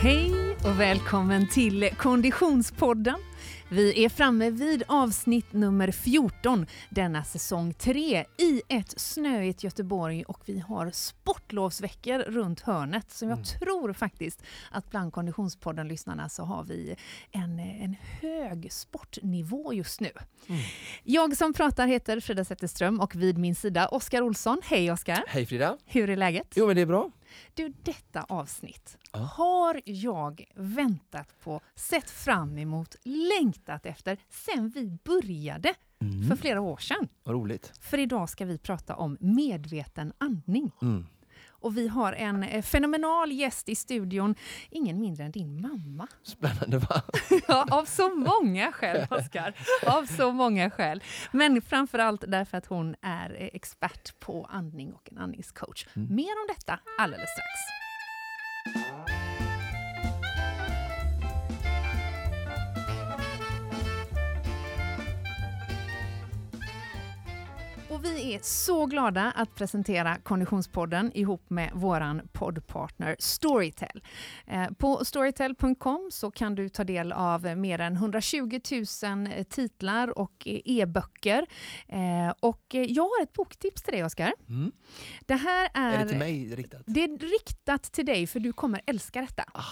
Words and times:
Hej 0.00 0.56
och 0.64 0.80
välkommen 0.80 1.48
till 1.48 1.90
Konditionspodden. 1.98 3.16
Vi 3.70 4.04
är 4.04 4.08
framme 4.08 4.50
vid 4.50 4.82
avsnitt 4.88 5.52
nummer 5.52 5.90
14 5.92 6.66
denna 6.90 7.24
säsong 7.24 7.74
3 7.74 8.24
i 8.38 8.62
ett 8.68 9.00
snöigt 9.00 9.64
Göteborg 9.64 10.24
och 10.24 10.40
vi 10.46 10.58
har 10.58 10.90
sportlovsveckor 10.90 12.18
runt 12.18 12.60
hörnet. 12.60 13.10
Så 13.10 13.24
jag 13.24 13.32
Mm. 13.32 13.44
tror 13.44 13.92
faktiskt 13.92 14.42
att 14.70 14.90
bland 14.90 15.12
Konditionspodden-lyssnarna 15.12 16.28
så 16.28 16.42
har 16.44 16.64
vi 16.64 16.96
en, 17.32 17.58
en 17.58 17.96
hög 18.20 18.72
sportnivå 18.72 19.72
just 19.72 20.00
nu. 20.00 20.10
Mm. 20.48 20.60
Jag 21.04 21.36
som 21.36 21.52
pratar 21.52 21.86
heter 21.86 22.20
Frida 22.20 22.44
Zetterström 22.44 23.00
och 23.00 23.14
vid 23.16 23.38
min 23.38 23.54
sida 23.54 23.88
Oskar 23.88 24.22
Olsson. 24.22 24.60
Hej 24.64 24.92
Oskar! 24.92 25.24
Hej 25.28 25.46
Frida! 25.46 25.76
Hur 25.86 26.10
är 26.10 26.16
läget? 26.16 26.52
Jo 26.56 26.66
men 26.66 26.76
det 26.76 26.82
är 26.82 26.86
bra. 26.86 27.10
Du, 27.54 27.68
detta 27.82 28.22
avsnitt 28.28 28.98
Ja. 29.12 29.18
har 29.18 29.80
jag 29.84 30.44
väntat 30.54 31.40
på, 31.44 31.60
sett 31.74 32.10
fram 32.10 32.58
emot, 32.58 32.96
längtat 33.04 33.86
efter 33.86 34.18
sen 34.28 34.68
vi 34.68 34.98
började 35.04 35.74
för 36.28 36.36
flera 36.36 36.60
år 36.60 36.76
sedan. 36.76 37.08
Vad 37.24 37.34
roligt. 37.34 37.72
För 37.80 37.98
idag 37.98 38.28
ska 38.28 38.44
vi 38.44 38.58
prata 38.58 38.96
om 38.96 39.16
medveten 39.20 40.12
andning. 40.18 40.70
Mm. 40.82 41.06
Och 41.60 41.76
vi 41.76 41.88
har 41.88 42.12
en 42.12 42.42
eh, 42.42 42.62
fenomenal 42.62 43.32
gäst 43.32 43.68
i 43.68 43.74
studion, 43.74 44.34
ingen 44.70 45.00
mindre 45.00 45.24
än 45.24 45.30
din 45.30 45.60
mamma. 45.60 46.06
Spännande 46.22 46.78
va? 46.78 47.02
Ja, 47.48 47.66
av 47.70 47.84
så 47.84 48.14
många 48.14 48.72
skäl, 48.72 49.06
Oskar. 49.10 49.54
Av 49.86 50.06
så 50.06 50.32
många 50.32 50.70
skäl. 50.70 51.02
Men 51.32 51.62
framför 51.62 51.98
allt 51.98 52.24
därför 52.28 52.58
att 52.58 52.66
hon 52.66 52.94
är 53.02 53.36
eh, 53.40 53.48
expert 53.52 54.20
på 54.20 54.44
andning 54.50 54.92
och 54.92 55.08
en 55.10 55.18
andningscoach. 55.18 55.86
Mm. 55.96 56.14
Mer 56.14 56.32
om 56.32 56.46
detta 56.48 56.80
alldeles 56.98 57.30
strax. 57.30 57.87
Och 67.98 68.04
vi 68.04 68.34
är 68.34 68.40
så 68.42 68.86
glada 68.86 69.32
att 69.36 69.54
presentera 69.54 70.16
Konditionspodden 70.22 71.12
ihop 71.14 71.50
med 71.50 71.70
våran 71.74 72.28
poddpartner 72.32 73.16
Storytel. 73.18 74.02
Eh, 74.46 74.66
På 74.78 75.04
storytel.com 75.04 76.08
så 76.12 76.30
kan 76.30 76.54
du 76.54 76.68
ta 76.68 76.84
del 76.84 77.12
av 77.12 77.56
mer 77.56 77.78
än 77.80 77.92
120 77.92 78.60
000 79.02 79.44
titlar 79.50 80.18
och 80.18 80.42
e-böcker. 80.46 81.46
Eh, 81.88 82.32
Och 82.40 82.64
jag 82.70 83.02
har 83.02 83.22
ett 83.22 83.32
boktips 83.32 83.82
till 83.82 83.92
dig, 83.92 84.04
Oskar. 84.04 84.32
Mm. 84.48 84.72
Det 85.26 85.34
här 85.36 85.68
är... 85.74 85.92
Är 85.92 85.98
det 86.04 86.08
till 86.08 86.18
mig 86.18 86.56
riktat? 86.56 86.82
Det 86.86 87.04
är 87.04 87.18
riktat 87.18 87.82
till 87.82 88.06
dig 88.06 88.26
för 88.26 88.40
du 88.40 88.52
kommer 88.52 88.80
älska 88.86 89.20
detta. 89.20 89.44
Ah. 89.52 89.62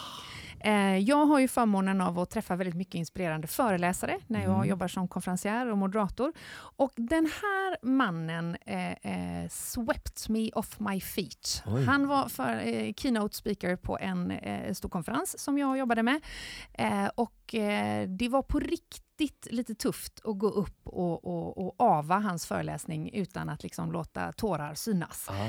Eh, 0.61 0.99
Jag 0.99 1.27
har 1.27 1.39
ju 1.41 1.49
förmånen 1.49 2.01
av 2.01 2.19
att 2.19 2.31
träffa 2.31 2.57
väldigt 2.57 2.75
mycket 2.77 2.95
inspirerande 2.95 3.47
föreläsare 3.47 4.19
när 4.27 4.43
jag 4.43 4.55
Mm. 4.55 4.69
jobbar 4.69 4.89
som 4.89 5.09
konferencier 5.09 5.71
och 5.71 5.79
moderator. 5.79 6.33
Och 6.77 6.93
den 6.97 7.27
här 7.27 7.77
mannen 7.87 8.57
eh, 8.67 8.93
eh, 8.93 9.49
swept 9.51 10.29
me 10.29 10.51
off 10.55 10.81
my 10.81 11.01
feet. 11.01 11.63
Oj. 11.67 11.85
Han 11.85 12.07
var 12.09 12.29
för, 12.29 12.61
eh, 12.67 12.93
keynote 12.97 13.37
speaker 13.37 13.77
på 13.77 13.99
en 13.99 14.31
eh, 14.31 14.73
stor 14.73 14.89
konferens 14.89 15.39
som 15.39 15.59
jag 15.59 15.79
jobbade 15.79 16.03
med. 16.03 16.21
Eh, 16.73 17.07
och 17.47 17.55
eh, 17.55 18.09
det 18.09 18.29
var 18.29 18.43
på 18.43 18.61
riktigt 18.61 19.47
lite 19.51 19.75
tufft 19.75 20.21
att 20.25 20.39
gå 20.39 20.49
upp 20.49 20.81
och, 20.85 21.25
och, 21.25 21.67
och 21.67 21.75
ava 21.79 22.19
hans 22.19 22.47
föreläsning 22.47 23.11
utan 23.13 23.49
att 23.49 23.63
liksom 23.63 23.93
låta 23.93 24.33
tårar 24.33 24.75
synas. 24.75 25.29
Ah. 25.31 25.47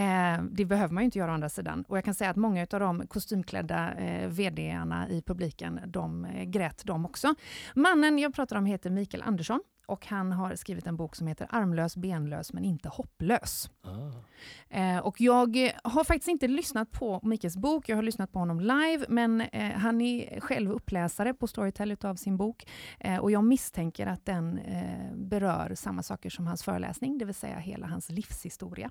Eh, 0.00 0.42
det 0.42 0.64
behöver 0.64 0.94
man 0.94 1.02
ju 1.02 1.04
inte 1.04 1.18
göra 1.18 1.30
å 1.30 1.34
andra 1.34 1.48
sidan. 1.48 1.84
Och 1.88 1.96
jag 1.96 2.04
kan 2.04 2.14
säga 2.14 2.30
att 2.30 2.36
många 2.36 2.66
av 2.72 2.80
de 2.80 3.06
kostymklädda 3.06 3.94
eh, 3.94 4.28
vdarna 4.28 5.08
i 5.08 5.22
publiken, 5.22 5.80
de 5.86 6.24
eh, 6.24 6.44
grät 6.44 6.82
de 6.84 7.06
också. 7.06 7.34
Mannen 7.74 8.18
jag 8.18 8.34
pratar 8.34 8.56
om 8.56 8.66
heter 8.66 8.90
Mikael 8.90 9.22
Andersson 9.22 9.60
och 9.86 10.06
han 10.06 10.32
har 10.32 10.54
skrivit 10.54 10.86
en 10.86 10.96
bok 10.96 11.16
som 11.16 11.26
heter 11.26 11.48
Armlös, 11.50 11.96
benlös 11.96 12.52
men 12.52 12.64
inte 12.64 12.88
hopplös. 12.88 13.70
Ah. 13.82 14.76
Eh, 14.76 14.98
och 14.98 15.20
jag 15.20 15.70
har 15.84 16.04
faktiskt 16.04 16.28
inte 16.28 16.48
lyssnat 16.48 16.90
på 16.90 17.20
Mikaels 17.22 17.56
bok, 17.56 17.88
jag 17.88 17.96
har 17.96 18.02
lyssnat 18.02 18.32
på 18.32 18.38
honom 18.38 18.60
live, 18.60 19.06
men 19.08 19.40
eh, 19.40 19.70
han 19.70 20.00
är 20.00 20.40
själv 20.40 20.72
uppläsare 20.72 21.34
på 21.34 21.46
Storytel 21.46 21.96
av 22.02 22.14
sin 22.14 22.36
bok. 22.36 22.66
Eh, 23.00 23.18
och 23.18 23.30
jag 23.30 23.44
misstänker 23.44 24.06
att 24.06 24.26
den 24.26 24.58
eh, 24.58 25.16
berör 25.16 25.74
samma 25.74 26.02
saker 26.02 26.30
som 26.30 26.46
hans 26.46 26.62
föreläsning, 26.62 27.18
det 27.18 27.24
vill 27.24 27.34
säga 27.34 27.58
hela 27.58 27.86
hans 27.86 28.10
livshistoria. 28.10 28.90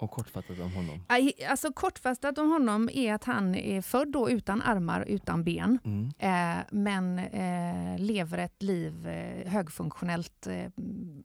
Och 0.00 0.10
kortfattat 0.10 0.58
om 0.58 0.72
honom. 0.72 1.04
Alltså 1.48 1.72
kortfattat 1.72 2.38
om 2.38 2.50
honom 2.52 2.88
är 2.92 3.14
att 3.14 3.24
han 3.24 3.54
är 3.54 3.82
född 3.82 4.12
då 4.12 4.30
utan 4.30 4.62
armar, 4.62 5.04
utan 5.08 5.44
ben. 5.44 5.78
Mm. 5.84 6.12
Eh, 6.18 6.64
men 6.70 7.18
eh, 7.18 7.98
lever 7.98 8.38
ett 8.38 8.62
liv 8.62 9.08
eh, 9.08 9.50
högfunktionellt 9.52 10.46
eh, 10.46 10.70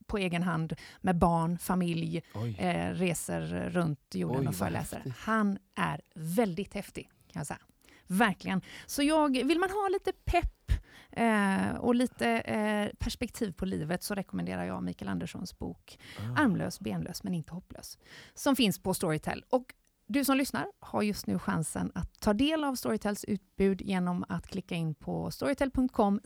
på 0.08 0.18
egen 0.18 0.44
hand 0.44 0.74
med 1.02 1.18
barn, 1.18 1.58
familj, 1.58 2.22
eh, 2.58 2.90
reser 2.90 3.70
runt 3.70 4.00
jorden 4.16 4.42
Oj, 4.42 4.48
och 4.48 4.56
föreläser. 4.56 5.14
Han 5.18 5.58
är 5.76 6.02
väldigt 6.16 6.74
häftig 6.74 7.10
kan 7.32 7.40
jag 7.40 7.48
säga. 7.48 7.60
Verkligen. 8.08 8.62
Så 8.86 9.04
jag, 9.04 9.44
vill 9.44 9.60
man 9.60 9.70
ha 9.70 9.90
lite 9.92 10.12
pepp 10.26 10.65
eh, 11.16 11.76
och 11.76 11.96
lite 11.96 12.28
eh, 12.30 12.96
perspektiv 13.00 13.52
på 13.52 13.66
livet 13.66 14.04
så 14.04 14.16
rekommenderar 14.16 14.64
jag 14.64 14.84
Mikael 14.84 15.10
Anderssons 15.10 15.60
bok 15.60 16.00
Ah. 16.20 16.42
Armlös, 16.42 16.80
benlös 16.80 17.24
men 17.24 17.34
inte 17.34 17.54
hopplös. 17.54 17.98
Som 18.34 18.56
finns 18.56 18.80
på 18.80 18.94
Storytel. 18.94 19.44
Och 19.50 19.74
du 20.08 20.26
som 20.26 20.38
lyssnar 20.38 20.68
har 20.80 21.02
just 21.02 21.28
nu 21.28 21.40
chansen 21.40 21.92
att 21.96 22.20
ta 22.20 22.34
del 22.34 22.64
av 22.64 22.76
Storytels 22.76 23.24
utbud 23.24 23.82
genom 23.82 24.26
att 24.30 24.48
klicka 24.48 24.76
in 24.76 24.96
på 24.96 25.32
storytel.com 25.32 26.20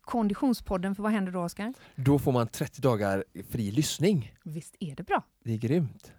konditionspodden. 0.00 0.94
För 0.94 1.02
vad 1.02 1.12
händer 1.12 1.32
då, 1.32 1.40
Oskar? 1.40 1.74
Då 1.96 2.18
får 2.18 2.32
man 2.32 2.48
30 2.48 2.80
dagar 2.80 3.24
fri 3.50 3.70
lyssning. 3.70 4.34
Visst 4.44 4.76
är 4.80 4.96
det 4.96 5.02
bra? 5.02 5.22
Det 5.44 5.52
är 5.52 5.56
grymt. 5.58 6.12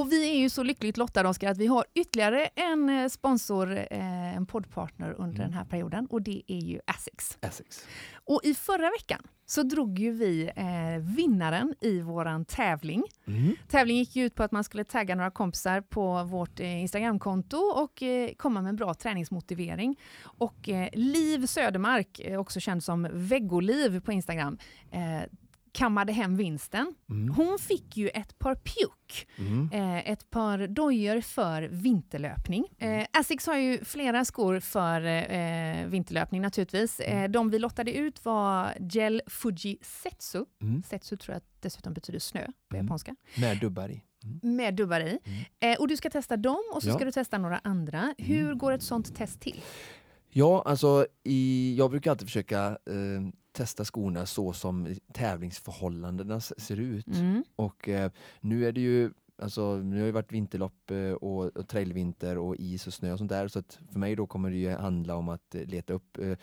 Och 0.00 0.12
vi 0.12 0.30
är 0.30 0.38
ju 0.38 0.50
så 0.50 0.62
lyckligt 0.62 0.96
lottade, 0.96 1.28
Oskar, 1.28 1.50
att 1.50 1.58
vi 1.58 1.66
har 1.66 1.84
ytterligare 1.94 2.46
en 2.54 2.88
eh, 2.88 3.08
sponsor, 3.08 3.76
eh, 3.90 4.36
en 4.36 4.46
poddpartner 4.46 5.10
under 5.12 5.36
Mm. 5.36 5.50
den 5.50 5.52
här 5.52 5.64
perioden 5.64 6.06
och 6.06 6.22
det 6.22 6.42
är 6.46 6.58
ju 6.60 6.80
Asics. 6.86 7.38
Essex. 7.40 7.86
Och 8.24 8.40
i 8.44 8.54
förra 8.54 8.90
veckan 8.90 9.22
så 9.46 9.62
drog 9.62 9.98
ju 9.98 10.12
vi 10.12 10.50
eh, 10.56 11.16
vinnaren 11.16 11.74
i 11.80 12.00
våran 12.00 12.44
tävling. 12.44 13.02
Mm. 13.26 13.56
Tävlingen 13.68 14.00
gick 14.04 14.16
ut 14.16 14.34
på 14.34 14.42
att 14.42 14.52
man 14.52 14.64
skulle 14.64 14.84
tagga 14.84 15.14
några 15.14 15.30
kompisar 15.30 15.80
på 15.80 16.22
vårt 16.24 16.60
eh, 16.60 16.80
Instagramkonto 16.80 17.56
och 17.56 18.02
eh, 18.02 18.30
komma 18.36 18.62
med 18.62 18.68
en 18.68 18.76
bra 18.76 18.94
träningsmotivering. 18.94 19.96
Och 20.22 20.68
eh, 20.68 20.88
Liv 20.92 21.46
Södermark, 21.46 22.20
eh, 22.20 22.40
också 22.40 22.60
känd 22.60 22.84
som 22.84 23.08
Veggoliv 23.12 24.00
på 24.00 24.12
Instagram, 24.12 24.58
kammade 25.76 26.12
hem 26.12 26.36
vinsten. 26.36 26.94
Mm. 27.10 27.34
Hon 27.34 27.58
fick 27.58 27.96
ju 27.96 28.08
ett 28.08 28.38
par 28.38 28.54
pjuck, 28.54 29.26
Mm. 29.38 29.70
eh, 29.72 30.10
ett 30.10 30.30
par 30.30 30.66
dojor 30.66 31.20
för 31.20 31.62
vinterlöpning. 31.62 32.64
Eh, 32.78 33.06
Asics 33.12 33.46
har 33.46 33.56
ju 33.56 33.84
flera 33.84 34.24
skor 34.24 34.60
för 34.60 35.00
eh, 35.04 35.86
vinterlöpning 35.86 36.42
naturligtvis. 36.42 37.00
Eh, 37.00 37.30
de 37.30 37.50
vi 37.50 37.58
lottade 37.58 37.92
ut 37.96 38.24
var 38.24 38.72
Gel 38.90 39.22
Fuji 39.26 39.78
Setsu. 39.82 40.44
Mm. 40.62 40.82
Setsu 40.82 41.16
tror 41.16 41.34
jag 41.34 41.42
dessutom 41.60 41.94
betyder 41.94 42.18
snö 42.18 42.46
på 42.68 42.76
Mm. 42.76 42.86
japanska. 42.86 43.16
Med 43.38 43.58
dubbar 43.60 43.88
i. 43.88 44.02
Mm. 44.24 44.56
Med 44.56 44.74
dubbar 44.74 45.00
i. 45.00 45.18
Mm. 45.24 45.44
Eh, 45.60 45.80
och 45.80 45.88
du 45.88 45.96
ska 45.96 46.10
testa 46.10 46.36
dem 46.36 46.62
och 46.74 46.82
så 46.82 46.88
Ja. 46.88 46.94
ska 46.94 47.04
du 47.04 47.12
testa 47.12 47.38
några 47.38 47.58
andra. 47.64 48.14
Hur 48.18 48.54
går 48.54 48.72
ett 48.72 48.82
sånt 48.82 49.16
test 49.16 49.40
till? 49.40 49.60
Ja, 50.38 50.62
alltså 50.66 51.06
i, 51.24 51.74
jag 51.78 51.90
brukar 51.90 52.10
alltid 52.10 52.28
försöka 52.28 52.66
eh, 52.66 53.28
testa 53.52 53.84
skorna 53.84 54.26
så 54.26 54.52
som 54.52 54.94
tävlingsförhållandena 55.12 56.40
ser 56.40 56.80
ut. 56.80 57.06
Mm. 57.06 57.44
Och 57.56 57.88
eh, 57.88 58.10
nu 58.40 58.66
är 58.66 58.72
det 58.72 58.80
ju 58.80 59.10
Alltså, 59.38 59.76
nu 59.76 59.98
har 59.98 60.06
det 60.06 60.12
varit 60.12 60.32
vinterlopp 60.32 60.90
eh, 60.90 61.12
och, 61.12 61.56
och 61.56 61.68
trailvinter 61.68 62.38
och 62.38 62.56
is 62.56 62.86
och 62.86 62.94
snö 62.94 63.12
och 63.12 63.18
sånt 63.18 63.30
där. 63.30 63.48
Så 63.48 63.58
att 63.58 63.78
för 63.92 63.98
mig 63.98 64.16
då 64.16 64.26
kommer 64.26 64.50
det 64.50 64.56
ju 64.56 64.70
handla 64.70 65.16
om 65.16 65.28
att 65.28 65.54
eh, 65.54 65.62
leta 65.62 65.92
upp 65.92 66.18
eh, 66.18 66.36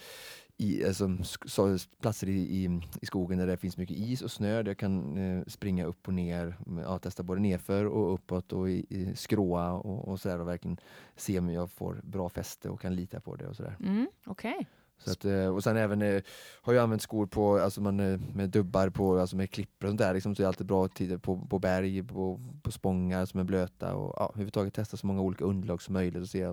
i, 0.58 0.86
alltså, 0.86 1.18
så, 1.46 1.78
platser 2.02 2.30
i, 2.30 2.32
i, 2.32 2.82
i 3.02 3.06
skogen 3.06 3.38
där 3.38 3.48
det 3.48 3.58
finns 3.58 3.78
mycket 3.78 3.98
is 3.98 4.22
och 4.22 4.32
snö. 4.32 4.64
Där 4.64 4.70
jag 4.70 4.78
kan 4.78 5.18
eh, 5.18 5.44
springa 5.48 5.86
upp 5.86 6.08
och 6.08 6.14
ner, 6.14 6.58
ja, 6.84 7.00
testa 7.00 7.24
både 7.24 7.42
nerför 7.42 7.86
och 7.86 8.14
uppåt 8.14 8.54
och 8.54 8.70
i, 8.70 8.86
i 8.90 9.16
skråa 9.16 9.72
och, 9.72 10.08
och 10.08 10.20
sådär 10.20 10.40
och 10.40 10.48
verkligen 10.48 10.78
se 11.16 11.40
om 11.40 11.50
jag 11.50 11.72
får 11.72 12.02
bra 12.04 12.30
fäste 12.30 12.70
och 12.70 12.82
kan 12.82 12.96
lita 12.96 13.20
på 13.20 13.36
det 13.36 13.48
och 13.48 13.56
sådär. 13.56 13.78
Mm. 13.80 14.08
Okej. 14.26 14.68
Så 14.98 15.12
att, 15.12 15.26
eh, 15.26 15.48
och 15.48 15.64
sen 15.64 15.78
även 15.78 16.02
eh, 16.02 16.22
har 16.62 16.74
jag 16.74 16.84
använt 16.84 17.02
skor 17.02 17.26
på, 17.26 17.60
alltså 17.60 17.82
man, 17.82 18.00
eh, 18.00 18.20
med 18.34 18.50
dubbar 18.50 18.90
på, 18.90 19.20
alltså 19.20 19.36
med 19.36 19.52
klippor 19.52 19.88
och 19.88 19.90
sånt 19.90 20.00
där. 20.00 20.14
Liksom, 20.14 20.36
så 20.36 20.42
är 20.42 20.44
det 20.44 20.48
alltid 20.48 20.68
bra 20.68 20.88
tider 20.88 21.18
på, 21.18 21.48
på 21.50 21.60
berg, 21.60 22.04
på, 22.04 22.40
på 22.62 22.72
spångar 22.72 23.26
som 23.26 23.40
är 23.40 23.44
blöta 23.44 23.96
och 23.96 24.14
ja, 24.18 24.30
överhuvudtaget 24.30 24.74
testa 24.74 24.98
så 24.98 25.08
många 25.08 25.22
olika 25.22 25.46
underlag 25.46 25.82
som 25.82 25.94
möjligt 25.94 26.22
och 26.22 26.30
se 26.30 26.44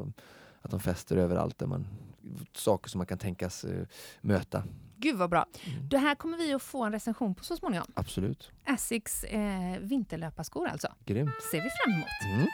att 0.62 0.70
de 0.70 0.80
fäster 0.80 1.16
överallt 1.16 1.58
där 1.58 1.66
man, 1.66 1.86
saker 2.54 2.90
som 2.90 2.98
man 2.98 3.06
kan 3.06 3.18
tänkas 3.18 3.64
eh, 3.64 3.86
möta. 4.20 4.64
Gud 4.96 5.16
vad 5.16 5.30
bra. 5.30 5.46
Mm. 5.64 5.88
Det 5.88 5.98
här 5.98 6.14
kommer 6.14 6.38
vi 6.38 6.52
att 6.52 6.62
få 6.62 6.84
en 6.84 6.92
recension 6.92 7.34
på 7.34 7.44
så 7.44 7.56
småningom. 7.56 7.86
Absolut. 7.94 8.50
Asics 8.64 9.24
eh, 9.24 9.78
vinterlöparskor 9.80 10.68
alltså. 10.68 10.88
Grymt. 11.06 11.42
Ser 11.50 11.62
vi 11.62 11.70
fram 11.70 11.94
emot. 11.94 12.34
Mm. 12.34 12.46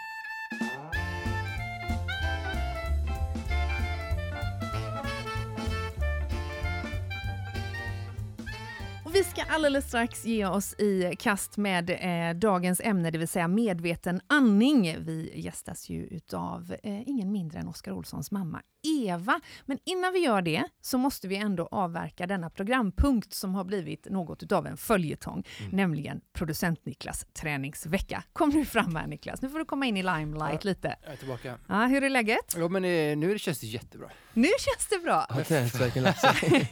Vi 9.17 9.25
ska 9.25 9.43
alldeles 9.43 9.89
strax 9.89 10.25
ge 10.25 10.47
oss 10.47 10.75
i 10.75 11.17
kast 11.19 11.57
med 11.57 11.91
eh, 11.91 12.39
dagens 12.39 12.81
ämne, 12.81 13.11
det 13.11 13.19
vill 13.19 13.29
säga 13.29 13.49
medveten 13.49 14.21
andning. 14.27 14.97
Vi 14.99 15.33
gästas 15.35 15.89
ju 15.89 16.21
av 16.33 16.77
eh, 16.83 17.09
ingen 17.09 17.33
mindre 17.33 17.59
än 17.59 17.69
Oskar 17.69 17.93
Olssons 17.93 18.31
mamma 18.31 18.63
Eva. 18.87 19.41
Men 19.65 19.79
innan 19.85 20.13
vi 20.13 20.19
gör 20.19 20.43
det 20.43 20.65
så 20.81 20.99
måste 20.99 21.29
vi 21.29 21.37
ändå 21.37 21.69
avverka 21.71 22.27
denna 22.27 22.51
programpunkt 22.51 23.35
som 23.35 23.55
har 23.55 23.65
blivit 23.65 24.07
något 24.11 24.53
av 24.53 24.67
en 24.67 24.77
följetong, 24.77 25.45
mm. 25.61 25.71
nämligen 25.77 26.21
producent-Niklas 26.33 27.27
träningsvecka. 27.33 28.23
Kom 28.33 28.51
nu 28.51 28.65
fram 28.65 28.97
här 28.97 29.07
Niklas, 29.07 29.43
nu 29.43 29.49
får 29.49 29.59
du 29.59 29.65
komma 29.65 29.87
in 29.87 29.97
i 29.97 30.03
limelight 30.03 30.65
ja, 30.65 30.69
lite. 30.69 30.97
Jag 31.05 31.13
är 31.13 31.17
tillbaka. 31.17 31.59
Ja, 31.67 31.87
hur 31.87 32.03
är 32.03 32.11
läget? 32.11 32.55
Jo, 32.57 32.69
men 32.69 32.85
eh, 32.85 33.17
nu 33.17 33.39
känns 33.39 33.61
det 33.61 33.67
jättebra. 33.67 34.09
Nu 34.33 34.49
känns 34.59 34.89
det 34.91 34.99
bra! 34.99 35.27
Har 35.29 35.43
träningsvärken 35.43 36.03
lagt 36.03 36.21
sig? 36.39 36.69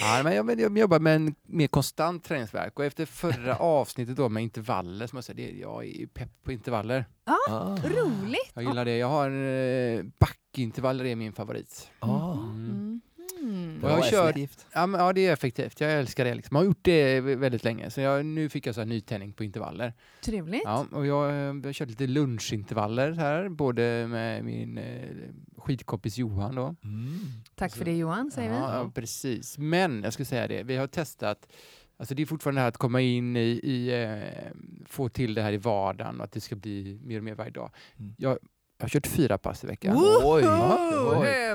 ja, 0.00 0.20
men 0.24 0.34
jag, 0.34 0.60
jag 0.60 0.78
jobbar 0.78 0.98
med 0.98 1.16
en 1.16 1.34
mer 1.42 1.66
konstant 1.80 2.24
träningsverk 2.24 2.78
och 2.78 2.84
efter 2.84 3.06
förra 3.06 3.56
avsnittet 3.58 4.16
då 4.16 4.28
med 4.28 4.42
intervaller, 4.42 5.06
som 5.06 5.16
jag 5.16 5.24
säger, 5.24 5.54
jag 5.54 5.86
är 5.86 6.06
pepp 6.06 6.30
på 6.42 6.52
intervaller. 6.52 7.04
Ja, 7.24 7.38
ah. 7.48 7.76
roligt! 7.76 8.50
Jag 8.54 8.64
gillar 8.64 8.84
det. 8.84 8.96
Jag 8.96 9.08
har 9.08 9.30
eh, 9.30 10.02
backintervaller 10.18 11.04
är 11.04 11.16
min 11.16 11.32
favorit. 11.32 11.90
Ah. 11.98 12.32
Mm. 12.32 13.00
Mm. 13.42 13.80
Jag 13.82 14.04
kör, 14.04 14.24
effektivt. 14.24 14.66
Ja, 14.72 14.86
men, 14.86 15.00
ja, 15.00 15.12
det 15.12 15.26
är 15.26 15.32
effektivt. 15.32 15.80
Jag 15.80 15.92
älskar 15.92 16.24
det. 16.24 16.34
Liksom. 16.34 16.54
Jag 16.54 16.60
har 16.60 16.66
gjort 16.66 16.84
det 16.84 17.20
väldigt 17.20 17.64
länge. 17.64 17.90
Så 17.90 18.00
jag, 18.00 18.26
nu 18.26 18.48
fick 18.48 18.66
jag 18.66 18.74
så 18.74 18.80
här 18.80 18.86
nytändning 18.86 19.32
på 19.32 19.44
intervaller. 19.44 19.92
Trevligt. 20.24 20.62
Ja, 20.64 20.86
och 20.92 21.06
jag, 21.06 21.32
jag 21.32 21.64
har 21.64 21.72
kört 21.72 21.88
lite 21.88 22.06
lunchintervaller 22.06 23.12
här, 23.12 23.48
både 23.48 24.06
med 24.06 24.44
min 24.44 24.78
eh, 24.78 25.08
skidkompis 25.56 26.18
Johan 26.18 26.54
då. 26.54 26.76
Mm. 26.84 27.18
Tack 27.54 27.76
för 27.76 27.84
det 27.84 27.96
Johan, 27.96 28.30
säger 28.30 28.50
ja, 28.50 28.56
vi. 28.56 28.62
Ja, 28.62 28.90
precis. 28.94 29.58
Men 29.58 30.02
jag 30.02 30.12
ska 30.12 30.24
säga 30.24 30.48
det, 30.48 30.62
vi 30.62 30.76
har 30.76 30.86
testat 30.86 31.46
Alltså 32.00 32.14
det 32.14 32.22
är 32.22 32.26
fortfarande 32.26 32.58
det 32.58 32.62
här 32.62 32.68
att 32.68 32.76
komma 32.76 33.00
in 33.00 33.36
i, 33.36 33.60
i 33.62 34.02
eh, 34.02 34.52
få 34.86 35.08
till 35.08 35.34
det 35.34 35.42
här 35.42 35.52
i 35.52 35.56
vardagen 35.56 36.18
och 36.18 36.24
att 36.24 36.32
det 36.32 36.40
ska 36.40 36.56
bli 36.56 37.00
mer 37.04 37.18
och 37.18 37.24
mer 37.24 37.34
varje 37.34 37.50
dag. 37.50 37.70
Mm. 37.98 38.14
Jag, 38.18 38.38
jag 38.80 38.84
har 38.84 38.88
kört 38.88 39.06
fyra 39.06 39.38
pass 39.38 39.64
i 39.64 39.66
veckan. 39.66 39.96
Oj, 39.96 40.22
oj. 40.24 41.50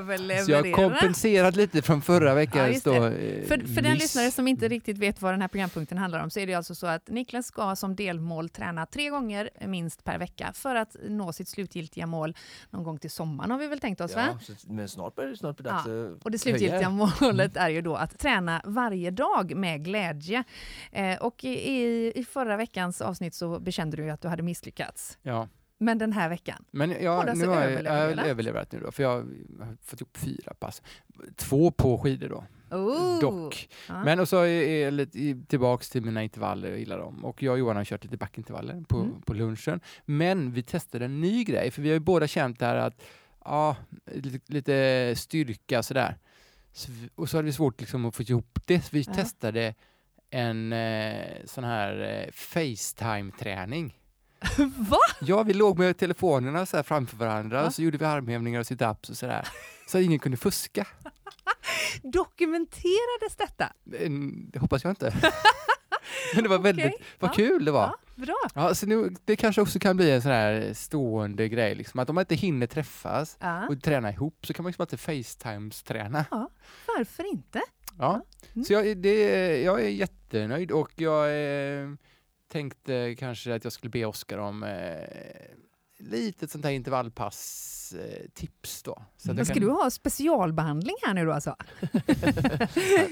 Så 0.46 0.52
jag 0.52 0.64
har 0.64 0.72
kompenserat 0.72 1.56
lite 1.56 1.82
från 1.82 2.02
förra 2.02 2.34
veckan. 2.34 2.74
Ja, 2.86 2.92
eh, 2.92 3.48
för, 3.48 3.74
för 3.76 3.82
den 3.82 3.98
lyssnare 3.98 4.32
som 4.32 4.48
inte 4.48 4.68
riktigt 4.68 4.98
vet 4.98 5.22
vad 5.22 5.34
den 5.34 5.42
här 5.42 5.48
programpunkten 5.48 5.98
handlar 5.98 6.24
om 6.24 6.30
så 6.30 6.40
är 6.40 6.48
det 6.48 6.54
alltså 6.54 6.76
så 6.76 6.88
att 6.88 7.08
Niklas 7.08 7.46
ska 7.46 7.76
som 7.76 7.96
delmål 7.96 8.50
träna 8.50 8.86
tre 8.86 9.10
gånger 9.10 9.50
minst 9.68 10.04
per 10.04 10.18
vecka 10.18 10.52
för 10.54 10.76
att 10.76 10.96
nå 11.10 11.34
sitt 11.34 11.48
slutgiltiga 11.48 12.06
mål 12.06 12.36
någon 12.70 12.84
gång 12.84 13.00
till 13.00 13.12
sommaren 13.12 13.52
har 13.52 13.58
vi 13.58 13.68
väl 13.68 13.80
tänkt 13.80 14.02
oss? 14.02 14.12
Ja, 14.16 14.22
va? 14.22 14.40
men 14.68 14.90
snart 14.90 15.16
börjar 15.16 15.30
det 15.30 15.38
snart 15.38 15.58
bli 15.58 15.64
dags 15.64 15.88
ja. 15.88 16.10
Och 16.24 16.32
det 16.32 16.40
slutgiltiga 16.40 16.90
höja. 16.90 17.10
målet 17.22 17.58
är 17.58 17.70
ju 17.70 17.82
då 17.82 17.96
att 17.96 18.20
träna 18.20 18.62
varje 18.66 19.12
dag 19.12 19.56
med 19.56 19.86
glädje. 19.86 20.44
Eh, 20.92 21.18
och 21.18 21.44
i, 21.44 22.12
i 22.16 22.24
förra 22.24 22.58
veckans 22.58 23.02
avsnitt 23.02 23.34
så 23.34 23.60
bekände 23.60 23.98
du 23.98 24.10
att 24.10 24.22
du 24.22 24.28
hade 24.28 24.44
misslyckats. 24.44 25.18
Ja. 25.22 25.48
Men 25.78 25.98
den 25.98 26.14
här 26.14 26.30
veckan? 26.30 26.66
Men 26.72 26.92
jag, 26.92 27.38
nu 27.38 27.48
har 27.48 27.62
jag, 27.62 27.84
jag 27.84 27.92
har 27.92 28.24
överlevat 28.24 28.72
nu 28.72 28.80
då, 28.80 28.92
för 28.92 29.04
jag 29.04 29.10
har 29.10 29.78
fått 29.84 30.02
ihop 30.02 30.18
fyra 30.18 30.54
pass. 30.60 30.82
Två 31.36 31.72
på 31.72 31.98
skidor 31.98 32.30
då. 32.30 32.44
Oh. 32.72 33.20
Dock. 33.20 33.70
Ah. 33.90 34.04
Men 34.04 34.20
och 34.20 34.30
så 34.30 34.38
är 34.42 34.84
jag 34.84 34.94
lite 34.94 35.48
tillbaks 35.48 35.90
till 35.90 36.02
mina 36.02 36.24
intervaller, 36.24 36.70
jag 36.70 36.80
gillar 36.80 36.98
dem. 36.98 37.26
Och 37.26 37.44
jag 37.44 37.52
och 37.52 37.60
Johan 37.60 37.76
har 37.76 37.84
kört 37.86 38.04
lite 38.04 38.18
backintervaller 38.18 38.84
på, 38.88 38.98
mm. 38.98 39.22
på 39.22 39.34
lunchen. 39.34 39.80
Men 40.06 40.52
vi 40.52 40.64
testade 40.64 41.06
en 41.06 41.22
ny 41.22 41.44
grej, 41.44 41.72
för 41.72 41.82
vi 41.82 41.90
har 41.90 41.94
ju 41.94 42.00
båda 42.00 42.28
känt 42.28 42.60
det 42.60 42.66
här 42.66 42.76
att 42.76 43.04
ja, 43.46 43.76
lite, 44.06 44.54
lite 44.54 45.14
styrka 45.18 45.84
sådär. 45.84 46.18
Så, 46.72 46.92
och 47.16 47.30
så 47.30 47.38
hade 47.38 47.46
vi 47.46 47.54
svårt 47.54 47.80
liksom 47.80 48.06
att 48.06 48.16
få 48.16 48.24
ihop 48.24 48.60
det, 48.66 48.82
så 48.82 48.90
vi 48.92 49.02
ja. 49.02 49.14
testade 49.14 49.74
en 50.30 50.74
eh, 50.74 51.46
sån 51.46 51.64
här 51.64 52.02
eh, 52.02 52.32
Facetime-träning. 52.32 53.94
Va? 54.78 54.98
Ja, 55.22 55.44
vi 55.44 55.54
låg 55.54 55.80
med 55.80 55.98
telefonerna 55.98 56.66
så 56.66 56.84
framför 56.84 57.18
varandra 57.18 57.60
ja. 57.60 57.66
och 57.66 57.74
så 57.74 57.82
gjorde 57.82 57.98
vi 57.98 58.06
armhävningar 58.06 58.60
och 58.60 58.66
sit-ups 58.66 59.10
och 59.10 59.18
sådär. 59.18 59.48
Så 59.88 59.98
att 59.98 60.04
ingen 60.04 60.20
kunde 60.20 60.38
fuska. 60.38 60.88
Dokumenterades 62.04 63.36
detta? 63.38 63.74
Det 64.52 64.60
hoppas 64.60 64.84
jag 64.84 64.92
inte. 64.92 65.14
Men 66.36 66.44
det 66.44 66.50
var 66.50 66.60
väldigt, 66.60 66.86
okay. 66.86 67.06
vad 67.20 67.30
ja. 67.30 67.34
kul 67.34 67.66
det 67.66 67.72
var. 67.72 67.82
Ja, 67.82 67.98
bra. 68.16 68.36
Ja, 68.56 68.76
så 68.76 68.86
nu, 68.86 69.16
det 69.26 69.36
kanske 69.36 69.62
också 69.62 69.80
kan 69.80 69.98
bli 69.98 70.12
en 70.12 70.22
sån 70.22 70.32
här 70.32 70.74
stående 70.74 71.50
grej, 71.50 71.76
liksom, 71.76 72.00
att 72.00 72.10
om 72.10 72.16
man 72.16 72.22
inte 72.22 72.36
hinner 72.36 72.68
träffas 72.68 73.38
ja. 73.40 73.68
och 73.68 73.84
träna 73.84 74.12
ihop 74.12 74.46
så 74.46 74.54
kan 74.54 74.64
man 74.64 74.70
liksom 74.70 74.84
inte 74.84 74.98
Facetimes-träna. 74.98 76.26
Ja, 76.32 76.50
varför 76.88 77.32
inte? 77.32 77.62
Ja, 77.98 78.26
mm. 78.54 78.66
så 78.66 78.74
jag, 78.74 78.98
det, 78.98 79.62
jag 79.62 79.82
är 79.82 79.90
jättenöjd 79.90 80.72
och 80.72 80.92
jag 80.96 81.32
är 81.32 81.98
tänkte 82.48 83.16
kanske 83.20 83.56
att 83.56 83.64
jag 83.64 83.74
skulle 83.74 83.90
be 83.90 84.06
Oskar 84.06 84.38
om 84.38 84.64
eh, 84.64 84.70
lite 85.98 86.48
sånt 86.48 86.66
här 86.66 86.72
intervallpass-tips 86.72 88.84
då. 88.84 89.02
Så 89.18 89.32
mm. 89.32 89.46
Ska 89.46 89.54
kan... 89.54 89.64
du 89.64 89.70
ha 89.70 89.90
specialbehandling 89.90 90.96
här 91.06 91.14
nu 91.14 91.26
då 91.26 91.32
alltså? 91.32 91.56
han, 91.90 92.00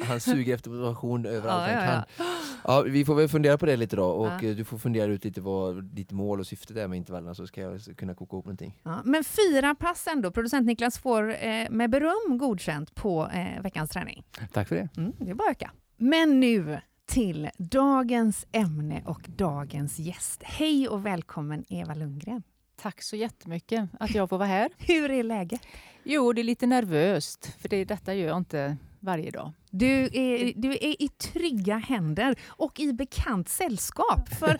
han 0.07 0.19
suger 0.19 0.55
efter 0.55 0.69
motivation 0.69 1.25
överallt 1.25 1.71
ja, 1.71 1.79
han 1.79 1.87
kan. 1.87 2.03
Ja, 2.17 2.25
ja. 2.63 2.81
vi 2.81 3.05
får 3.05 3.15
väl 3.15 3.29
fundera 3.29 3.57
på 3.57 3.65
det 3.65 3.75
lite 3.75 3.95
då 3.95 4.05
och 4.05 4.39
du 4.39 4.65
får 4.65 4.77
fundera 4.77 5.11
ut 5.11 5.25
lite 5.25 5.41
vad 5.41 5.83
ditt 5.83 6.11
mål 6.11 6.39
och 6.39 6.47
syfte 6.47 6.81
är 6.81 6.87
med 6.87 6.97
intervallerna 6.97 7.35
så 7.35 7.47
ska 7.47 7.61
jag 7.61 7.81
kunna 7.97 8.15
koka 8.15 8.35
ihop 8.35 8.45
någonting. 8.45 8.79
men 9.03 9.23
fyra 9.23 9.75
pass 9.75 10.07
ändå. 10.07 10.31
Producent 10.31 10.67
Niklas 10.67 10.97
får 10.97 11.45
eh, 11.45 11.69
med 11.69 11.89
beröm 11.89 12.37
godkänt 12.37 12.95
på 12.95 13.29
eh, 13.33 13.61
veckans 13.61 13.89
träning. 13.89 14.23
Tack 14.53 14.67
för 14.67 14.75
det. 14.75 14.89
Mm, 14.97 15.13
det 15.19 15.29
är 15.29 15.33
bara 15.33 15.49
att 15.49 15.55
öka. 15.55 15.71
Men 15.97 16.39
nu 16.39 16.81
till 17.13 17.49
dagens 17.57 18.45
ämne 18.51 19.03
och 19.05 19.21
dagens 19.37 19.99
gäst. 19.99 20.43
Hej 20.43 20.87
och 20.87 21.05
välkommen 21.05 21.65
Eva 21.69 21.93
Lundgren. 21.93 22.43
Tack 22.81 23.01
så 23.01 23.15
jättemycket 23.15 23.89
att 23.99 24.15
jag 24.15 24.29
får 24.29 24.37
vara 24.37 24.47
här. 24.47 24.69
Hur 24.77 25.11
är 25.11 25.23
läget? 25.23 25.61
Jo, 26.03 26.33
det 26.33 26.41
är 26.41 26.43
lite 26.43 26.67
nervöst, 26.67 27.55
för 27.59 27.69
det, 27.69 27.85
detta 27.85 28.13
gör 28.13 28.27
jag 28.27 28.37
inte 28.37 28.77
varje 28.99 29.31
dag. 29.31 29.51
Du 29.69 30.09
är, 30.13 30.53
du 30.55 30.71
är 30.71 31.01
i 31.01 31.07
trygga 31.07 31.77
händer 31.77 32.35
och 32.47 32.79
i 32.79 32.93
bekant 32.93 33.49
sällskap. 33.49 34.29
För 34.29 34.57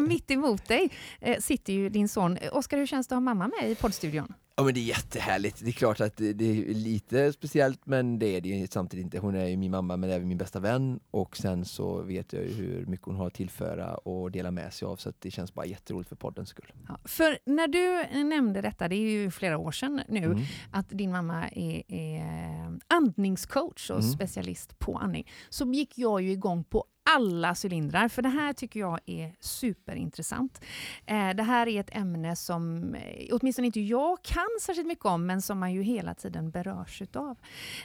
mitt 0.00 0.30
emot 0.30 0.68
dig 0.68 0.90
eh, 1.20 1.38
sitter 1.38 1.72
ju 1.72 1.88
din 1.88 2.08
son. 2.08 2.38
Oskar, 2.52 2.78
hur 2.78 2.86
känns 2.86 3.08
det 3.08 3.14
att 3.14 3.16
ha 3.16 3.20
mamma 3.20 3.50
med 3.60 3.70
i 3.70 3.74
poddstudion? 3.74 4.34
Ja 4.56 4.64
men 4.64 4.74
det 4.74 4.80
är 4.80 4.84
jättehärligt. 4.84 5.60
Det 5.64 5.70
är 5.70 5.72
klart 5.72 6.00
att 6.00 6.16
det 6.16 6.44
är 6.44 6.74
lite 6.74 7.32
speciellt 7.32 7.86
men 7.86 8.18
det 8.18 8.36
är 8.36 8.40
det 8.40 8.72
samtidigt 8.72 9.04
inte. 9.04 9.18
Hon 9.18 9.34
är 9.34 9.46
ju 9.46 9.56
min 9.56 9.70
mamma 9.70 9.96
men 9.96 10.10
även 10.10 10.28
min 10.28 10.38
bästa 10.38 10.60
vän 10.60 11.00
och 11.10 11.36
sen 11.36 11.64
så 11.64 12.02
vet 12.02 12.32
jag 12.32 12.42
ju 12.42 12.52
hur 12.52 12.86
mycket 12.86 13.06
hon 13.06 13.16
har 13.16 13.26
att 13.26 13.34
tillföra 13.34 13.94
och 13.94 14.30
dela 14.30 14.50
med 14.50 14.72
sig 14.72 14.86
av 14.86 14.96
så 14.96 15.12
det 15.18 15.30
känns 15.30 15.54
bara 15.54 15.66
jätteroligt 15.66 16.08
för 16.08 16.16
poddens 16.16 16.48
skull. 16.48 16.72
Ja, 16.88 16.98
för 17.04 17.38
när 17.44 17.68
du 17.68 18.18
nämnde 18.24 18.60
detta, 18.60 18.88
det 18.88 18.96
är 18.96 19.10
ju 19.10 19.30
flera 19.30 19.58
år 19.58 19.72
sedan 19.72 20.00
nu, 20.08 20.24
mm. 20.24 20.40
att 20.70 20.88
din 20.88 21.10
mamma 21.10 21.48
är, 21.48 21.82
är 21.88 22.78
andningscoach 22.86 23.90
och 23.90 24.00
mm. 24.00 24.12
specialist 24.12 24.78
på 24.78 24.96
andning, 24.96 25.30
så 25.48 25.72
gick 25.72 25.98
jag 25.98 26.22
ju 26.22 26.32
igång 26.32 26.64
på 26.64 26.84
alla 27.02 27.54
cylindrar, 27.64 28.08
för 28.08 28.22
det 28.22 28.28
här 28.28 28.52
tycker 28.52 28.80
jag 28.80 29.00
är 29.06 29.34
superintressant. 29.40 30.60
Eh, 31.06 31.30
det 31.30 31.42
här 31.42 31.68
är 31.68 31.80
ett 31.80 31.96
ämne 31.96 32.36
som 32.36 32.94
eh, 32.94 33.28
åtminstone 33.32 33.66
inte 33.66 33.80
jag 33.80 34.22
kan 34.22 34.48
särskilt 34.60 34.88
mycket 34.88 35.04
om, 35.04 35.26
men 35.26 35.42
som 35.42 35.58
man 35.58 35.72
ju 35.72 35.82
hela 35.82 36.14
tiden 36.14 36.50
berörs 36.50 37.02
utav. 37.02 37.38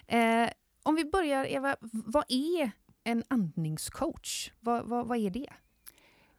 Eh, 0.07 0.49
om 0.83 0.95
vi 0.95 1.05
börjar, 1.05 1.45
Eva, 1.45 1.75
vad 1.91 2.25
är 2.27 2.71
en 3.03 3.23
andningscoach? 3.27 4.51
Vad, 4.59 4.85
vad, 4.85 5.07
vad 5.07 5.17
är 5.17 5.29
det? 5.29 5.49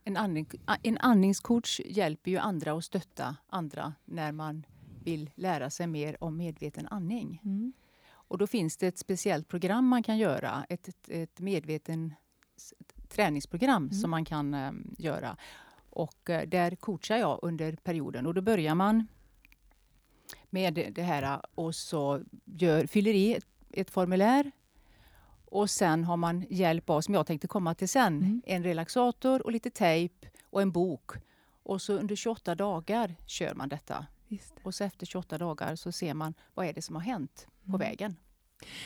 En, 0.04 0.16
andning, 0.16 0.50
en 0.82 0.98
andningscoach 0.98 1.80
hjälper 1.84 2.30
ju 2.30 2.38
andra 2.38 2.72
att 2.72 2.84
stötta 2.84 3.36
andra 3.48 3.94
när 4.04 4.32
man 4.32 4.66
vill 5.04 5.30
lära 5.34 5.70
sig 5.70 5.86
mer 5.86 6.24
om 6.24 6.36
medveten 6.36 6.86
andning. 6.86 7.40
Mm. 7.44 7.72
Och 8.08 8.38
då 8.38 8.46
finns 8.46 8.76
det 8.76 8.86
ett 8.86 8.98
speciellt 8.98 9.48
program 9.48 9.86
man 9.88 10.02
kan 10.02 10.18
göra, 10.18 10.66
ett, 10.68 11.08
ett 11.08 11.40
medveten 11.40 12.14
träningsprogram 13.08 13.82
mm. 13.82 13.92
som 13.92 14.10
man 14.10 14.24
kan 14.24 14.54
eh, 14.54 14.72
göra. 14.98 15.36
Och 15.90 16.30
eh, 16.30 16.48
där 16.48 16.76
coachar 16.76 17.16
jag 17.16 17.38
under 17.42 17.76
perioden 17.76 18.26
och 18.26 18.34
då 18.34 18.40
börjar 18.40 18.74
man 18.74 19.06
med 20.50 20.92
det 20.94 21.02
här 21.02 21.40
och 21.54 21.74
så 21.74 22.22
gör, 22.44 22.86
fyller 22.86 23.14
i 23.14 23.34
ett, 23.34 23.46
ett 23.70 23.90
formulär 23.90 24.50
och 25.44 25.70
sen 25.70 26.04
har 26.04 26.16
man 26.16 26.46
hjälp 26.50 26.90
av, 26.90 27.00
som 27.00 27.14
jag 27.14 27.26
tänkte 27.26 27.46
komma 27.48 27.74
till 27.74 27.88
sen, 27.88 28.16
mm. 28.16 28.42
en 28.46 28.62
relaxator 28.62 29.42
och 29.42 29.52
lite 29.52 29.70
tejp 29.70 30.28
och 30.50 30.62
en 30.62 30.72
bok. 30.72 31.10
Och 31.62 31.82
så 31.82 31.92
under 31.92 32.16
28 32.16 32.54
dagar 32.54 33.16
kör 33.26 33.54
man 33.54 33.68
detta. 33.68 34.06
Och 34.62 34.74
så 34.74 34.84
efter 34.84 35.06
28 35.06 35.38
dagar 35.38 35.76
så 35.76 35.92
ser 35.92 36.14
man 36.14 36.34
vad 36.54 36.66
är 36.66 36.72
det 36.72 36.82
som 36.82 36.94
har 36.94 37.02
hänt 37.02 37.46
på 37.64 37.76
mm. 37.76 37.80
vägen. 37.80 38.16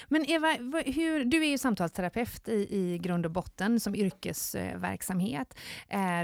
Men 0.08 0.24
Eva, 0.30 0.48
hur, 0.86 1.24
du 1.24 1.44
är 1.44 1.50
ju 1.50 1.58
samtalsterapeut 1.58 2.48
i, 2.48 2.76
i 2.76 2.98
grund 2.98 3.26
och 3.26 3.32
botten 3.32 3.80
som 3.80 3.94
yrkesverksamhet. 3.94 5.54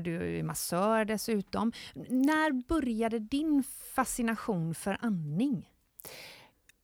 Du 0.03 0.39
är 0.39 0.43
massör 0.43 1.05
dessutom. 1.05 1.73
När 2.09 2.53
började 2.53 3.19
din 3.19 3.63
fascination 3.95 4.75
för 4.75 4.99
andning? 5.01 5.71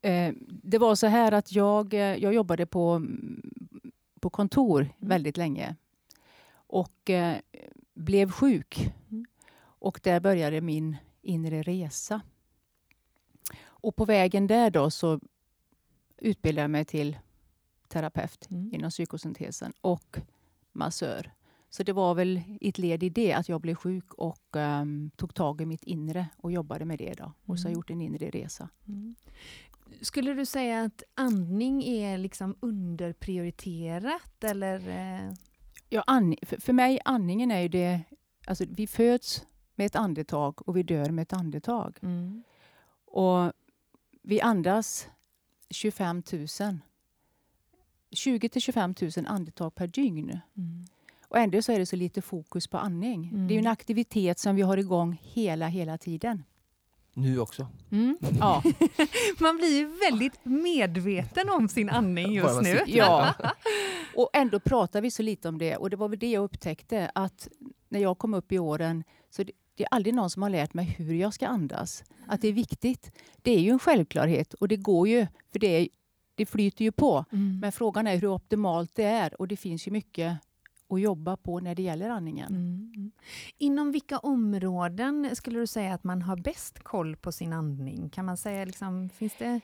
Eh, 0.03 0.33
det 0.49 0.79
var 0.79 0.95
så 0.95 1.07
här 1.07 1.33
att 1.33 1.53
jag, 1.53 1.95
jag 1.95 2.35
jobbade 2.35 2.67
på, 2.67 3.07
på 4.21 4.31
kontor 4.31 4.89
väldigt 4.99 5.37
länge 5.37 5.77
och 6.73 7.11
eh, 7.11 7.37
blev 7.95 8.31
sjuk. 8.31 8.93
Mm. 9.11 9.25
Och 9.59 10.01
där 10.03 10.21
började 10.21 10.61
min 10.61 10.97
inre 11.23 11.63
resa. 11.63 12.21
Och 13.65 13.97
på 13.97 14.05
vägen 14.05 14.47
där 14.47 14.71
då 14.71 14.91
så 14.91 15.21
utbildade 16.23 16.63
jag 16.63 16.71
mig 16.71 16.85
till 16.85 17.19
terapeut 17.89 18.49
Mm. 18.51 18.75
inom 18.75 18.91
psykosyntesen 18.91 19.73
och 19.81 20.19
massör. 20.73 21.33
Så 21.71 21.83
det 21.83 21.93
var 21.93 22.15
väl 22.15 22.41
ett 22.61 22.79
led 22.79 23.03
i 23.03 23.09
det 23.09 23.33
att 23.33 23.49
jag 23.49 23.61
blev 23.61 23.75
sjuk 23.75 24.15
och 24.15 24.57
ehm, 24.57 25.11
tog 25.17 25.35
tag 25.35 25.61
i 25.61 25.67
mitt 25.67 25.83
inre 25.85 26.27
och 26.37 26.53
jobbade 26.53 26.85
med 26.85 26.99
det. 26.99 27.15
Då. 27.15 27.33
Och 27.47 27.59
så 27.59 27.65
har 27.69 27.71
jag 27.71 27.73
Mm. 27.73 27.79
gjort 27.79 27.91
en 27.91 28.01
inre 28.01 28.31
resa. 28.31 28.69
Mm. 28.89 29.15
Skulle 30.01 30.35
du 30.35 30.47
säga 30.47 30.83
att 30.83 31.03
andning 31.15 31.83
är 31.85 32.19
liksom 32.19 32.57
underprioriterat 32.61 34.45
eller? 34.45 34.89
eh, 34.89 35.33
Ja, 35.89 36.03
and, 36.07 36.35
för, 36.43 36.57
för 36.61 36.73
mig 36.73 37.01
andningen 37.05 37.51
är 37.51 37.61
ju 37.61 37.69
det... 37.69 38.01
Alltså, 38.47 38.65
vi 38.69 38.87
föds 38.87 39.47
med 39.75 39.87
ett 39.87 39.97
andetag 39.97 40.69
och 40.69 40.77
vi 40.77 40.83
dör 40.83 41.11
med 41.11 41.23
ett 41.23 41.33
andetag. 41.33 41.99
Mm. 42.03 42.43
Och 43.07 43.53
vi 44.23 44.41
andas 44.41 45.09
25 45.73 46.23
000. 46.33 46.79
20 48.11 48.49
till 48.49 48.63
25 48.63 48.95
000 49.01 49.11
andetag 49.27 49.75
per 49.75 49.87
dygn. 49.87 50.41
Mm. 50.57 50.87
Och 51.29 51.39
ändå 51.39 51.63
så 51.63 51.73
är 51.73 51.79
det 51.79 51.87
så 51.87 51.97
lite 51.97 52.23
fokus 52.23 52.67
på 52.67 52.79
andning. 52.79 53.29
Mm. 53.33 53.49
Det 53.49 53.55
är 53.55 53.57
ju 53.57 53.61
en 53.61 53.67
aktivitet 53.67 54.39
som 54.39 54.57
vi 54.57 54.63
har 54.63 54.77
igång 54.77 55.21
hela, 55.23 55.69
hela 55.69 55.99
tiden. 55.99 56.45
Nu 57.15 57.39
också. 57.39 57.67
Mm. 57.91 58.19
Ja, 58.41 58.63
Man 59.41 59.57
blir 59.57 59.79
ju 59.79 59.87
väldigt 59.87 60.45
medveten 60.45 61.51
om 61.51 61.69
sin 61.69 61.91
andning 61.91 62.33
just 62.33 62.63
nu. 62.63 62.81
ja. 62.87 63.35
Och 64.17 64.31
ändå 64.33 64.61
pratar 64.61 65.01
vi 65.01 65.11
så 65.11 65.23
lite 65.23 65.49
om 65.49 65.59
det. 65.59 65.77
Och 65.77 65.91
det 65.91 65.97
var 65.97 66.09
väl 66.09 66.19
det 66.19 66.31
jag 66.31 66.45
upptäckte 66.45 67.11
att 67.15 67.49
när 67.89 68.01
jag 68.01 68.19
kom 68.19 68.35
upp 68.35 68.53
i 68.53 68.59
åren 68.59 69.05
så 69.31 69.43
det, 69.43 69.53
det 69.83 69.87
är 69.87 69.95
aldrig 69.97 70.15
någon 70.15 70.31
som 70.31 70.43
har 70.43 70.51
lärt 70.51 70.75
mig 70.75 70.85
hur 70.85 71.15
jag 71.15 71.35
ska 71.35 71.47
andas. 71.47 72.05
Att 72.27 72.41
det 72.41 72.49
är 72.49 72.53
viktigt. 72.53 73.13
Det 73.43 73.51
är 73.51 73.61
ju 73.61 73.71
en 73.71 73.79
självklarhet 73.79 74.55
och 74.55 74.69
det 74.69 74.77
går 74.77 75.09
ju, 75.09 75.27
för 75.53 75.59
det, 75.59 75.67
är, 75.67 75.89
det 76.35 76.47
flyter 76.47 76.85
ju 76.85 76.93
på. 76.93 77.25
Mm. 77.33 77.61
Men 77.61 77.73
frågan 77.73 78.07
är 78.07 78.17
hur 78.17 78.27
optimalt 78.27 78.95
det 78.95 79.05
är 79.05 79.41
och 79.41 79.49
det 79.49 79.57
finns 79.57 79.87
ju 79.87 79.91
mycket 79.91 80.39
att 80.89 81.01
jobba 81.01 81.37
på 81.37 81.61
när 81.61 81.75
det 81.75 81.83
gäller 81.83 82.11
andningen. 82.11 82.49
Mm. 82.49 82.93
mm. 82.97 83.13
Inom 83.59 83.93
vilka 83.93 84.19
områden 84.19 85.37
skulle 85.37 85.59
du 85.59 85.67
säga 85.67 85.95
att 85.95 86.05
man 86.05 86.23
har 86.23 86.37
bäst 86.37 86.79
koll 86.79 87.17
på 87.17 87.33
sin 87.33 87.53
andning? 87.53 88.11
Kan 88.11 88.25
man 88.25 88.37
säga 88.37 88.65
liksom, 88.65 89.09
finns 89.09 89.35
det? 89.39 89.61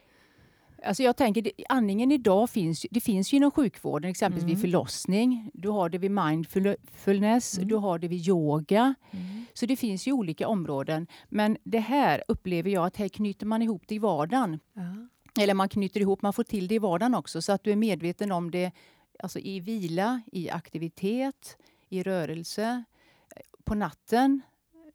Alltså 0.84 1.02
jag 1.02 1.16
tänker, 1.16 1.50
andningen 1.68 2.12
idag 2.12 2.50
finns, 2.50 2.86
det 2.90 3.00
finns 3.00 3.32
ju 3.32 3.36
inom 3.36 3.50
sjukvården, 3.50 4.10
exempelvis 4.10 4.42
Mm. 4.44 4.54
vid 4.54 4.60
förlossning. 4.60 5.50
Du 5.54 5.68
har 5.68 5.88
det 5.88 5.98
vid 5.98 6.10
mindfulness, 6.10 7.56
Mm. 7.58 7.68
du 7.68 7.74
har 7.76 7.98
det 7.98 8.08
vid 8.08 8.28
yoga. 8.28 8.94
Mm. 9.10 9.44
Så 9.54 9.66
det 9.66 9.76
finns 9.76 10.08
ju 10.08 10.12
olika 10.12 10.48
områden. 10.48 11.06
Men 11.28 11.56
det 11.64 11.78
här 11.80 12.24
upplever 12.28 12.70
jag 12.70 12.86
att 12.86 12.96
här 12.96 13.08
knyter 13.08 13.46
man 13.46 13.62
ihop 13.62 13.82
det 13.86 13.94
i 13.94 13.98
vardagen. 13.98 14.58
Ja. 14.72 14.82
Eller 15.42 15.54
man 15.54 15.68
knyter 15.68 16.00
ihop, 16.00 16.22
man 16.22 16.32
får 16.32 16.44
till 16.44 16.68
det 16.68 16.74
i 16.74 16.78
vardagen 16.78 17.14
också 17.14 17.42
så 17.42 17.52
att 17.52 17.64
du 17.64 17.72
är 17.72 17.76
medveten 17.76 18.32
om 18.32 18.50
det 18.50 18.72
alltså 19.18 19.38
i 19.38 19.60
vila, 19.60 20.20
i 20.32 20.50
aktivitet, 20.50 21.56
i 21.88 22.02
rörelse, 22.02 22.84
eh, 23.36 23.42
på 23.64 23.74
natten. 23.74 24.40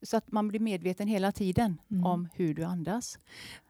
Så 0.02 0.18
att 0.18 0.32
man 0.32 0.48
blir 0.48 0.60
medveten 0.60 1.08
hela 1.08 1.32
tiden 1.32 1.82
Mm. 1.92 2.06
om 2.06 2.30
hur 2.36 2.54
du 2.54 2.63
andas. 2.63 3.20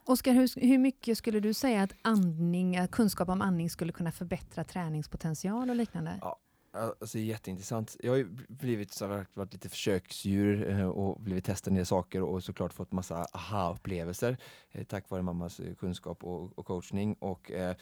Oskar, 0.06 0.34
hur, 0.34 0.68
hur 0.68 0.78
mycket 0.78 1.18
skulle 1.18 1.40
du 1.40 1.54
säga 1.54 1.84
att 1.84 1.94
andning, 2.02 2.88
kunskap 2.92 3.30
om 3.30 3.42
andning 3.42 3.70
skulle 3.70 3.92
kunna 3.94 4.12
förbättra 4.12 4.64
träningspotential 4.64 5.70
och 5.70 5.76
liknande? 5.76 6.18
Ja. 6.22 6.40
Alltså, 6.76 7.20
jätteintressant. 7.20 7.98
Jag 8.00 8.12
har 8.12 8.18
ju 8.18 8.28
blivit, 8.48 8.92
så 8.94 9.26
varit 9.34 9.54
lite 9.54 9.70
försöksdjur 9.70 10.70
eh, 10.70 10.88
och 10.88 11.22
blivit 11.22 11.46
testad 11.46 11.74
del 11.74 11.86
saker 11.86 12.22
och 12.22 12.44
såklart 12.44 12.74
fått 12.74 12.92
massa 12.92 13.26
aha-upplevelser 13.34 14.38
eh, 14.72 14.84
tack 14.84 15.10
vare 15.10 15.22
mammas 15.22 15.62
kunskap 15.80 16.24
och, 16.24 16.60
och 16.60 16.66
coachning. 16.66 17.16
Och, 17.20 17.52
eh, 17.52 17.76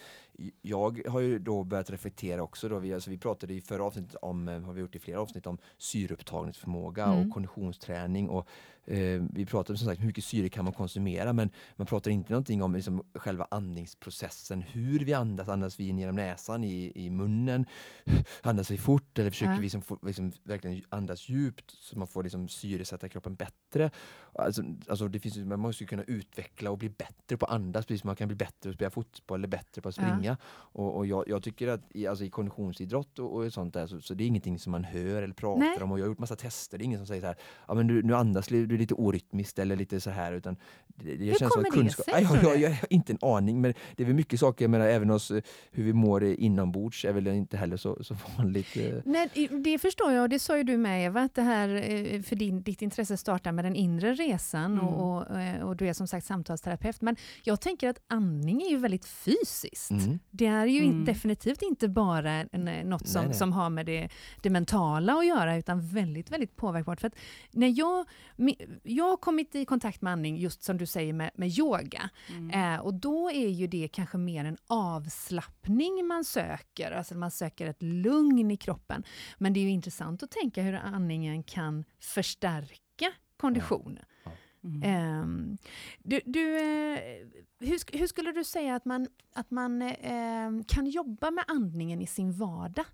jag 0.62 1.08
har 1.08 1.20
ju 1.20 1.40
då 1.40 1.64
börjat 1.64 1.90
reflektera 1.90 2.44
också. 2.44 2.70
Då. 2.70 2.80
Vi, 2.80 2.94
alltså, 2.94 3.10
vi 3.10 3.18
pratade 3.18 3.54
i 3.54 3.62
förra 3.62 3.84
avsnittet 3.84 4.16
om, 4.16 4.48
eh, 4.48 4.62
har 4.62 4.74
vi 4.74 4.82
gjort 4.82 4.96
i 4.96 5.00
flera 5.00 5.22
avsnitt, 5.22 5.48
om 5.48 5.58
syreupptagningsförmåga 5.78 7.06
Mm. 7.06 7.20
och 7.28 7.34
konditionsträning. 7.34 8.30
Och, 8.30 8.48
eh, 8.86 9.22
vi 9.34 9.46
pratade 9.46 9.80
som 9.80 9.88
sagt 9.88 10.02
hur 10.02 10.06
mycket 10.06 10.24
syre 10.24 10.50
kan 10.50 10.66
man 10.66 10.74
konsumera 10.74 11.34
men 11.34 11.50
man 11.76 11.88
pratar 11.88 12.12
inte 12.12 12.32
någonting 12.34 12.64
om 12.64 12.74
liksom, 12.76 13.04
själva 13.16 13.48
andningsprocessen. 13.52 14.62
Hur 14.62 15.00
vi 15.00 15.14
andas, 15.14 15.50
andas 15.50 15.80
vi 15.80 15.88
in 15.88 16.00
genom 16.00 16.16
näsan, 16.16 16.64
i, 16.64 16.92
i 16.96 17.10
munnen, 17.10 17.66
andas 18.42 18.72
vi 18.72 18.78
fort 18.78 19.20
eller 19.20 19.30
försöker 19.30 19.52
Ja. 19.52 19.58
vi 19.58 19.62
liksom, 19.64 19.82
liksom, 20.04 20.32
verkligen 20.44 20.82
andas 20.90 21.30
djupt 21.30 21.72
så 21.72 21.98
man 22.00 22.08
får 22.08 22.24
liksom, 22.24 22.48
syresätta 22.48 23.10
kroppen 23.10 23.36
bättre. 23.36 23.92
Alltså, 24.34 24.64
alltså 24.88 25.08
det 25.08 25.20
finns, 25.20 25.38
man 25.38 25.60
måste 25.60 25.86
kunna 25.86 26.04
utveckla 26.04 26.72
och 26.72 26.78
bli 26.78 26.90
bättre 26.90 27.38
på 27.38 27.46
att 27.46 27.52
andas 27.52 27.86
precis 27.86 28.02
som 28.02 28.08
man 28.08 28.16
kan 28.16 28.28
bli 28.28 28.36
bättre 28.38 28.62
på 28.64 28.70
att 28.70 28.76
spela 28.76 28.90
fotboll 28.92 29.40
eller 29.40 29.48
bättre 29.48 29.82
på 29.82 29.90
att 29.90 29.98
Ja. 29.98 30.04
springa. 30.04 30.38
Och, 30.48 30.98
och 30.98 31.06
jag, 31.06 31.24
jag 31.28 31.44
tycker 31.44 31.68
att 31.68 31.82
i, 31.90 32.08
alltså, 32.08 32.26
i 32.26 32.30
konditionsidrott 32.30 33.20
och, 33.20 33.36
och 33.36 33.54
sånt 33.54 33.74
där 33.74 33.88
så, 33.88 34.02
så 34.02 34.14
det 34.14 34.24
är 34.24 34.28
ingenting 34.28 34.60
som 34.60 34.72
man 34.72 34.84
hör 34.84 35.24
eller 35.24 35.34
pratar 35.34 35.60
Nej. 35.60 35.78
om 35.82 35.92
och 35.92 36.00
jag 36.00 36.04
har 36.04 36.10
gjort 36.10 36.20
massa 36.20 36.36
tester. 36.36 36.78
Det 36.78 36.84
är 36.84 36.86
ingen 36.86 37.00
som 37.00 37.08
säger 37.08 37.22
så 37.22 37.28
här, 37.28 37.36
ja 37.68 37.74
men 37.74 37.88
du, 37.88 38.04
nu 38.04 38.16
andas 38.16 38.52
li- 38.52 38.66
du 38.72 38.76
är 38.76 38.80
lite 38.80 38.94
orytmiskt 38.94 39.60
eller 39.60 39.76
lite 39.76 40.00
så 40.00 40.10
här 40.10 40.34
utan 40.34 40.56
det, 40.88 41.16
det 41.16 41.26
Hur 41.26 41.34
känns 41.36 41.40
som 41.40 41.64
kommer 41.64 41.68
att 41.68 41.74
det 41.74 41.80
kunskap... 41.82 42.06
sig, 42.06 42.24
jag, 42.24 42.44
jag, 42.44 42.56
du? 42.58 42.62
jag 42.62 42.70
har 42.70 42.78
inte 42.90 43.14
en 43.14 43.18
aning 43.22 43.62
men 43.62 43.74
det 43.96 44.04
är 44.04 44.08
väl 44.08 44.16
mycket 44.16 44.40
saker, 44.40 44.64
jag 44.66 44.70
menar 44.70 44.86
även 44.88 45.12
oss, 45.12 45.32
eh, 45.32 45.42
hur 45.72 45.84
vi 45.84 45.94
mår 45.94 46.24
inombords 46.24 47.06
är 47.06 47.14
väl 47.14 47.28
inte 47.28 47.58
heller 47.58 47.78
så, 47.78 48.04
så 48.04 48.16
vanligt. 48.38 48.78
eh. 48.78 48.94
Nej, 49.06 49.30
det 49.64 49.80
förstår 49.80 50.12
jag 50.12 50.22
och 50.24 50.30
det 50.30 50.40
sa 50.40 50.58
ju 50.58 50.64
du 50.64 50.78
med 50.78 51.06
Eva, 51.06 51.22
att 51.22 51.36
det 51.36 51.42
här 51.42 51.70
eh, 51.70 52.22
för 52.22 52.36
din, 52.36 52.62
ditt 52.64 52.82
intresse 52.82 53.18
startar 53.18 53.52
med 53.52 53.66
den 53.66 53.76
inre 53.76 54.14
resan 54.14 54.72
Mm. 54.72 54.80
och, 54.88 55.18
och, 55.22 55.68
och 55.70 55.76
du 55.76 55.88
är 55.88 55.94
som 55.94 56.08
sagt 56.08 56.26
samtalsterapeut. 56.26 57.02
Men 57.02 57.16
jag 57.44 57.62
tänker 57.62 57.90
att 57.90 58.00
andning 58.08 58.62
är 58.62 58.70
ju 58.70 58.78
väldigt 58.78 59.06
fysiskt. 59.06 59.92
Mm. 59.92 60.20
Det 60.32 60.46
är 60.46 60.66
ju 60.66 60.84
in, 60.84 60.92
Mm. 60.92 61.06
definitivt 61.06 61.62
inte 61.62 61.88
bara 61.90 62.32
en, 62.32 62.90
något 62.90 63.08
som, 63.08 63.20
Nej, 63.22 63.28
nej. 63.30 63.38
som 63.38 63.54
har 63.54 63.70
med 63.70 63.86
det, 63.86 64.10
det 64.42 64.50
mentala 64.50 65.14
att 65.14 65.26
göra 65.28 65.58
utan 65.58 65.82
väldigt, 65.88 66.32
väldigt 66.32 66.56
påverkbart. 66.56 67.00
För 67.02 67.08
att 67.08 67.16
när 67.52 67.80
jag, 67.80 68.06
jag 68.84 69.10
har 69.10 69.18
kommit 69.18 69.56
i 69.56 69.66
kontakt 69.66 70.02
med 70.02 70.14
andning 70.14 70.38
just 70.38 70.64
som 70.64 70.78
du 70.78 70.86
säger 70.86 71.14
med, 71.14 71.32
med 71.36 71.50
yoga 71.50 72.10
Mm. 72.30 72.50
Eh, 72.50 72.80
och 72.80 72.94
då 72.94 73.32
är 73.32 73.50
ju 73.50 73.68
det 73.68 73.88
kanske 73.88 74.18
mer 74.18 74.46
en 74.46 74.58
avslappning 74.68 76.08
man 76.08 76.24
söker, 76.24 76.92
alltså 76.92 77.16
man 77.16 77.32
söker 77.32 77.68
ett 77.68 77.82
lugn 77.84 78.52
i 78.52 78.58
kroppen. 78.58 79.04
Men 79.38 79.54
det 79.54 79.60
är 79.60 79.62
ju 79.62 79.70
intressant 79.70 80.24
att 80.24 80.32
tänka 80.32 80.64
hur 80.64 80.74
andningen 80.74 81.44
kan 81.44 81.86
förstärka 82.00 83.12
konditionen. 83.38 84.06
Mm. 84.64 84.84
Ehm, 84.84 85.58
du, 86.00 86.22
du, 86.26 86.58
eh, 86.58 87.00
hur, 87.60 87.98
hur 87.98 88.08
skulle 88.08 88.32
du 88.32 88.44
säga 88.44 88.76
att 88.76 88.86
man, 88.86 89.08
att 89.34 89.52
man 89.52 89.82
eh, 89.82 90.52
kan 90.68 90.86
jobba 90.88 91.32
med 91.32 91.44
andningen 91.48 92.02
i 92.02 92.08
sin 92.08 92.32
vardag? 92.32 92.86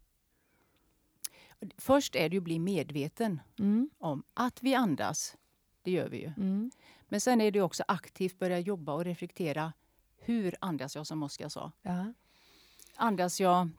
Först 1.77 2.15
är 2.15 2.29
det 2.29 2.37
att 2.37 2.43
bli 2.43 2.59
medveten 2.59 3.39
Mm, 3.59 3.89
om 3.97 4.23
att 4.33 4.63
vi 4.63 4.75
andas. 4.75 5.35
Det 5.87 5.91
gör 5.91 6.09
vi 6.09 6.17
ju. 6.17 6.31
mm, 6.37 6.71
Men 7.07 7.21
sen 7.21 7.41
är 7.41 7.51
det 7.51 7.61
också 7.61 7.83
aktivt 7.87 8.39
börja 8.39 8.59
jobba 8.59 8.93
och 8.93 9.03
reflektera. 9.05 9.73
Hur 10.17 10.55
andas 10.61 10.95
jag 10.95 11.07
som 11.07 11.23
Oskar 11.23 11.49
sa? 11.49 11.71
ja, 11.81 12.13
Andas 12.95 13.39
jag 13.39 13.69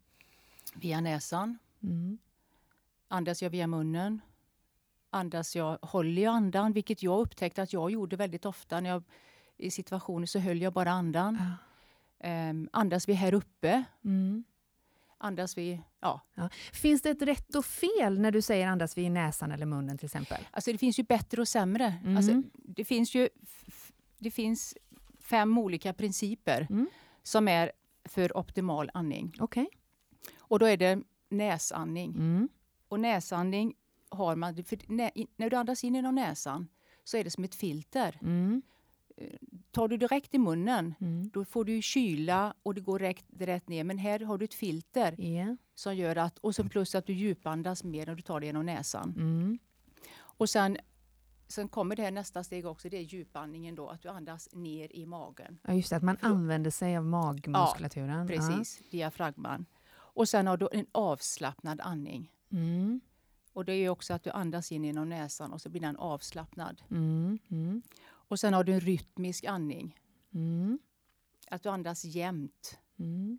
via 0.75 1.01
näsan? 1.01 1.59
mm, 1.83 2.19
Andas 3.09 3.43
jag 3.43 3.51
via 3.51 3.67
munnen? 3.67 4.21
Andas 5.11 5.57
jag, 5.57 5.79
håller 5.83 6.23
jag 6.23 6.35
andan? 6.35 6.73
Vilket 6.73 7.03
jag 7.03 7.21
upptäckte 7.21 7.63
att 7.63 7.73
jag 7.73 7.91
gjorde 7.91 8.17
väldigt 8.17 8.45
ofta. 8.47 8.81
När 8.81 8.91
jag, 8.91 9.03
I 9.57 9.71
situationer 9.71 10.27
så 10.27 10.39
höll 10.39 10.63
jag 10.63 10.73
bara 10.73 10.91
andan. 10.91 11.37
ja, 11.41 11.55
Ehm, 12.29 12.69
andas 12.73 13.09
vi 13.09 13.13
här 13.13 13.35
uppe? 13.35 13.85
mm. 14.05 14.45
Andas 15.19 15.59
vi... 15.59 15.81
Ja. 16.01 16.21
Ja. 16.35 16.49
Finns 16.73 17.03
det 17.03 17.11
ett 17.11 17.23
rätt 17.23 17.55
och 17.55 17.65
fel 17.65 18.19
när 18.21 18.31
du 18.31 18.43
säger 18.43 18.67
andas 18.67 18.99
vid 18.99 19.11
näsan 19.11 19.53
eller 19.53 19.67
munnen 19.67 19.99
till 19.99 20.07
exempel? 20.07 20.47
Alltså 20.51 20.73
det 20.73 20.79
finns 20.79 20.99
ju 20.99 21.03
bättre 21.03 21.41
och 21.41 21.49
sämre. 21.49 21.95
Mm. 22.05 22.17
Alltså, 22.17 22.43
det 22.55 22.85
finns 22.85 23.15
ju 23.15 23.29
det 24.19 24.31
finns 24.31 24.75
fem 25.21 25.59
olika 25.59 25.93
principer 25.93 26.67
Mm. 26.71 26.87
som 27.23 27.49
är 27.49 27.73
för 28.05 28.37
optimal 28.37 28.91
andning. 28.95 29.35
Okej. 29.39 29.69
Och 30.39 30.59
då 30.59 30.67
är 30.67 30.77
det 30.77 31.03
näsandning. 31.29 32.11
Mm. 32.11 32.49
Och 32.89 33.01
näsandning 33.01 33.75
har 34.09 34.37
man... 34.37 34.65
För 34.65 34.79
nä, 34.93 35.11
i- 35.15 35.27
när 35.37 35.51
du 35.51 35.57
andas 35.57 35.85
in 35.85 35.95
genom 35.95 36.15
näsan 36.15 36.69
så 37.05 37.17
är 37.17 37.25
det 37.25 37.31
som 37.31 37.45
ett 37.45 37.55
filter. 37.55 38.19
Tar 39.79 39.89
du 39.89 39.97
direkt 39.97 40.35
i 40.35 40.39
munnen 40.39 40.95
Mm. 41.01 41.31
då 41.33 41.45
får 41.45 41.65
du 41.65 41.83
kyla 41.83 42.55
och 42.63 42.75
det 42.75 42.81
går 42.81 42.99
rätt, 42.99 43.25
rätt 43.39 43.69
ner. 43.69 43.85
Men 43.85 43.99
här 43.99 44.21
har 44.21 44.39
du 44.39 44.45
ett 44.45 44.55
filter 44.55 45.15
Ja. 45.21 45.57
som 45.75 45.97
gör 45.97 46.17
att... 46.17 46.39
Och 46.39 46.55
så 46.55 46.65
plus 46.65 46.95
att 46.95 47.07
du 47.07 47.13
djupandas 47.13 47.85
mer 47.85 48.07
när 48.07 48.15
du 48.15 48.23
tar 48.23 48.41
det 48.41 48.47
genom 48.47 48.67
näsan. 48.67 49.15
Mm. 49.17 49.59
Och 50.21 50.51
sen, 50.51 50.77
sen 51.49 51.69
kommer 51.69 51.97
det 51.97 52.03
här 52.03 52.11
nästa 52.11 52.45
steg 52.45 52.67
också. 52.67 52.89
Det 52.89 52.97
är 52.97 53.03
djupandningen 53.03 53.75
då. 53.75 53.89
Att 53.89 54.03
du 54.03 54.09
andas 54.09 54.49
ner 54.53 54.97
i 54.97 55.07
magen. 55.07 55.59
Ja, 55.63 55.75
just 55.75 55.91
det, 55.91 55.97
att 55.97 56.03
man 56.03 56.17
använder 56.21 56.71
sig 56.71 56.97
av 56.97 57.05
magmuskulaturen. 57.05 58.27
Precis, 58.29 58.81
diafragman. 58.91 59.67
Och 59.91 60.29
sen 60.29 60.47
har 60.47 60.57
du 60.57 60.69
en 60.73 60.87
avslappnad 60.93 61.81
andning. 61.81 62.33
Mm. 62.53 63.01
Och 63.53 63.65
det 63.65 63.73
är 63.75 63.89
också 63.89 64.15
att 64.15 64.25
du 64.25 64.31
andas 64.31 64.73
in 64.73 64.85
genom 64.85 65.09
näsan 65.09 65.53
och 65.53 65.61
så 65.61 65.69
blir 65.69 65.81
den 65.81 65.97
avslappnad. 65.97 66.83
Mm. 66.91 67.39
Mm. 67.51 67.83
Och 68.29 68.41
sen 68.41 68.55
har 68.55 68.65
du 68.65 68.73
en 68.73 68.81
rytmisk 68.81 69.45
andning. 69.45 70.01
Mm. 70.35 70.79
Att 71.51 71.63
du 71.63 71.69
andas 71.69 72.05
jämnt 72.05 72.79
Mm. 72.99 73.39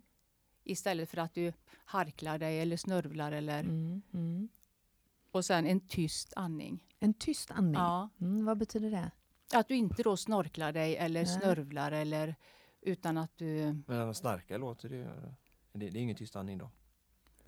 istället 0.64 1.10
för 1.10 1.18
att 1.18 1.34
du 1.34 1.52
harklar 1.84 2.38
dig 2.38 2.60
eller 2.60 2.76
snörvlar. 2.76 3.32
Eller, 3.32 3.60
Mm. 3.60 4.02
Mm. 4.12 4.48
Och 5.30 5.44
sen 5.44 5.66
en 5.66 5.80
tyst 5.80 6.32
andning. 6.36 6.84
En 7.00 7.14
tyst 7.14 7.50
andning. 7.50 7.74
Ja. 7.80 8.08
Mm. 8.20 8.44
Vad 8.44 8.58
betyder 8.58 8.90
det? 8.90 9.10
Att 9.54 9.68
du 9.68 9.76
inte 9.76 10.02
då 10.02 10.16
snorklar 10.16 10.72
dig 10.72 10.96
eller 10.96 11.24
Nej. 11.24 11.40
snörvlar 11.40 11.92
eller 11.92 12.34
utan 12.80 13.18
att 13.18 13.36
du... 13.36 13.76
Men 13.86 14.14
snarka 14.14 14.58
låter 14.58 14.88
det. 14.88 15.04
Det, 15.72 15.90
det 15.90 15.98
är 15.98 16.02
ingen 16.02 16.16
tyst 16.16 16.36
andning 16.36 16.58
då. 16.58 16.70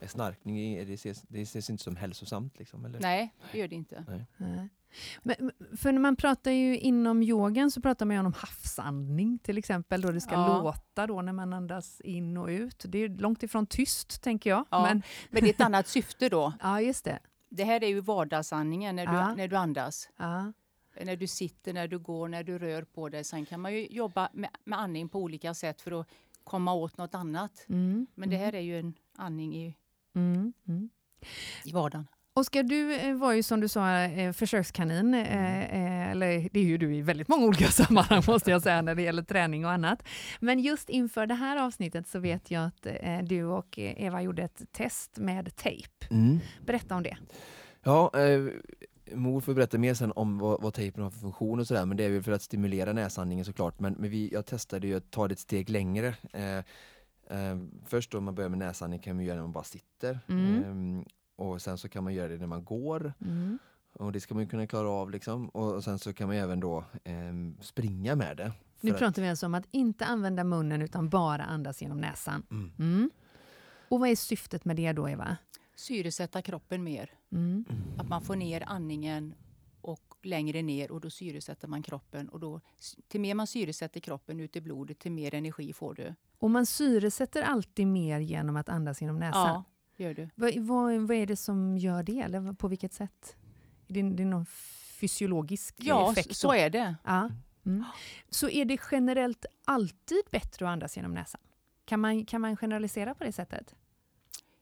Snarkning, 0.06 0.58
är- 0.58 0.86
det 0.86 0.92
ses, 0.94 1.22
det 1.28 1.40
ses 1.42 1.70
inte 1.70 1.82
som 1.84 1.96
hälsosamt 1.96 2.58
liksom? 2.58 2.84
Eller? 2.84 3.00
Nej, 3.00 3.34
det 3.52 3.58
gör 3.58 3.68
det 3.68 3.74
inte. 3.74 4.04
Nej. 4.08 4.26
Men, 4.36 4.68
men- 5.22 5.50
för 5.76 5.92
när 5.92 6.00
man 6.00 6.16
pratar 6.16 6.50
ju 6.50 6.78
inom 6.78 7.22
yogan 7.22 7.70
så 7.70 7.80
pratar 7.80 8.06
man 8.06 8.16
ju 8.16 8.20
om 8.26 8.32
havsandning 8.36 9.38
till 9.38 9.58
exempel, 9.58 10.00
då 10.00 10.10
det 10.12 10.20
ska 10.20 10.32
Ja. 10.34 10.62
låta 10.62 11.06
då 11.06 11.22
när 11.22 11.32
man 11.32 11.52
andas 11.52 12.00
in 12.00 12.36
och 12.36 12.48
ut. 12.48 12.84
Det 12.88 12.98
är 12.98 13.08
långt 13.08 13.42
ifrån 13.42 13.66
tyst 13.66 14.22
tänker 14.22 14.50
jag. 14.50 14.64
Ja. 14.70 14.82
Men, 14.82 15.02
Men 15.30 15.42
det 15.42 15.48
är 15.48 15.54
ett 15.54 15.60
annat 15.66 15.88
syfte 15.88 16.28
då. 16.28 16.52
ja, 16.62 16.80
just 16.80 17.04
det. 17.04 17.18
Det 17.48 17.64
här 17.64 17.84
är 17.84 17.88
ju 17.88 18.00
vardagsandningen 18.00 18.96
när 18.96 19.06
du, 19.06 19.12
Ja. 19.12 19.34
när 19.34 19.48
du 19.48 19.56
andas. 19.56 20.08
Ja. 20.16 20.52
När 21.04 21.16
du 21.16 21.26
sitter, 21.26 21.72
när 21.72 21.88
du 21.88 21.98
går, 21.98 22.28
när 22.28 22.42
du 22.44 22.58
rör 22.58 22.82
på 22.82 23.08
dig. 23.08 23.24
Sen 23.24 23.46
kan 23.46 23.60
man 23.60 23.72
ju 23.74 23.86
jobba 23.86 24.28
med, 24.32 24.50
med 24.64 24.78
andning 24.78 25.08
på 25.08 25.18
olika 25.20 25.54
sätt 25.54 25.80
för 25.80 26.00
att 26.00 26.06
komma 26.44 26.74
åt 26.74 26.96
något 26.98 27.14
annat. 27.14 27.64
Mm. 27.68 28.06
Men 28.14 28.30
det 28.30 28.36
här 28.36 28.54
är 28.54 28.60
ju 28.60 28.78
en 28.78 28.94
andning 29.16 29.56
i, 29.56 29.76
Mm. 30.14 30.52
Mm. 30.68 30.90
i 31.64 31.72
vardagen. 31.72 32.06
Oskar, 32.34 32.62
du 32.62 32.94
eh, 32.94 33.14
var 33.14 33.32
ju 33.32 33.42
som 33.42 33.60
du 33.60 33.68
sa 33.68 33.98
eh, 33.98 34.32
försökskanin, 34.32 35.14
eh, 35.14 35.60
eh, 35.60 36.10
eller 36.10 36.48
det 36.52 36.60
är 36.60 36.64
ju 36.64 36.78
du 36.78 36.94
i 36.94 37.02
väldigt 37.02 37.28
många 37.28 37.46
olika 37.46 37.66
sammanhang 37.70 38.22
måste 38.26 38.50
jag 38.50 38.62
säga 38.62 38.82
när 38.82 38.94
det 38.94 39.02
gäller 39.02 39.22
träning 39.22 39.64
och 39.64 39.70
annat. 39.70 40.02
Men 40.40 40.58
just 40.60 40.88
inför 40.88 41.26
det 41.26 41.34
här 41.34 41.56
avsnittet 41.56 42.08
så 42.08 42.18
vet 42.18 42.50
jag 42.50 42.64
att 42.64 42.86
du 43.28 43.44
och 43.44 43.78
Eva 43.78 44.22
gjorde 44.22 44.42
ett 44.42 44.62
test 44.72 45.18
med 45.18 45.56
tejp. 45.56 46.06
Mm. 46.10 46.38
Berätta 46.66 46.94
om 46.94 47.02
det. 47.02 47.16
Ja, 47.82 48.10
eh, 48.14 48.40
mor 49.16 49.40
får 49.40 49.54
berätta 49.54 49.78
mer 49.78 49.94
sen 49.94 50.12
om 50.12 50.38
vad, 50.38 50.62
vad 50.62 50.74
tejpen 50.74 51.02
har 51.02 51.10
för 51.10 51.18
funktion 51.18 51.60
och 51.60 51.66
sådär, 51.66 51.86
men 51.86 51.96
det 51.96 52.04
är 52.04 52.10
väl 52.10 52.22
för 52.22 52.32
att 52.32 52.42
stimulera 52.42 52.92
näsandningen 52.92 53.44
såklart. 53.44 53.80
Men, 53.80 53.92
men 53.92 54.10
vi, 54.10 54.28
jag 54.32 54.46
testade 54.46 54.86
ju 54.86 54.96
att 54.96 55.10
ta 55.10 55.28
det 55.28 55.32
ett 55.32 55.38
steg 55.38 55.70
längre. 55.70 56.14
Eh, 56.32 56.58
eh, 57.38 57.58
först 57.86 58.10
då 58.10 58.20
man 58.20 58.34
börjar 58.34 58.50
med 58.50 58.58
näsandning 58.58 59.00
kan 59.00 59.16
man 59.16 59.24
göra 59.24 59.36
när 59.36 59.42
man 59.42 59.52
bara 59.52 59.64
sitter. 59.64 60.20
Mm. 60.28 60.98
Eh, 60.98 61.04
och 61.50 61.62
sen 61.62 61.78
så 61.78 61.88
kan 61.88 62.04
man 62.04 62.14
göra 62.14 62.28
det 62.28 62.38
när 62.38 62.46
man 62.46 62.64
går. 62.64 63.12
Mm. 63.20 63.58
Och 63.92 64.12
det 64.12 64.20
ska 64.20 64.34
man 64.34 64.42
ju 64.42 64.48
kunna 64.48 64.66
klara 64.66 64.88
av 64.90 65.10
liksom. 65.10 65.48
Och, 65.48 65.74
och 65.74 65.84
sen 65.84 65.98
så 65.98 66.12
kan 66.12 66.26
man 66.26 66.36
ju 66.36 66.42
även 66.42 66.60
då 66.60 66.84
eh, 67.04 67.14
springa 67.60 68.16
med 68.16 68.36
det. 68.36 68.52
Nu 68.80 68.90
För 68.90 68.94
att- 68.94 68.98
pratar 68.98 69.22
vi 69.22 69.28
alltså 69.28 69.46
om 69.46 69.54
att 69.54 69.66
inte 69.70 70.06
använda 70.06 70.44
munnen 70.44 70.82
utan 70.82 71.08
bara 71.08 71.42
andas 71.44 71.82
genom 71.82 72.00
näsan. 72.00 72.42
Mm. 72.50 72.72
Mm. 72.78 73.10
Och 73.88 74.00
vad 74.00 74.08
är 74.08 74.16
syftet 74.16 74.64
med 74.64 74.76
det 74.76 74.92
då, 74.92 75.08
Eva? 75.08 75.36
Syresätta 75.76 76.42
kroppen 76.42 76.84
mer. 76.84 77.10
Mm. 77.32 77.64
Att 77.98 78.08
man 78.08 78.22
får 78.22 78.36
ner 78.36 78.64
andningen 78.66 79.34
och 79.80 80.14
längre 80.22 80.62
ner 80.62 80.90
och 80.92 81.00
då 81.00 81.10
syresätter 81.10 81.68
man 81.68 81.82
kroppen. 81.82 82.28
Och 82.28 82.40
då, 82.40 82.60
till 83.08 83.20
mer 83.20 83.34
man 83.34 83.46
syresätter 83.46 84.00
kroppen 84.00 84.40
ut 84.40 84.56
i 84.56 84.60
blodet, 84.60 84.98
till 84.98 85.12
mer 85.12 85.34
energi 85.34 85.72
får 85.72 85.94
du. 85.94 86.14
Och 86.38 86.50
man 86.50 86.66
syresätter 86.66 87.42
alltid 87.42 87.86
mer 87.86 88.20
genom 88.20 88.56
att 88.56 88.68
andas 88.68 89.00
genom 89.00 89.18
näsan. 89.18 89.46
Ja, 89.48 89.64
gör 89.96 90.14
du. 90.14 90.28
Vad, 90.34 90.56
vad, 90.56 91.00
vad 91.00 91.16
är 91.16 91.26
det 91.26 91.36
som 91.36 91.78
gör 91.78 92.02
det? 92.02 92.20
Eller 92.20 92.52
på 92.52 92.68
vilket 92.68 92.92
sätt? 92.92 93.36
Är 93.88 93.94
det, 93.94 94.02
det 94.02 94.22
är 94.22 94.26
någon 94.26 94.46
fysiologisk 95.00 95.74
Ja, 95.78 96.12
effekt? 96.12 96.28
så, 96.28 96.34
så 96.34 96.52
är 96.54 96.70
det. 96.70 96.96
Ja. 97.04 97.30
Mm. 97.66 97.84
Så 98.30 98.48
är 98.48 98.64
det 98.64 98.80
generellt 98.90 99.46
alltid 99.64 100.22
bättre 100.30 100.66
att 100.66 100.72
andas 100.72 100.96
genom 100.96 101.14
näsan? 101.14 101.40
Kan 101.84 102.00
man, 102.00 102.24
kan 102.26 102.40
man 102.40 102.56
generalisera 102.56 103.14
på 103.14 103.24
det 103.24 103.32
sättet? 103.32 103.74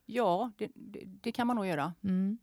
Ja, 0.07 0.51
det, 0.59 0.71
det, 0.75 1.03
det 1.05 1.33
kan 1.33 1.47
man 1.47 1.57
nog 1.57 1.67
göra. 1.67 1.95
Mm. 2.05 2.39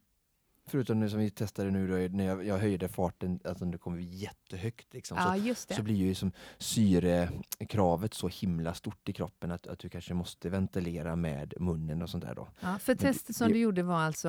Förutom 0.69 0.99
nu 0.99 1.09
som 1.09 1.19
vi 1.19 1.29
testade 1.29 1.71
nu 1.71 1.87
då, 1.87 2.17
när 2.17 2.25
jag, 2.25 2.45
jag 2.45 2.57
höjde 2.57 2.87
farten, 2.89 3.39
alltså 3.43 3.65
det 3.65 3.77
kom 3.77 4.01
jättehögt 4.01 4.93
liksom. 4.93 5.17
Ja, 5.17 5.55
så, 5.55 5.73
så 5.73 5.83
blir 5.83 5.95
ju 5.95 6.15
som 6.15 6.31
syrekravet 6.57 8.13
så 8.13 8.27
himla 8.27 8.73
stort 8.73 9.09
i 9.09 9.13
kroppen 9.13 9.51
att, 9.51 9.67
att 9.67 9.79
du 9.79 9.89
kanske 9.89 10.13
måste 10.13 10.49
ventilera 10.49 11.15
med 11.15 11.53
munnen 11.59 12.01
och 12.01 12.09
sånt 12.09 12.23
där 12.23 12.35
då. 12.35 12.47
Ja, 12.59 12.77
för 12.79 12.95
testet 12.95 13.35
som 13.35 13.47
det- 13.47 13.53
du 13.53 13.59
gjorde 13.59 13.83
var 13.83 13.99
alltså... 13.99 14.27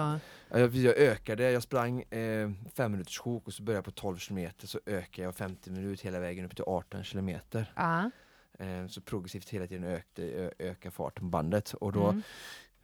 Ja, 0.49 0.59
Jag, 0.59 0.75
jag 0.75 0.97
ökade, 0.97 1.51
jag 1.51 1.63
sprang 1.63 2.03
eh, 2.03 2.51
fem 2.75 2.93
minuters 2.93 3.19
sjok 3.19 3.47
och 3.47 3.53
så 3.55 3.63
började 3.63 3.79
jag 3.79 3.85
på 3.85 3.91
12 4.01 4.17
kilometer 4.19 4.67
så 4.67 4.81
ökade 4.87 5.23
jag 5.23 5.35
50 5.37 5.71
minuter 5.71 6.05
hela 6.05 6.21
vägen 6.21 6.45
upp 6.45 6.55
till 6.57 6.65
18 6.67 7.05
kilometer. 7.05 7.73
Ja. 7.77 8.11
Eh, 8.59 8.87
så 8.87 9.01
progressivt 9.01 9.49
hela 9.49 9.67
tiden 9.67 9.85
ökade, 9.85 10.53
öka 10.59 10.91
farten 10.91 11.21
på 11.25 11.29
bandet 11.31 11.73
och 11.75 11.93
då 11.93 12.05
Mm. 12.09 12.23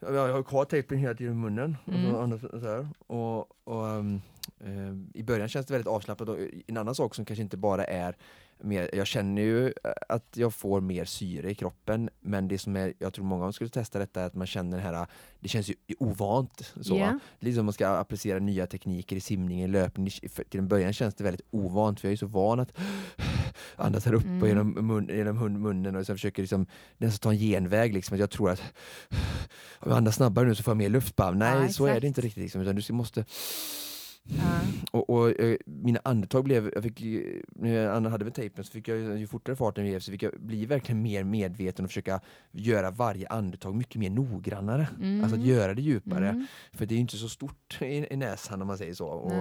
Ja, 0.07 0.13
Jag 0.13 0.33
har 0.33 0.43
kvar 0.43 0.65
tejpen 0.65 0.99
hela 0.99 1.15
tiden 1.15 1.33
i 1.33 1.37
munnen. 1.37 1.77
Och, 1.85 1.93
så, 1.93 2.21
andas 2.21 2.41
så 2.41 2.59
här. 2.59 2.89
och, 3.07 3.67
och 3.69 3.89
ehm, 3.89 5.11
I 5.15 5.23
början 5.23 5.49
känns 5.49 5.67
det 5.67 5.73
väldigt 5.75 5.89
avslappnat. 5.89 6.29
Och 6.29 6.39
en 6.67 6.77
annan 6.77 6.95
sak 6.95 7.15
som 7.15 7.25
kanske 7.25 7.43
inte 7.43 7.57
bara 7.57 7.85
är 7.85 8.17
mer, 8.61 8.91
jag 8.93 9.07
känner 9.07 9.43
ju 9.43 9.73
att 10.09 10.37
jag 10.37 10.55
får 10.55 10.81
mer 10.81 11.05
syre 11.05 11.51
i 11.51 11.55
kroppen 11.55 12.11
men 12.21 12.49
det 12.49 12.59
som 12.59 12.77
är, 12.77 12.93
jag 12.99 13.13
tror 13.15 13.25
många 13.25 13.53
skulle 13.53 13.71
testa 13.71 13.99
detta 13.99 14.23
är 14.23 14.27
att 14.27 14.35
man 14.35 14.47
känner 14.47 14.77
det 14.77 14.83
här, 14.83 15.07
det 15.41 15.49
känns 15.49 15.69
ju 15.71 15.75
ovant. 15.99 16.73
Så, 16.81 16.95
Ja. 16.97 17.07
va? 17.07 17.19
Det 17.41 17.49
är 17.51 17.53
som 17.55 17.65
man 17.67 17.73
ska 17.73 17.89
applicera 17.89 18.39
nya 18.39 18.67
tekniker 18.67 19.17
i 19.17 19.21
simning, 19.21 19.63
i 19.63 19.69
löpning. 19.69 20.11
Till 20.51 20.61
en 20.61 20.69
början 20.69 20.93
känns 20.93 21.15
det 21.15 21.25
väldigt 21.25 21.47
ovant 21.51 22.01
för 22.01 22.09
jag 22.09 22.13
är 22.13 22.17
så 22.17 22.27
van 22.27 22.61
att 22.61 22.73
andas 23.77 24.05
här 24.07 24.15
uppe 24.15 24.29
Mm. 24.29 24.47
genom, 24.49 24.71
mun, 24.87 25.09
genom 25.09 25.39
hun- 25.39 25.59
munnen 25.61 25.97
och 25.97 26.07
sen 26.07 26.15
försöker 26.17 26.43
liksom 26.43 26.67
nästan 26.99 27.19
ta 27.31 27.33
en 27.33 27.39
genväg. 27.39 27.95
Liksom, 27.95 28.15
att 28.15 28.21
jag 28.21 28.31
tror 28.31 28.51
att 28.51 28.63
om 29.79 29.91
jag 29.91 29.97
andas 29.97 30.17
snabbare 30.17 30.47
nu 30.49 30.55
så 30.55 30.63
får 30.63 30.71
jag 30.71 30.77
mer 30.79 30.89
luft. 30.89 31.17
Bara, 31.17 31.31
nej, 31.31 31.63
Ja, 31.63 31.69
så 31.69 31.87
är 31.87 32.01
det 32.01 32.07
inte 32.07 32.21
riktigt. 32.21 32.43
Liksom, 32.43 32.61
utan 32.61 32.77
du 32.77 32.93
måste 32.93 33.25
Ja. 34.27 34.61
och, 34.91 35.11
och 35.11 35.41
eh, 35.41 35.57
mina 35.67 36.01
andetag 36.05 36.45
blev, 36.45 36.71
jag 36.75 36.83
fick, 36.83 37.01
när 37.55 37.71
jag 37.75 38.01
hade 38.11 38.25
med 38.25 38.35
tejpen 38.35 38.65
så 38.65 38.73
fick 38.73 38.89
jag 38.89 39.19
ju 39.19 39.27
fortare 39.27 39.57
farten 39.57 39.87
gick 39.87 40.03
så 40.03 40.11
fick 40.13 40.23
jag 40.23 40.33
bli 40.41 40.67
verkligen 40.67 41.03
mer 41.03 41.25
medveten 41.25 41.85
och 41.85 41.91
försöka 41.91 42.21
göra 42.53 42.91
varje 42.91 43.29
andetag 43.29 43.75
mycket 43.75 43.97
mer 43.97 44.11
noggrannare. 44.11 44.89
Mm. 44.99 45.25
Alltså 45.25 45.39
att 45.39 45.45
göra 45.47 45.75
det 45.75 45.83
djupare. 45.83 46.29
Mm. 46.29 46.47
För 46.73 46.87
det 46.87 46.95
är 46.95 46.97
ju 46.97 47.01
inte 47.01 47.17
så 47.17 47.29
stort 47.29 47.79
i, 47.83 48.07
i 48.11 48.17
näsan 48.17 48.61
om 48.63 48.67
man 48.69 48.79
säger 48.79 48.95
så. 48.95 49.07
Och 49.09 49.33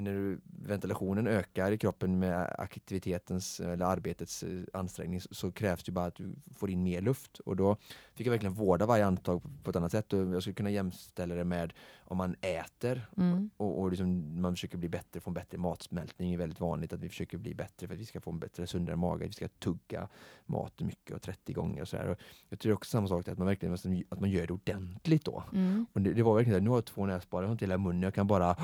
när 0.00 0.38
ventilationen 0.68 1.26
ökar 1.26 1.72
i 1.72 1.78
kroppen 1.78 2.18
med 2.18 2.54
aktivitetens 2.58 3.60
eller 3.60 3.84
arbetets 3.84 4.44
ansträngning 4.72 5.20
så, 5.20 5.52
krävs 5.52 5.84
det 5.84 5.92
bara 5.92 6.06
att 6.06 6.14
du 6.14 6.34
får 6.56 6.70
in 6.70 6.82
mer 6.82 7.00
luft. 7.00 7.38
Och 7.38 7.56
då 7.56 7.76
fick 8.14 8.26
jag 8.26 8.30
verkligen 8.30 8.54
vårda 8.54 8.86
varje 8.86 9.06
andetag 9.06 9.42
på, 9.42 9.48
på 9.62 9.70
ett 9.70 9.76
annat 9.76 9.92
sätt. 9.92 10.12
Och 10.12 10.18
jag 10.18 10.42
skulle 10.42 10.54
kunna 10.54 10.70
jämställa 10.70 11.34
det 11.34 11.44
med 11.44 11.72
om 12.04 12.16
man 12.16 12.36
äter 12.40 13.06
Mm. 13.16 13.50
och, 13.56 13.80
och 13.80 13.90
liksom 13.90 14.40
man 14.40 14.54
försöker 14.54 14.78
bli 14.78 14.88
bättre, 14.88 15.20
få 15.20 15.30
en 15.30 15.34
bättre 15.34 15.58
matsmältning. 15.58 16.30
Det 16.30 16.34
är 16.34 16.38
väldigt 16.38 16.60
vanligt 16.60 16.92
att 16.92 17.00
vi 17.00 17.08
försöker 17.08 17.38
bli 17.38 17.54
bättre 17.54 17.86
för 17.86 17.94
att 17.94 18.00
vi 18.00 18.06
ska 18.06 18.20
få 18.20 18.30
en 18.30 18.38
bättre, 18.38 18.66
sundare 18.66 18.96
mage. 18.96 19.26
Vi 19.26 19.32
ska 19.32 19.48
tugga 19.48 20.08
maten 20.46 20.86
mycket 20.86 21.16
och 21.16 21.22
30 21.22 21.52
gånger 21.52 21.82
och 21.82 21.88
sådär. 21.88 22.16
Jag 22.48 22.58
tror 22.58 22.72
också 22.74 22.90
samma 22.90 23.08
sak, 23.08 23.28
att 23.28 23.38
man 23.38 23.46
verkligen 23.46 23.74
att 24.08 24.20
man 24.20 24.30
gör 24.30 24.46
det 24.46 24.52
ordentligt 24.52 25.24
då. 25.24 25.44
Mm. 25.52 25.86
Och 25.92 26.00
det, 26.00 26.12
det 26.12 26.22
var 26.22 26.34
verkligen 26.34 26.54
så 26.54 26.58
här, 26.58 26.64
nu 26.64 26.70
har 26.70 26.76
jag 26.76 26.84
två 26.84 27.06
näsborrar, 27.06 27.42
jag 27.42 27.48
har 27.48 27.52
inte 27.52 27.64
hela 27.64 27.78
munnen, 27.78 28.02
jag 28.02 28.14
kan 28.14 28.26
bara 28.26 28.56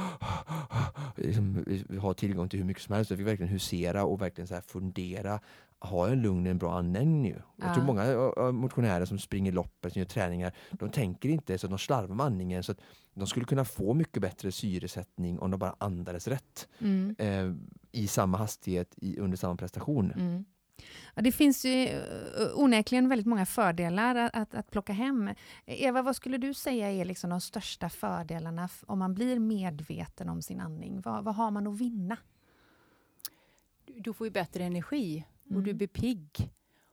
liksom, 1.17 1.65
ha 2.01 2.15
tillgång 2.15 2.49
till 2.49 2.59
hur 2.59 2.67
mycket 2.67 2.83
som 2.83 2.95
helst. 2.95 3.11
Jag 3.11 3.19
fick 3.19 3.27
verkligen 3.27 3.53
husera 3.53 4.05
och 4.05 4.23
verkligen 4.23 4.49
så 4.49 4.61
fundera. 4.67 5.41
Har 5.83 6.07
jag 6.07 6.13
en 6.13 6.23
lugn 6.23 6.47
och 6.47 6.51
en 6.51 6.59
bra 6.59 6.79
andning 6.79 7.23
nu? 7.23 7.43
Jag 7.57 7.75
tror 7.75 7.85
många 7.85 8.53
motionärer 8.53 9.05
som 9.05 9.19
springer 9.19 9.53
loppet, 9.53 9.93
som 9.93 10.01
gör 10.01 10.07
träningar, 10.07 10.53
de 10.71 10.91
tänker 10.91 11.29
inte 11.29 11.59
så 11.59 11.67
att 11.67 11.71
de 11.71 11.79
slarvar 11.79 12.15
med 12.15 12.27
andningen. 12.27 12.63
Så 12.63 12.73
att 12.73 12.79
de 13.15 13.27
skulle 13.27 13.47
kunna 13.47 13.65
få 13.65 13.95
mycket 13.95 14.23
bättre 14.23 14.53
syresättning 14.53 15.39
om 15.39 15.51
de 15.51 15.61
bara 15.61 15.77
andades 15.79 16.29
rätt 16.29 16.69
Mm. 16.79 17.17
eh, 17.19 17.55
i 17.93 18.07
samma 18.07 18.39
hastighet 18.39 18.95
i, 18.97 19.19
under 19.19 19.37
samma 19.37 19.57
prestation. 19.57 20.13
Mm. 20.13 20.45
Ja, 21.15 21.23
det 21.23 21.33
finns 21.33 21.65
ju 21.65 21.85
eh, 21.89 22.01
onekligen 22.55 23.09
väldigt 23.09 23.27
många 23.27 23.47
fördelar 23.47 24.15
att, 24.15 24.37
att, 24.37 24.55
att 24.55 24.71
plocka 24.71 24.93
hem. 24.93 25.31
Eva, 25.67 26.03
vad 26.03 26.17
skulle 26.17 26.39
du 26.39 26.55
säga 26.55 26.91
är 26.93 27.05
liksom 27.05 27.31
de 27.31 27.41
största 27.41 27.89
fördelarna 27.89 28.69
om 28.87 28.99
man 28.99 29.15
blir 29.15 29.39
medveten 29.39 30.29
om 30.29 30.43
sin 30.43 30.61
andning? 30.61 31.01
Vad, 31.01 31.25
vad 31.25 31.35
har 31.35 31.51
man 31.51 31.67
att 31.67 31.79
vinna? 31.81 32.17
Du, 33.85 34.01
du 34.01 34.13
får 34.13 34.27
ju 34.27 34.31
bättre 34.31 34.65
energi 34.65 35.25
och 35.51 35.57
Mm. 35.57 35.65
du 35.65 35.75
blir 35.75 35.89
pigg. 35.89 36.51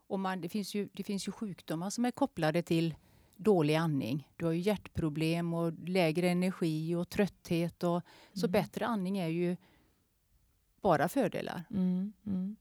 Och 0.07 0.19
man, 0.19 0.41
det, 0.41 0.49
finns 0.49 0.75
ju, 0.75 0.89
det 0.93 1.03
finns 1.03 1.27
ju 1.27 1.31
sjukdomar 1.31 1.89
som 1.89 2.05
är 2.05 2.11
kopplade 2.11 2.61
till 2.61 2.95
dålig 3.35 3.75
andning. 3.75 4.27
Du 4.35 4.45
har 4.45 4.51
ju 4.51 4.59
hjärtproblem 4.59 5.53
och 5.53 5.73
lägre 5.87 6.29
energi 6.29 6.95
och 6.95 7.09
trötthet. 7.09 7.83
Och, 7.83 8.01
Så 8.33 8.45
Mm. 8.45 8.51
bättre 8.51 8.85
andning 8.85 9.17
är 9.17 9.27
ju 9.27 9.57
bara 10.81 11.09
fördelar. 11.09 11.63
Mm, 11.69 12.13
mm. 12.25 12.55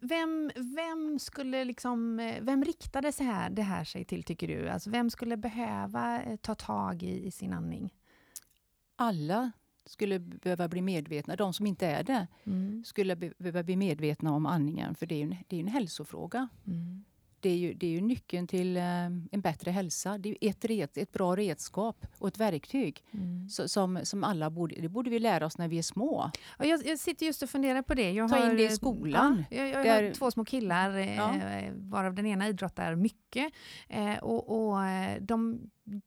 Vem, 0.00 0.50
vem 0.56 1.18
skulle 1.18 1.64
liksom, 1.64 2.20
eh, 2.20 2.42
vem 2.42 2.64
riktade 2.64 3.12
sig 3.12 3.26
här, 3.26 3.50
det 3.50 3.62
här 3.62 3.84
sig 3.84 4.04
till 4.04 4.22
tycker 4.22 4.48
du? 4.48 4.68
Alltså 4.68 4.90
vem 4.90 5.10
skulle 5.10 5.36
behöva 5.36 6.22
eh, 6.22 6.36
ta 6.36 6.54
tag 6.54 7.02
i, 7.02 7.26
i 7.26 7.30
sin 7.30 7.52
andning? 7.52 7.94
Alla 8.96 9.52
skulle 9.88 10.18
behöva 10.18 10.68
bli 10.68 10.82
medvetna, 10.82 11.36
de 11.36 11.52
som 11.52 11.66
inte 11.66 11.86
är 11.86 12.02
det, 12.02 12.26
Mm. 12.46 12.84
skulle 12.84 13.16
be- 13.16 13.32
behöva 13.38 13.62
bli 13.62 13.76
medvetna 13.76 14.32
om 14.34 14.46
andningen. 14.46 14.94
För 14.94 15.06
det 15.06 15.14
är 15.14 15.16
ju 15.18 15.22
en, 15.22 15.36
det 15.48 15.56
är 15.56 15.60
en 15.60 15.66
hälsofråga. 15.68 16.48
Mm. 16.66 17.04
Det 17.40 17.50
är 17.50 17.56
ju, 17.56 17.74
det 17.74 17.86
är 17.86 17.90
ju 17.90 18.00
nyckeln 18.00 18.46
till 18.46 18.76
eh, 18.76 18.82
en 19.04 19.40
bättre 19.40 19.70
hälsa. 19.70 20.18
Det 20.18 20.28
är 20.28 20.50
ett, 20.50 20.64
red, 20.64 20.88
ett 20.94 21.12
bra 21.12 21.36
redskap 21.36 22.06
och 22.18 22.28
ett 22.28 22.38
verktyg 22.38 23.04
Mm. 23.12 23.48
som, 23.48 24.00
som 24.02 24.24
alla 24.24 24.50
borde, 24.50 24.74
det 24.80 24.88
borde 24.88 25.10
vi 25.10 25.18
lära 25.18 25.46
oss 25.46 25.58
när 25.58 25.68
vi 25.68 25.78
är 25.78 25.82
små. 25.82 26.30
Ja, 26.58 26.64
jag, 26.64 26.86
jag 26.86 26.98
sitter 26.98 27.26
just 27.26 27.42
och 27.42 27.50
funderar 27.50 27.82
på 27.82 27.94
det. 27.94 28.12
Jag 28.12 28.30
Ta 28.30 28.36
in 28.36 28.42
har, 28.42 28.54
det 28.54 28.62
i 28.62 28.66
eh, 28.66 28.70
skolan. 28.70 29.44
Ja, 29.50 29.56
jag, 29.56 29.68
jag 29.86 29.94
har 29.94 30.02
Där- 30.02 30.14
två 30.14 30.30
små 30.30 30.44
killar, 30.44 30.96
eh, 30.96 31.16
Ja. 31.16 31.34
varav 31.76 32.14
den 32.14 32.26
ena 32.26 32.48
idrottar 32.48 32.94
mycket. 32.94 33.52
Eh, 33.88 34.16
och, 34.18 34.68
och 34.70 34.84
eh, 34.86 35.22
de 35.22 35.60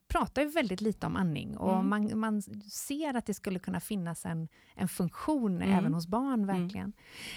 pratar 0.08 0.42
ju 0.42 0.48
väldigt 0.48 0.80
lite 0.80 1.06
om 1.06 1.16
andning 1.16 1.56
och 1.56 1.72
Mm. 1.72 1.88
man, 1.88 2.18
man 2.18 2.42
ser 2.70 3.14
att 3.14 3.26
det 3.26 3.34
skulle 3.34 3.58
kunna 3.58 3.80
finnas 3.80 4.26
en, 4.26 4.48
en 4.74 4.88
funktion 4.88 5.56
Mm. 5.62 5.78
även 5.78 5.94
hos 5.94 6.06
barn, 6.06 6.46
verkligen. 6.46 6.92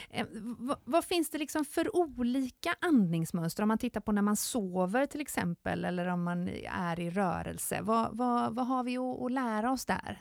Eh, 0.10 0.26
vad, 0.58 0.78
vad 0.86 1.06
finns 1.06 1.30
det 1.30 1.38
liksom 1.38 1.66
för 1.66 1.96
olika 1.96 2.76
andningsmönster 2.82 3.64
om 3.64 3.68
man 3.68 3.78
tittar 3.78 4.02
på 4.02 4.12
när 4.12 4.22
man 4.22 4.36
sover 4.36 5.06
till 5.06 5.22
exempel 5.22 5.86
eller 5.86 6.08
om 6.08 6.24
man 6.24 6.50
är 6.72 7.00
i 7.00 7.10
rörelse? 7.10 7.82
Vad, 7.82 8.18
vad, 8.18 8.56
vad 8.56 8.68
har 8.68 8.84
vi 8.84 8.98
att, 8.98 9.22
att 9.22 9.32
lära 9.32 9.72
oss 9.72 9.86
där? 9.86 10.20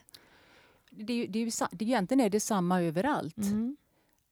Det 0.90 1.04
det 1.04 1.38
är 1.38 1.44
ju, 1.44 1.50
det, 1.72 1.84
egentligen 1.84 2.20
är 2.20 2.30
det 2.30 2.40
samma 2.40 2.82
överallt. 2.82 3.36
Mm. 3.36 3.76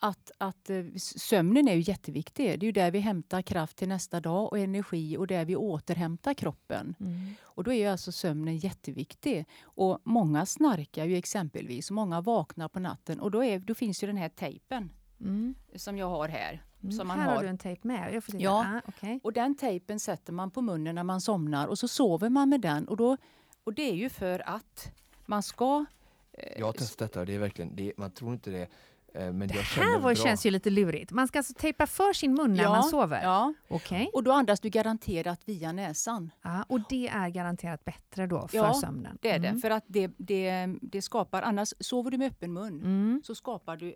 Att, 0.04 0.30
att 0.38 0.70
eh, 0.70 0.84
sömnen 0.96 1.68
är 1.68 1.74
ju 1.74 1.80
jätteviktig. 1.80 2.46
Det 2.60 2.64
är 2.64 2.66
ju 2.66 2.72
där 2.72 2.90
vi 2.90 2.98
hämtar 2.98 3.42
kraft 3.42 3.76
till 3.76 3.88
nästa 3.88 4.20
dag 4.20 4.52
och 4.52 4.58
energi 4.58 5.16
och 5.16 5.26
där 5.26 5.44
vi 5.44 5.56
återhämtar 5.56 6.34
kroppen. 6.34 6.94
Mm. 7.00 7.34
Och 7.42 7.64
då 7.64 7.72
är 7.72 7.76
ju 7.76 7.86
alltså 7.86 8.12
sömnen 8.12 8.56
jätteviktig. 8.58 9.46
Och 9.62 9.98
många 10.04 10.46
snarkar 10.46 11.04
ju 11.04 11.16
exempelvis 11.16 11.90
och 11.90 11.94
många 11.94 12.20
vaknar 12.20 12.68
på 12.68 12.80
natten 12.80 13.20
och 13.20 13.30
då, 13.30 13.44
är, 13.44 13.58
då 13.58 13.74
finns 13.74 14.02
ju 14.02 14.06
den 14.06 14.16
här 14.16 14.28
tejpen 14.28 14.90
Mm. 15.20 15.54
som 15.76 15.98
jag 15.98 16.08
har 16.08 16.28
här. 16.28 16.62
Mm. 16.82 16.92
Som 16.92 17.08
man 17.08 17.18
här 17.18 17.26
har 17.28 17.34
har. 17.34 17.42
du 17.42 17.48
en 17.48 17.58
tejp 17.58 17.88
med. 17.88 18.14
Jag 18.14 18.24
får 18.24 18.32
titta. 18.32 18.44
Ja. 18.44 18.66
Ah, 18.76 18.80
okej. 18.88 19.20
Och 19.22 19.32
den 19.32 19.54
tejpen 19.56 20.00
sätter 20.00 20.32
man 20.32 20.50
på 20.50 20.62
munnen 20.62 20.94
när 20.94 21.04
man 21.04 21.20
somnar 21.20 21.66
och 21.66 21.78
så 21.78 21.88
sover 21.88 22.28
man 22.28 22.48
med 22.48 22.60
den. 22.60 22.88
Och, 22.88 22.96
då, 22.96 23.16
och 23.64 23.74
det 23.74 23.82
är 23.90 23.94
ju 23.94 24.08
för 24.08 24.48
att 24.48 24.92
man 25.26 25.42
ska... 25.42 25.84
eh, 26.32 26.58
Jag 26.58 26.66
har 26.66 26.72
testat 26.72 26.98
detta, 26.98 27.24
det 27.24 27.34
är 27.34 27.38
verkligen, 27.38 27.76
det, 27.76 27.92
man 27.96 28.10
tror 28.10 28.32
inte 28.32 28.50
det. 28.50 28.68
Eh, 29.14 29.24
jag 29.24 29.48
Här 29.62 29.98
var, 29.98 30.14
känns 30.14 30.46
ju 30.46 30.50
lite 30.50 30.70
lurigt. 30.70 31.10
Man 31.10 31.28
ska 31.28 31.38
alltså 31.38 31.54
tejpa 31.54 31.86
för 31.86 32.12
sin 32.12 32.34
mun 32.34 32.54
när 32.54 32.68
man 32.68 32.82
sover? 32.82 33.22
Ja, 33.22 33.54
Okej. 33.68 34.10
och 34.12 34.22
då 34.22 34.32
andas 34.32 34.60
du 34.60 34.68
garanterat 34.68 35.40
via 35.44 35.72
näsan. 35.72 36.30
Ja, 36.42 36.64
och 36.68 36.80
det 36.88 37.08
är 37.08 37.28
garanterat 37.28 37.84
bättre 37.84 38.26
då 38.26 38.48
för 38.48 38.56
Ja, 38.58 38.74
sömnen? 38.74 39.18
Det 39.22 39.30
är 39.30 39.36
Mm. 39.38 39.54
det. 39.54 39.60
För 39.60 39.70
att 39.70 39.84
det, 39.86 40.10
det, 40.16 40.66
det 40.82 41.02
skapar, 41.02 41.42
annars 41.42 41.74
sover 41.80 42.10
du 42.10 42.18
med 42.18 42.26
öppen 42.32 42.52
mun 42.52 42.80
Mm. 42.80 43.22
så 43.24 43.34
skapar 43.34 43.76
du 43.76 43.94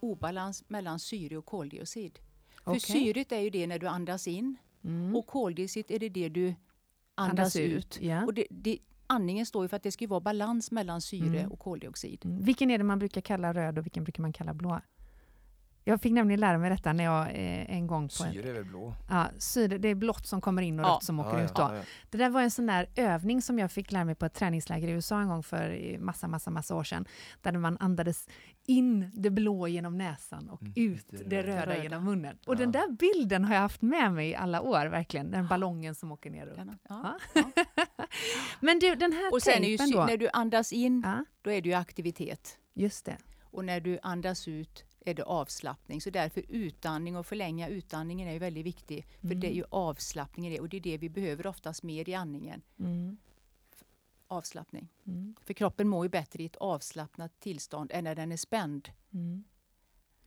obalans 0.00 0.64
mellan 0.68 0.98
syre 0.98 1.36
och 1.36 1.46
koldioxid. 1.46 2.18
För 2.64 2.70
Okej. 2.70 2.80
syret 2.80 3.32
är 3.32 3.40
ju 3.40 3.50
det 3.50 3.66
när 3.66 3.78
du 3.78 3.86
andas 3.86 4.28
in 4.28 4.56
Mm. 4.84 5.16
och 5.16 5.26
koldioxid 5.26 5.84
är 5.88 5.98
det 5.98 6.08
det 6.08 6.28
du 6.28 6.46
andas, 7.14 7.30
Andas 7.38 7.56
ut. 7.56 7.72
ut, 7.72 7.98
ja. 8.02 8.24
Och 8.24 8.34
det, 8.34 8.46
det, 8.50 8.78
andningen 9.12 9.46
står 9.46 9.64
ju 9.64 9.68
för 9.68 9.76
att 9.76 9.82
det 9.82 9.92
ska 9.92 10.06
vara 10.08 10.20
balans 10.20 10.70
mellan 10.70 11.00
syre 11.00 11.38
Mm. 11.38 11.52
och 11.52 11.58
koldioxid. 11.58 12.24
Mm. 12.24 12.44
Vilken 12.44 12.70
är 12.70 12.78
det 12.78 12.84
man 12.84 12.98
brukar 12.98 13.20
kalla 13.20 13.52
röd 13.52 13.78
och 13.78 13.84
vilken 13.86 14.04
brukar 14.04 14.22
man 14.22 14.32
kalla 14.32 14.54
blå? 14.54 14.80
Jag 15.84 16.00
fick 16.00 16.12
nämligen 16.12 16.40
lära 16.40 16.58
mig 16.58 16.70
detta 16.70 16.92
när 16.92 17.04
jag 17.04 17.22
eh, 17.26 17.76
en 17.76 17.86
gång... 17.86 18.08
På 18.18 18.24
en, 18.24 18.32
Syre 18.32 18.48
är 18.48 18.52
väl 18.52 18.64
blå? 18.64 18.94
ja, 19.10 19.26
syre, 19.38 19.78
det 19.78 19.88
är 19.88 19.94
blått 19.94 20.26
som 20.26 20.40
kommer 20.40 20.62
in 20.62 20.80
och 20.80 20.86
Ja. 20.86 20.90
rött 20.94 21.04
som 21.04 21.20
åker 21.20 21.38
Ja, 21.38 21.44
ut. 21.44 21.54
Då. 21.54 21.62
ja, 21.62 21.76
ja. 21.76 21.82
Det 22.10 22.18
där 22.18 22.30
var 22.30 22.42
en 22.42 22.50
sån 22.50 22.66
där 22.66 22.86
övning 22.96 23.42
som 23.42 23.58
jag 23.58 23.70
fick 23.72 23.92
lära 23.92 24.04
mig 24.04 24.14
på 24.14 24.26
ett 24.26 24.34
träningsläger 24.34 24.88
i 24.88 24.90
USA 24.90 25.20
en 25.20 25.28
gång 25.28 25.42
för 25.42 25.70
eh, 25.92 25.98
massa, 25.98 26.28
massa, 26.28 26.50
massa 26.50 26.74
år 26.74 26.84
sedan. 26.84 27.04
Där 27.40 27.52
man 27.52 27.76
andades 27.80 28.28
in 28.66 29.10
det 29.14 29.30
blå 29.30 29.68
genom 29.68 29.98
näsan 29.98 30.48
och 30.50 30.62
Mm, 30.62 30.72
ut 30.76 31.06
det 31.10 31.24
det 31.24 31.42
röda. 31.42 31.66
röda 31.66 31.82
genom 31.82 32.04
munnen. 32.04 32.38
Och 32.46 32.54
Ja. 32.54 32.58
den 32.58 32.72
där 32.72 32.92
bilden 32.92 33.44
har 33.44 33.54
jag 33.54 33.60
haft 33.62 33.82
med 33.82 34.12
mig 34.12 34.28
i 34.30 34.34
alla 34.34 34.60
år, 34.60 34.86
verkligen. 34.86 35.30
Den 35.30 35.46
ballongen 35.46 35.94
som 35.94 36.12
åker 36.12 36.30
ner. 36.30 36.46
Och. 36.48 36.58
Ja. 36.88 37.18
Men 38.60 38.78
du, 38.78 38.94
den 38.94 39.12
här 39.12 39.32
Och 39.32 39.42
sen 39.42 39.64
är 39.64 39.68
ju, 39.68 39.76
då? 39.92 40.04
när 40.04 40.16
du 40.16 40.28
andas 40.32 40.72
in, 40.72 41.02
Ja, 41.06 41.24
då 41.42 41.50
är 41.50 41.60
det 41.62 41.68
ju 41.68 41.74
aktivitet. 41.74 42.58
just 42.74 43.04
det. 43.04 43.16
Och 43.44 43.64
när 43.64 43.80
du 43.80 43.98
andas 44.02 44.48
ut 44.48 44.84
är 45.04 45.14
det 45.14 45.22
avslappning. 45.22 46.00
Så 46.00 46.10
därför 46.10 46.44
utandning 46.48 47.16
och 47.16 47.26
förlänga 47.26 47.68
utandningen 47.68 48.28
är 48.28 48.32
ju 48.32 48.38
väldigt 48.38 48.66
viktig. 48.66 49.06
För 49.20 49.26
Mm. 49.26 49.40
det 49.40 49.46
är 49.46 49.54
ju 49.54 49.64
avslappning 49.70 50.46
i 50.46 50.50
det 50.50 50.60
och 50.60 50.68
det 50.68 50.76
är 50.76 50.80
det 50.80 50.98
vi 50.98 51.08
behöver 51.08 51.46
oftast 51.46 51.82
mer 51.82 52.08
i 52.08 52.14
andningen. 52.14 52.62
Mm. 52.78 53.16
Avslappning. 54.26 54.88
Mm. 55.06 55.34
För 55.44 55.54
kroppen 55.54 55.88
mår 55.88 56.04
ju 56.04 56.08
bättre 56.08 56.42
i 56.42 56.46
ett 56.46 56.56
avslappnat 56.56 57.40
tillstånd 57.40 57.90
än 57.94 58.04
när 58.04 58.14
den 58.14 58.32
är 58.32 58.36
spänd. 58.36 58.88
Mm. 59.12 59.44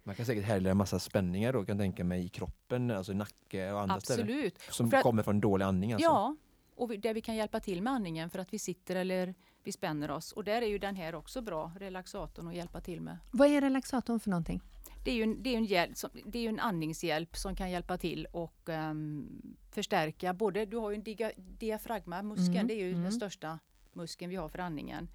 Man 0.04 0.16
kan 0.16 0.26
säkert 0.26 0.44
härleda 0.46 0.72
en 0.72 0.78
massa 0.78 1.00
spänningar 1.00 1.54
då, 1.54 1.66
kan 1.66 1.78
tänka 1.78 2.04
mig, 2.04 2.26
i 2.26 2.30
kroppen, 2.30 2.92
alltså 2.92 3.12
i 3.12 3.16
nacke 3.16 3.72
och 3.72 3.82
andra 3.82 4.00
ställen. 4.02 4.26
Absolut. 4.26 4.60
Som 4.72 4.90
För 4.90 4.98
att- 4.98 5.04
kommer 5.04 5.24
från 5.24 5.40
dålig 5.42 5.66
andning 5.66 5.94
alltså. 5.94 6.06
Ja, 6.06 6.36
och 6.76 6.92
vi, 6.92 6.98
där 6.98 7.14
vi 7.14 7.22
kan 7.22 7.36
hjälpa 7.36 7.60
till 7.60 7.82
med 7.82 7.94
andningen 7.94 8.30
för 8.30 8.40
att 8.40 8.54
vi 8.54 8.60
sitter 8.60 8.96
eller 8.96 9.36
vi 9.66 9.72
spänner 9.72 10.12
oss. 10.12 10.32
Och 10.32 10.44
där 10.44 10.62
är 10.62 10.68
ju 10.68 10.78
den 10.78 10.96
här 10.96 11.16
också 11.16 11.42
bra, 11.42 11.72
relaxatorn, 11.80 12.48
att 12.48 12.56
hjälpa 12.56 12.82
till 12.82 13.02
med. 13.02 13.18
Vad 13.32 13.48
är 13.48 13.62
relaxatorn 13.62 14.20
för 14.20 14.30
någonting? 14.30 14.62
Det 15.04 15.12
är 15.12 15.16
ju 15.16 15.24
en, 15.24 15.44
det 15.44 15.50
är 15.50 15.58
en, 15.58 15.66
hjälp 15.66 15.92
det 16.26 16.40
är 16.40 16.50
en 16.50 16.60
andningshjälp 16.60 17.38
som 17.38 17.56
kan 17.56 17.72
hjälpa 17.72 17.98
till 17.98 18.28
och 18.32 18.70
ehm, 18.70 19.56
förstärka 19.72 20.34
både, 20.34 20.66
du 20.66 20.78
har 20.78 20.90
ju 20.90 20.96
en 20.96 21.04
diga, 21.04 21.32
diafragmamuskeln, 21.38 22.56
Mm, 22.56 22.68
det 22.68 22.74
är 22.74 22.86
ju 22.86 22.92
mm. 22.92 23.04
den 23.04 23.12
största 23.12 23.60
muskeln 23.94 24.30
vi 24.30 24.36
har 24.36 24.50
för 24.50 24.60
andningen. 24.60 25.08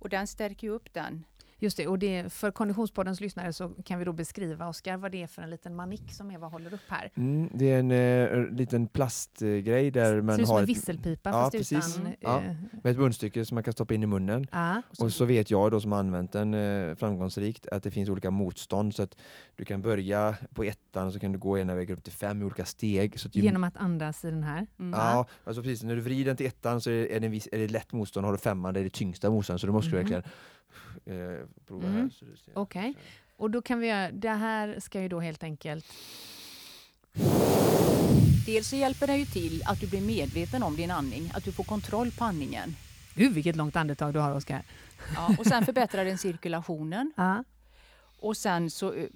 Och 0.00 0.08
den 0.08 0.26
stärker 0.26 0.66
ju 0.66 0.72
upp 0.72 0.92
den. 0.92 1.24
Just 1.62 1.76
det, 1.76 1.86
och 1.86 1.98
det, 1.98 2.32
för 2.32 2.50
Konditionspoddens 2.50 3.20
lyssnare 3.20 3.52
så 3.52 3.68
kan 3.68 3.98
vi 3.98 4.04
då 4.04 4.12
beskriva, 4.12 4.68
Oskar, 4.68 4.96
vad 4.96 5.12
det 5.12 5.22
är 5.22 5.26
för 5.26 5.42
en 5.42 5.50
liten 5.50 5.74
manik 5.76 6.02
som 6.12 6.30
Eva 6.30 6.46
håller 6.46 6.74
upp 6.74 6.80
här. 6.88 7.10
Mm, 7.14 7.48
det 7.54 7.70
är 7.72 7.78
en 7.78 7.90
eh, 7.90 8.56
liten 8.56 8.86
plastgrej 8.86 9.90
där 9.90 10.04
Ser 10.14 10.22
man 10.22 10.40
ut 10.40 10.46
som 10.46 10.52
har 10.52 10.58
en 10.58 10.64
ett, 10.64 10.70
visselpipa 10.70 11.30
Ja, 11.30 11.32
fast 11.42 11.52
precis. 11.56 11.98
utan... 11.98 12.12
Ja. 12.20 12.38
eh, 12.42 12.54
med 12.82 12.90
ett 12.92 12.98
munstycke 12.98 13.44
som 13.44 13.54
man 13.54 13.64
kan 13.64 13.72
stoppa 13.72 13.94
in 13.94 14.02
i 14.02 14.06
munnen. 14.06 14.46
ja. 14.52 14.82
Och 14.98 15.12
så 15.12 15.24
vet 15.24 15.50
jag 15.50 15.70
då 15.70 15.80
som 15.80 15.92
har 15.92 15.98
använt 15.98 16.32
den 16.32 16.54
eh, 16.54 16.94
framgångsrikt 16.94 17.66
att 17.66 17.82
det 17.82 17.90
finns 17.90 18.08
olika 18.08 18.30
motstånd 18.30 18.94
så 18.94 19.02
att 19.02 19.16
du 19.56 19.64
kan 19.64 19.82
börja 19.82 20.34
på 20.54 20.64
ettan 20.64 21.06
och 21.06 21.12
så 21.12 21.18
kan 21.18 21.32
du 21.32 21.38
gå 21.38 21.58
ena 21.58 21.74
vägen 21.74 21.96
upp 21.96 22.04
till 22.04 22.12
fem 22.12 22.42
olika 22.42 22.64
steg. 22.64 23.20
Så 23.20 23.28
att 23.28 23.36
ju, 23.36 23.42
Genom 23.42 23.64
att 23.64 23.76
andas 23.76 24.24
i 24.24 24.30
den 24.30 24.42
här. 24.42 24.66
Mm. 24.78 25.00
Ja, 25.00 25.26
alltså 25.44 25.62
precis. 25.62 25.82
När 25.82 25.94
du 25.96 26.00
vrider 26.00 26.24
den 26.24 26.36
till 26.36 26.46
ettan 26.46 26.80
så 26.80 26.90
är 26.90 27.20
det, 27.20 27.26
en 27.26 27.30
viss, 27.30 27.48
är 27.52 27.58
det 27.58 27.68
lätt 27.68 27.92
motstånd. 27.92 28.26
Har 28.26 28.32
du 28.32 28.38
femman 28.38 28.74
det 28.74 28.80
är 28.80 28.84
det 28.84 28.90
tyngsta 28.90 29.30
motstånd. 29.30 29.60
Så 29.60 29.66
du 29.66 29.72
måste 29.72 29.90
Mhm. 29.90 29.98
verkligen 29.98 30.22
eh, 31.06 31.14
prova 31.66 31.88
Mm. 31.88 32.00
här. 32.02 32.10
Så 32.18 32.24
du 32.24 32.36
ser. 32.36 32.58
Okej. 32.58 32.94
Och 33.36 33.50
då 33.50 33.62
kan 33.62 33.78
vi 33.80 33.86
göra, 33.86 34.10
det 34.10 34.28
här 34.28 34.80
ska 34.80 35.02
ju 35.02 35.08
då 35.08 35.20
helt 35.20 35.42
enkelt... 35.42 35.84
Dels 38.46 38.68
så 38.68 38.76
hjälper 38.76 39.06
det 39.06 39.16
ju 39.16 39.24
till 39.24 39.62
att 39.66 39.80
du 39.80 39.86
blir 39.86 40.00
medveten 40.00 40.62
om 40.62 40.76
din 40.76 40.90
andning, 40.90 41.30
att 41.34 41.44
du 41.44 41.52
får 41.52 41.64
kontroll 41.64 42.10
på 42.10 42.24
andningen. 42.24 42.76
Gud 43.14 43.32
vilket 43.34 43.56
långt 43.56 43.76
andetag 43.76 44.12
du 44.12 44.18
har 44.18 44.34
Oskar. 44.34 44.62
Ja, 45.14 45.34
och 45.38 45.46
sen 45.46 45.64
förbättrar 45.64 46.04
den 46.04 46.18
cirkulationen. 46.18 47.12
Ja. 47.16 47.44
Och 48.20 48.36
sen 48.36 48.70
så 48.70 48.94
eh, 48.94 49.06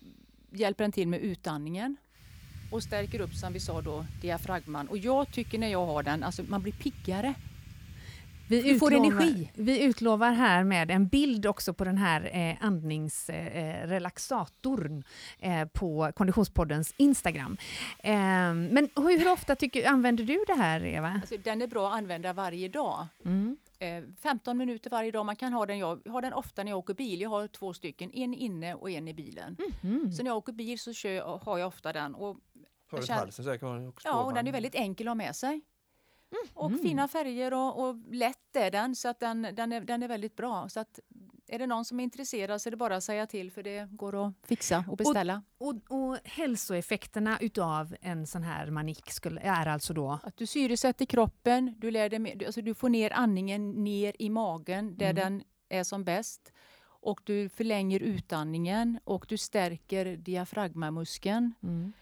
hjälper 0.53 0.85
den 0.85 0.93
till 0.93 1.09
med 1.09 1.21
utandningen 1.21 1.97
och 2.71 2.83
stärker 2.83 3.21
upp 3.21 3.35
som 3.35 3.53
vi 3.53 3.61
sa 3.61 3.81
då 3.83 4.07
diafragman. 4.23 4.89
Och 4.89 4.99
jag 4.99 5.33
tycker 5.33 5.59
när 5.59 5.69
jag 5.69 5.87
har 5.87 6.03
den, 6.03 6.23
alltså 6.23 6.43
man 6.49 6.63
blir 6.63 6.73
piggare. 6.73 7.35
Vi 8.49 8.63
Du 8.63 8.79
får 8.79 8.95
utlovar, 8.95 9.23
energi. 9.23 9.51
Vi 9.55 9.85
utlovar 9.85 10.33
här 10.33 10.65
med 10.65 10.91
en 10.91 11.09
bild 11.09 11.47
också 11.47 11.75
på 11.75 11.85
den 11.85 11.99
här 11.99 12.31
eh, 12.33 12.57
andningsrelaxatorn 12.61 15.05
eh, 15.39 15.65
på 15.65 16.13
Konditionspoddens 16.17 16.95
Instagram. 16.97 17.57
Eh, 17.99 18.13
men 18.55 18.89
hur, 18.97 19.33
ofta 19.33 19.57
tycker, 19.57 19.89
använder 19.89 20.25
du 20.25 20.45
det 20.47 20.55
här 20.55 20.85
Eva? 20.85 21.09
Alltså, 21.09 21.35
den 21.45 21.63
är 21.63 21.67
bra 21.67 21.89
att 21.89 21.95
använda 21.99 22.33
varje 22.33 22.69
dag. 22.69 23.07
Mm. 23.25 23.57
Eh, 23.79 24.03
15 24.23 24.59
minuter 24.59 24.91
varje 24.91 25.11
dag. 25.11 25.27
Man 25.27 25.37
kan 25.37 25.53
ha 25.53 25.67
den, 25.67 25.79
jag 25.79 26.09
har 26.09 26.23
den 26.23 26.33
ofta 26.33 26.65
när 26.65 26.71
jag 26.71 26.79
åker 26.79 26.95
bil. 26.95 27.21
Jag 27.21 27.31
har 27.31 27.49
två 27.49 27.75
stycken, 27.75 28.11
en 28.13 28.35
inne 28.35 28.75
och 28.75 28.91
en 28.91 29.09
i 29.09 29.15
bilen. 29.15 29.57
Mm. 29.83 30.13
Så 30.13 30.23
när 30.23 30.31
jag 30.31 30.37
åker 30.37 30.53
bil 30.53 30.79
så 30.79 30.93
kör, 30.93 31.41
har 31.45 31.59
jag 31.59 31.69
ofta 31.69 31.93
den. 31.93 32.15
Och, 32.15 32.37
Har 32.91 33.01
du 33.01 33.13
halsen 33.13 33.45
så 33.45 33.51
här 33.51 33.59
kan 33.59 33.69
man 33.69 33.89
också 33.89 34.09
ja, 34.09 34.23
och 34.23 34.35
den 34.35 34.47
är 34.47 34.53
väldigt 34.53 34.75
enkel 34.75 35.09
att 35.09 35.11
ha 35.11 35.15
med 35.15 35.37
sig. 35.37 35.61
Och 36.55 36.67
Mm. 36.71 36.83
fina 36.83 37.09
färger 37.09 37.55
och, 37.55 37.89
och 37.89 37.97
lätt 38.11 38.57
är 38.57 38.71
den. 38.71 38.97
Så 38.97 39.09
att 39.09 39.21
den, 39.21 39.43
den, 39.53 39.73
är, 39.73 39.81
den 39.81 40.03
är 40.03 40.09
väldigt 40.09 40.37
bra. 40.37 40.69
Så 40.69 40.81
att 40.81 40.99
är 41.49 41.59
det 41.59 41.67
någon 41.67 41.85
som 41.85 42.01
är 42.01 42.05
intresserad 42.05 42.63
så 42.63 42.69
är 42.69 42.71
det 42.71 42.77
bara 42.77 42.97
att 42.97 43.05
säga 43.05 43.27
till 43.27 43.51
för 43.51 43.63
det 43.63 43.89
går 43.91 44.27
att 44.27 44.35
fixa 44.47 44.85
och 44.89 44.97
beställa. 44.97 45.43
Och, 45.59 45.75
och 45.89 46.19
hälsoeffekterna 46.25 47.39
utav 47.41 47.97
en 48.01 48.27
sån 48.27 48.43
här 48.43 48.71
manik 48.71 49.11
skulle, 49.11 49.41
är 49.41 49.67
alltså 49.67 49.95
då? 49.95 50.19
Att 50.23 50.37
du 50.37 50.47
syresätter 50.47 51.05
kroppen, 51.07 51.75
du, 51.79 51.91
lär 51.91 52.09
dig, 52.09 52.19
med- 52.19 52.43
alltså 52.47 52.63
du 52.63 52.75
får 52.75 52.89
ner 52.89 53.13
andningen 53.13 53.71
ner 53.85 54.17
i 54.19 54.31
magen 54.31 54.97
där 54.99 55.11
Mm. 55.11 55.15
den 55.17 55.43
är 55.69 55.85
som 55.85 56.05
bäst. 56.05 56.53
Och 56.85 57.21
du 57.25 57.49
förlänger 57.49 58.01
utandningen 58.01 58.99
och 59.05 59.27
du 59.29 59.39
stärker 59.39 60.17
diafragmamuskeln. 60.17 61.55
Mm. 61.63 61.93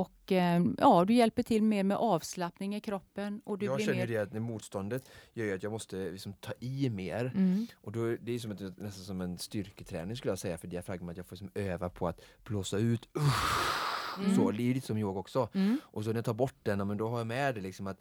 Och 0.00 0.32
eh, 0.32 0.62
ja, 0.78 1.04
du 1.04 1.14
hjälper 1.14 1.42
till 1.42 1.62
mer 1.62 1.82
med 1.84 1.96
avslappning 1.96 2.74
i 2.76 2.80
kroppen. 2.80 3.40
Och 3.44 3.58
du 3.58 3.66
jag 3.66 3.76
blir 3.76 3.86
känner 3.86 3.98
mer... 3.98 4.06
det 4.06 4.18
att 4.36 4.42
motståndet 4.42 5.10
gör 5.34 5.54
att 5.54 5.62
jag 5.62 5.72
måste 5.72 5.96
liksom 6.10 6.32
ta 6.32 6.52
i 6.60 6.90
mer. 6.90 7.32
Mm. 7.34 7.66
Och 7.74 7.92
då, 7.92 8.16
det 8.20 8.32
är 8.32 8.38
som 8.38 8.50
ett, 8.50 8.60
nästan 8.60 9.04
som 9.04 9.20
en 9.20 9.38
styrketräning 9.38 10.16
skulle 10.16 10.30
jag 10.32 10.38
säga 10.38 10.58
för 10.58 10.68
diafragma, 10.68 11.10
att 11.10 11.16
jag 11.16 11.26
får 11.26 11.36
liksom 11.36 11.50
öva 11.54 11.88
på 11.88 12.08
att 12.08 12.20
blåsa 12.44 12.78
ut. 12.78 13.08
Mm. 14.18 14.36
Så, 14.36 14.50
det 14.50 14.62
är 14.70 14.74
lite 14.74 14.86
som 14.86 14.98
yoga 14.98 15.20
också. 15.20 15.48
Mm. 15.54 15.78
Och 15.84 16.04
så 16.04 16.10
när 16.10 16.16
jag 16.16 16.24
tar 16.24 16.34
bort 16.34 16.54
den, 16.62 16.88
men 16.88 16.96
då 16.96 17.08
har 17.08 17.18
jag 17.18 17.26
med 17.26 17.54
det 17.54 17.60
liksom 17.60 17.86
att 17.86 18.00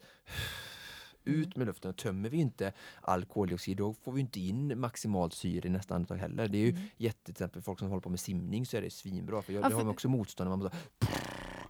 ut 1.23 1.55
med 1.55 1.67
luften. 1.67 1.89
Och 1.89 1.97
tömmer 1.97 2.29
vi 2.29 2.37
inte 2.37 2.73
all 3.01 3.25
koldioxid 3.25 3.77
då 3.77 3.93
får 3.93 4.11
vi 4.11 4.21
inte 4.21 4.39
in 4.39 4.79
maximalt 4.79 5.33
syre 5.33 5.67
i 5.67 5.71
nästa 5.71 5.95
andetag 5.95 6.15
heller. 6.17 6.47
Det 6.47 6.57
är 6.57 6.61
ju 6.65 6.69
Mm. 6.69 6.81
jätte, 6.97 7.23
till 7.23 7.31
exempel 7.31 7.61
folk 7.61 7.79
som 7.79 7.87
håller 7.87 8.01
på 8.01 8.09
med 8.09 8.19
simning 8.19 8.65
så 8.65 8.77
är 8.77 8.81
det 8.81 8.89
svinbra 8.89 9.41
för 9.41 9.53
jag, 9.53 9.63
Ja, 9.63 9.67
det 9.69 9.73
har 9.73 9.79
för- 9.79 9.85
man 9.85 9.93
också 9.93 10.09
motstånd 10.09 10.49
man 10.49 10.59
bara 10.59 10.71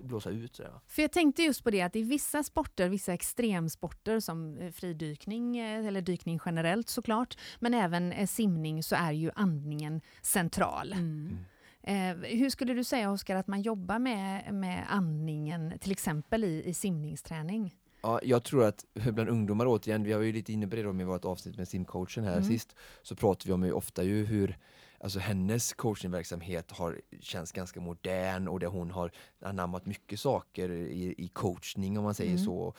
blåsa 0.06 0.30
ut. 0.30 0.56
Sådär. 0.56 0.72
För 0.88 1.02
jag 1.02 1.12
tänkte 1.12 1.44
just 1.44 1.64
på 1.64 1.70
det 1.70 1.82
att 1.82 1.96
i 1.96 2.02
vissa 2.02 2.44
sporter, 2.44 2.90
vissa 2.90 3.14
extremsporter 3.14 4.20
som 4.20 4.58
eh, 4.58 4.72
fridykning 4.72 5.58
eh, 5.58 5.86
eller 5.88 6.02
dykning 6.02 6.40
generellt 6.46 6.90
såklart, 6.90 7.38
men 7.60 7.74
även 7.74 8.12
eh, 8.12 8.28
simning 8.28 8.84
så 8.84 8.96
är 8.96 9.12
ju 9.12 9.32
andningen 9.36 10.02
central. 10.22 10.94
Mm. 10.94 11.38
Eh, 11.84 12.30
hur 12.38 12.50
skulle 12.50 12.74
du 12.74 12.84
säga 12.84 13.12
Oskar 13.12 13.36
att 13.36 13.48
man 13.48 13.62
jobbar 13.62 14.00
med, 14.00 14.54
med 14.54 14.86
andningen 14.90 15.80
till 15.80 15.92
exempel 15.92 16.44
i, 16.44 16.64
i 16.66 16.74
simningsträning? 16.74 17.76
Ja, 18.02 18.20
jag 18.24 18.44
tror 18.44 18.64
att 18.64 18.86
bland 18.96 19.30
ungdomar 19.30 19.66
återigen, 19.68 20.04
vi 20.04 20.12
har 20.14 20.22
ju 20.22 20.34
lite 20.34 20.54
inne 20.54 20.68
på 20.68 20.76
det 20.76 20.94
med 20.94 21.08
vårt 21.08 21.26
avsnitt 21.26 21.58
med 21.58 21.68
simcoachen 21.68 22.24
här 22.24 22.32
Mm. 22.32 22.44
sist, 22.44 22.76
så 23.02 23.16
pratar 23.16 23.48
vi 23.48 23.54
om 23.54 23.64
ju 23.64 23.72
ofta 23.72 24.04
ju 24.04 24.26
hur 24.26 24.58
Alltså 25.00 25.20
hennes 25.20 25.74
coachingverksamhet 25.74 26.72
har 26.72 27.02
känns 27.20 27.52
ganska 27.52 27.80
modern 27.80 28.48
och 28.48 28.60
där 28.60 28.68
hon 28.68 28.92
har 28.92 29.12
anammat 29.42 29.86
mycket 29.86 30.20
saker 30.20 30.72
i, 30.72 31.16
i 31.18 31.28
coachning 31.28 31.98
om 31.98 32.04
man 32.04 32.16
säger 32.16 32.32
Mm. 32.32 32.46
så. 32.46 32.74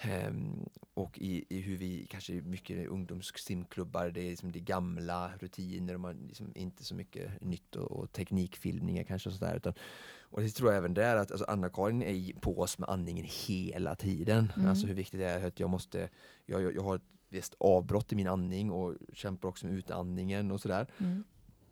Ehm, 0.00 0.68
och 0.94 1.18
i, 1.18 1.44
i 1.48 1.60
hur 1.60 1.76
vi 1.76 2.06
kanske 2.10 2.32
mycket 2.32 2.88
ungdomssimklubbar, 2.88 4.10
det 4.10 4.20
är 4.20 4.30
liksom 4.30 4.52
det 4.52 4.60
gamla 4.60 5.30
rutiner 5.38 5.94
och 5.94 6.00
man 6.00 6.26
liksom 6.26 6.52
inte 6.54 6.84
så 6.84 6.94
mycket 6.94 7.40
nytt 7.40 7.76
och, 7.76 7.90
och 7.90 8.12
teknikfilmningar 8.12 9.04
kanske 9.04 9.28
och 9.28 9.34
sådär. 9.34 9.56
Utan, 9.56 9.74
och 10.20 10.40
det 10.40 10.48
tror 10.48 10.70
jag 10.70 10.78
även 10.78 10.94
där 10.94 11.16
att 11.16 11.30
alltså 11.30 11.46
Anna-Karin 11.48 12.02
är 12.02 12.40
på 12.40 12.60
oss 12.60 12.78
med 12.78 12.88
andningen 12.88 13.26
hela 13.46 13.94
tiden. 13.94 14.52
Mm. 14.56 14.68
Alltså 14.68 14.86
hur 14.86 14.94
viktigt 14.94 15.20
det 15.20 15.26
är 15.26 15.46
att 15.46 15.60
jag 15.60 15.70
måste, 15.70 16.08
jag, 16.46 16.62
jag, 16.62 16.74
jag 16.74 16.82
har 16.82 16.96
ett 16.96 17.02
visst 17.28 17.54
avbrott 17.58 18.12
i 18.12 18.16
min 18.16 18.28
andning 18.28 18.70
och 18.70 18.94
kämpar 19.12 19.48
också 19.48 19.66
med 19.66 19.74
utandningen 19.74 20.50
och 20.50 20.60
sådär. 20.60 20.86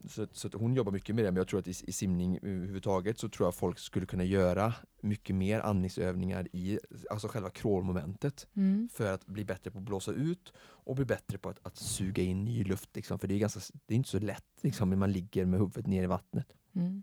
Så, 0.09 0.27
så 0.33 0.47
att 0.49 0.55
hon 0.55 0.75
jobbar 0.75 0.93
mycket 0.93 1.15
med 1.15 1.25
det, 1.25 1.31
men 1.31 1.37
jag 1.37 1.49
tror 1.49 1.61
att 1.61 1.69
i, 1.69 1.71
i 1.87 1.93
simning 1.93 2.39
överhuvudtaget 2.43 3.19
så 3.19 3.29
tror 3.29 3.47
jag 3.47 3.55
folk 3.55 3.79
skulle 3.79 4.07
kunna 4.07 4.25
göra 4.25 4.75
mycket 5.01 5.37
mer 5.37 5.61
andningsövningar 5.61 6.49
i 6.53 6.79
alltså 7.11 7.29
själva 7.29 7.51
crawlmomentet 7.51 8.47
Mm. 8.57 8.89
för 8.93 9.13
att 9.15 9.27
bli 9.27 9.45
bättre 9.45 9.71
på 9.71 9.79
att 9.79 9.85
blåsa 9.85 10.13
ut 10.13 10.53
och 10.59 10.97
bli 10.97 11.05
bättre 11.05 11.39
på 11.39 11.49
att, 11.49 11.67
att 11.67 11.77
suga 11.77 12.23
in 12.23 12.45
ny 12.45 12.65
luft. 12.65 12.97
Liksom. 12.97 13.19
För 13.19 13.29
det 13.29 13.35
är, 13.35 13.39
ganska, 13.39 13.61
det 13.87 13.95
är 13.95 13.97
inte 13.97 14.09
så 14.09 14.19
lätt 14.19 14.45
liksom, 14.63 14.91
när 14.91 14.97
man 14.97 15.13
ligger 15.13 15.45
med 15.47 15.61
huvudet 15.61 15.87
ner 15.87 16.03
i 16.03 16.07
vattnet. 16.07 16.53
Mm. 16.75 17.03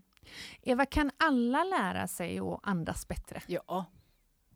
Eva, 0.62 0.86
kan 0.86 1.10
alla 1.16 1.64
lära 1.64 2.08
sig 2.08 2.38
att 2.38 2.60
andas 2.62 3.08
bättre? 3.08 3.42
Ja, 3.46 3.84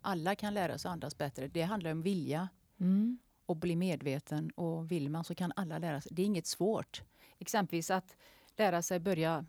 alla 0.00 0.35
kan 0.35 0.55
lära 0.55 0.78
sig 0.78 0.88
att 0.88 0.92
andas 0.92 1.18
bättre. 1.18 1.48
Det 1.48 1.62
handlar 1.62 1.90
om 1.92 2.02
vilja 2.02 2.48
Mm. 2.81 3.18
och 3.46 3.57
bli 3.57 3.76
medveten. 3.76 4.50
Och 4.50 4.90
vill 4.90 5.11
man 5.11 5.24
så 5.24 5.35
kan 5.35 5.52
alla 5.57 5.78
lära 5.78 6.00
sig. 6.00 6.12
Det 6.14 6.22
är 6.22 6.26
inget 6.26 6.46
svårt. 6.46 7.02
Exempelvis 7.42 7.90
att 7.90 8.16
lära 8.57 8.83
sig 8.83 9.00
börja 9.00 9.44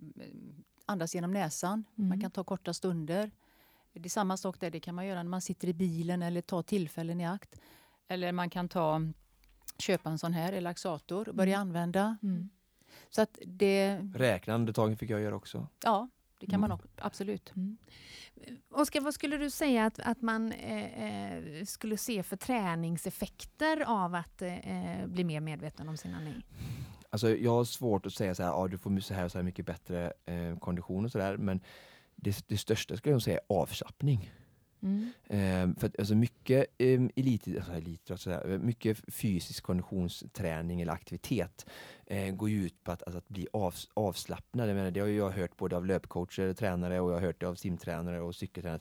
mm, 0.00 0.64
andas 0.86 1.14
genom 1.14 1.30
näsan. 1.32 1.84
Mm. 1.98 2.08
Man 2.08 2.20
kan 2.20 2.30
ta 2.30 2.44
korta 2.44 2.74
stunder. 2.74 3.30
Det 3.92 4.04
är 4.06 4.10
samma 4.10 4.36
sak 4.36 4.60
där. 4.60 4.70
Det 4.70 4.80
kan 4.80 4.94
man 4.94 5.06
göra 5.06 5.22
när 5.22 5.30
man 5.30 5.40
sitter 5.40 5.68
i 5.68 5.72
bilen 5.74 6.22
eller 6.22 6.40
tar 6.40 6.62
tillfällen 6.62 7.20
i 7.20 7.26
akt. 7.26 7.60
Eller 8.08 8.32
man 8.32 8.50
kan 8.50 8.68
ta 8.68 9.00
köpa 9.78 10.10
en 10.10 10.18
sån 10.18 10.32
här 10.32 10.52
relaxator 10.52 11.28
och 11.28 11.34
börja 11.34 11.58
använda. 11.58 12.16
Mm. 12.22 12.48
Så 13.10 13.22
att 13.22 13.38
det, 13.46 13.96
Räkna 14.14 14.54
andetagen 14.54 14.96
fick 14.96 15.10
jag 15.10 15.20
göra 15.20 15.34
också. 15.36 15.68
ja, 15.84 16.08
det 16.38 16.46
kan 16.46 16.60
man 16.60 16.70
Mm. 16.70 16.74
också, 16.74 16.88
absolut. 16.98 17.52
Mm. 17.56 17.76
Oskar, 18.70 19.00
vad 19.00 19.14
skulle 19.14 19.36
du 19.36 19.50
säga 19.50 19.86
att, 19.86 19.98
att 19.98 20.22
man 20.22 20.52
eh, 20.52 21.04
eh, 21.04 21.64
skulle 21.64 21.96
se 21.96 22.22
för 22.22 22.36
träningseffekter 22.36 23.84
av 23.86 24.14
att 24.14 24.42
eh, 24.42 25.06
bli 25.06 25.24
mer 25.24 25.40
medveten 25.40 25.88
om 25.88 25.96
sin 25.96 26.14
andning? 26.14 26.42
Alltså, 27.12 27.36
jag 27.36 27.50
har 27.50 27.64
svårt 27.64 28.06
att 28.06 28.12
säga 28.12 28.34
så 28.34 28.42
här, 28.42 28.50
ja, 28.50 28.68
du 28.68 28.78
får 28.78 29.00
så 29.00 29.14
här 29.14 29.24
och 29.24 29.32
så 29.32 29.38
här 29.38 29.42
mycket 29.42 29.66
bättre 29.66 30.12
eh, 30.26 30.58
kondition 30.58 31.04
och 31.04 31.12
sådär, 31.12 31.36
men 31.36 31.60
det, 32.16 32.44
det 32.48 32.56
största 32.56 32.96
skulle 32.96 33.14
jag 33.14 33.22
säga 33.22 33.36
är 33.36 33.56
avslappning. 33.56 34.32
Mm. 34.82 35.12
Eh, 35.26 35.78
för 35.80 35.86
att, 35.86 35.98
alltså 35.98 36.14
mycket 36.14 36.66
eh, 36.78 37.00
elit, 37.16 37.48
alltså 37.56 37.72
elitidrott, 37.72 38.20
sådär, 38.20 38.58
mycket 38.58 39.14
fysisk 39.14 39.64
konditionsträning 39.64 40.80
eller 40.80 40.92
aktivitet 40.92 41.66
eh, 42.06 42.34
går 42.34 42.50
ju 42.50 42.66
ut 42.66 42.84
på 42.84 42.92
att, 42.92 43.02
alltså 43.02 43.18
att 43.18 43.28
bli 43.28 43.46
av, 43.52 43.74
avslappnad. 43.94 44.68
Jag 44.68 44.74
menar, 44.74 44.90
det 44.90 45.00
har 45.00 45.08
jag 45.08 45.30
hört 45.30 45.56
både 45.56 45.76
av 45.76 45.86
löpcoacher 45.86 46.52
tränare 46.52 47.00
och 47.00 47.10
jag 47.10 47.16
har 47.16 47.26
hört 47.26 47.40
det 47.40 47.46
av 47.46 47.54
simtränare 47.54 48.20
och 48.20 48.34
cykeltränare. 48.34 48.80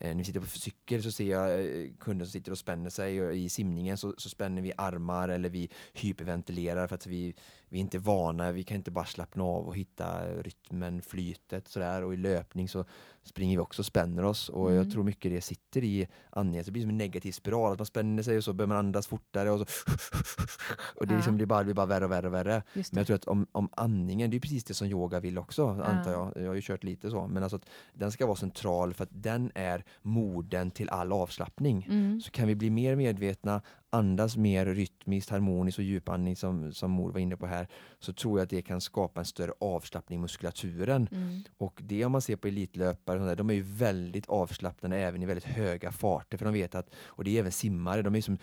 Eh, 0.00 0.08
när 0.08 0.14
vi 0.14 0.24
sitter 0.24 0.40
på 0.40 0.46
cykel 0.46 1.02
så 1.02 1.10
ser 1.12 1.30
jag 1.30 1.60
eh, 1.60 1.90
kunden 2.00 2.26
som 2.26 2.32
sitter 2.32 2.52
och 2.52 2.58
spänner 2.58 2.90
sig 2.90 3.22
och 3.22 3.34
i 3.36 3.48
simningen 3.48 3.96
så, 3.96 4.14
så 4.18 4.28
spänner 4.28 4.62
vi 4.62 4.72
armar 4.76 5.28
eller 5.28 5.48
vi 5.48 5.70
hyperventilerar 5.92 6.86
för 6.86 6.94
att 6.94 7.06
vi, 7.06 7.34
vi 7.68 7.78
är 7.78 7.80
inte 7.80 7.98
vana, 7.98 8.52
vi 8.52 8.64
kan 8.64 8.76
inte 8.76 8.90
bara 8.90 9.04
slappna 9.04 9.44
av 9.44 9.66
och 9.66 9.76
hitta 9.76 10.28
rytmen, 10.42 11.02
flytet 11.02 11.68
sådär 11.68 12.02
och 12.04 12.14
i 12.14 12.16
löpning 12.16 12.68
så 12.68 12.84
springer 13.22 13.56
vi 13.56 13.62
också 13.62 13.82
och 13.82 13.86
spänner 13.86 14.24
oss 14.24 14.48
och 14.48 14.66
Mm. 14.70 14.76
jag 14.84 14.92
tror 14.92 15.04
mycket 15.04 15.30
det 15.32 15.40
sitter 15.40 15.84
i 15.84 16.08
andningen, 16.30 16.64
så 16.64 16.68
det 16.68 16.72
blir 16.72 16.82
som 16.82 16.90
en 16.90 16.98
negativ 16.98 17.32
spiral, 17.32 17.72
att 17.72 17.78
man 17.78 17.86
spänner 17.86 18.22
sig 18.22 18.36
och 18.36 18.44
så 18.44 18.52
börjar 18.52 18.68
man 18.68 18.76
andas 18.76 19.06
fortare 19.06 19.50
och 19.50 19.58
så 19.58 19.64
och 20.96 21.06
det 21.06 21.12
Ja. 21.12 21.16
liksom 21.16 21.36
blir, 21.36 21.46
bara, 21.46 21.64
blir 21.64 21.74
bara 21.74 21.86
värre 21.86 22.04
och 22.04 22.10
värre 22.10 22.26
och 22.26 22.34
värre. 22.34 22.62
Men 22.74 22.84
jag 22.92 23.06
tror 23.06 23.14
att 23.16 23.24
om, 23.24 23.46
om 23.52 23.68
andningen, 23.72 24.30
det 24.30 24.36
är 24.36 24.40
precis 24.40 24.64
det 24.64 24.74
som 24.74 24.86
yoga 24.86 25.20
vill 25.20 25.38
också, 25.38 25.68
antar 25.68 26.12
Ja. 26.12 26.32
jag. 26.34 26.42
Jag 26.44 26.48
har 26.50 26.54
ju 26.54 26.62
kört 26.62 26.84
lite 26.84 27.10
så, 27.10 27.26
men 27.26 27.42
alltså 27.42 27.56
att 27.56 27.66
den 27.92 28.12
ska 28.12 28.26
vara 28.26 28.36
central 28.36 28.94
för 28.94 29.02
att 29.04 29.10
den 29.12 29.52
är 29.54 29.84
moden 30.02 30.70
till 30.70 30.88
all 30.88 31.12
avslappning. 31.12 31.86
Mm. 31.90 32.20
Så 32.20 32.30
kan 32.30 32.48
vi 32.48 32.54
bli 32.54 32.70
mer 32.70 32.96
medvetna, 32.96 33.62
andas 33.90 34.36
mer 34.36 34.66
rytmiskt, 34.66 35.30
harmoniskt 35.30 35.78
och 35.78 35.84
djupandning 35.84 36.36
som, 36.36 36.72
som 36.72 36.90
mor 36.90 37.12
var 37.12 37.20
inne 37.20 37.36
på 37.36 37.46
här, 37.46 37.68
så 37.98 38.12
tror 38.12 38.38
jag 38.38 38.44
att 38.44 38.50
det 38.50 38.62
kan 38.62 38.80
skapa 38.80 39.20
en 39.20 39.24
större 39.24 39.52
avslappning 39.60 40.18
i 40.18 40.22
muskulaturen. 40.22 41.08
Mm. 41.12 41.42
Och 41.58 41.80
det 41.84 42.04
om 42.04 42.12
man 42.12 42.22
ser 42.22 42.36
på 42.36 42.48
elitlöpare, 42.48 43.18
där, 43.18 43.36
de 43.36 43.50
är 43.50 43.54
ju 43.54 43.62
väldigt 43.62 44.26
avslappnade 44.26 44.96
även 44.96 45.22
i 45.22 45.26
väldigt 45.26 45.44
höga 45.44 45.92
farter, 45.92 46.38
för 46.38 46.44
de 46.44 46.54
vet 46.54 46.74
att, 46.74 46.90
och 47.04 47.24
det 47.24 47.36
är 47.36 47.40
även 47.40 47.52
simmare, 47.52 48.02
de 48.02 48.14
är 48.14 48.20
som 48.20 48.38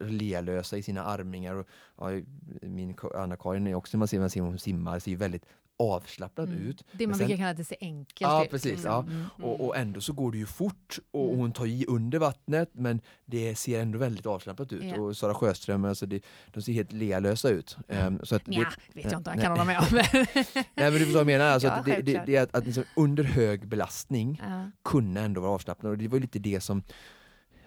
lelösa 0.00 0.76
i 0.76 0.82
sina 0.82 1.04
armningar. 1.04 1.54
Och, 1.54 1.66
ja, 1.98 2.20
min 2.62 2.96
Anna-Karin 3.14 3.66
är 3.66 3.74
också, 3.74 3.96
när 3.96 3.98
man 3.98 4.08
ser 4.08 4.20
man 4.20 4.30
ser 4.30 4.40
hon 4.40 4.58
simmar, 4.58 4.98
ser 4.98 5.10
ju 5.10 5.16
väldigt 5.16 5.44
avslappnad 5.78 6.48
Mm. 6.48 6.60
ut. 6.60 6.84
Det 6.92 7.06
man 7.06 7.16
sen- 7.18 7.26
brukar 7.26 7.42
kalla 7.42 7.54
det 7.54 7.64
ser 7.64 7.76
enkelt 7.80 8.20
Ja, 8.20 8.44
ut. 8.44 8.50
precis. 8.50 8.84
Mm. 8.84 8.92
Ja. 8.92 9.00
Mm. 9.02 9.24
Och, 9.42 9.66
och 9.66 9.76
ändå 9.76 10.00
så 10.00 10.12
går 10.12 10.32
det 10.32 10.38
ju 10.38 10.46
fort 10.46 10.98
och 11.10 11.26
Mm. 11.26 11.38
hon 11.38 11.52
tar 11.52 11.66
i 11.66 11.84
under 11.88 12.18
vattnet 12.18 12.70
men 12.72 13.00
det 13.26 13.54
ser 13.54 13.80
ändå 13.80 13.98
väldigt 13.98 14.26
avslappnat 14.26 14.72
ut. 14.72 14.84
Ja. 14.84 15.00
Och 15.00 15.16
Sara 15.16 15.34
Sjöström, 15.34 15.84
alltså 15.84 16.06
det, 16.06 16.24
de 16.52 16.62
ser 16.62 16.72
helt 16.72 16.92
lealösa 16.92 17.48
ut. 17.50 17.76
Ehm, 17.88 18.20
så 18.22 18.36
att 18.36 18.44
det, 18.44 18.50
Nja, 18.50 18.72
vet 18.94 19.12
jag 19.12 19.20
inte 19.20 19.30
Nej. 19.34 19.40
kan 19.44 19.50
hålla 19.50 19.64
med 19.64 19.78
om. 19.78 19.86
nej 19.92 20.66
men 20.74 20.92
du 20.92 20.98
förstår 20.98 21.12
vad 21.12 21.20
jag 21.20 21.26
menar, 21.26 21.44
alltså 21.44 21.68
Ja, 21.68 21.74
att 21.74 21.84
det, 21.84 22.02
det, 22.02 22.22
det 22.26 22.36
är 22.36 22.42
att, 22.42 22.54
att 22.54 22.66
liksom 22.66 22.84
under 22.96 23.24
hög 23.24 23.68
belastning 23.68 24.42
ja. 24.48 24.70
kunna 24.84 25.20
ändå 25.20 25.40
vara 25.40 25.50
avslappnad 25.52 25.92
och 25.92 25.98
det 25.98 26.08
var 26.08 26.18
lite 26.18 26.38
det 26.38 26.60
som 26.60 26.82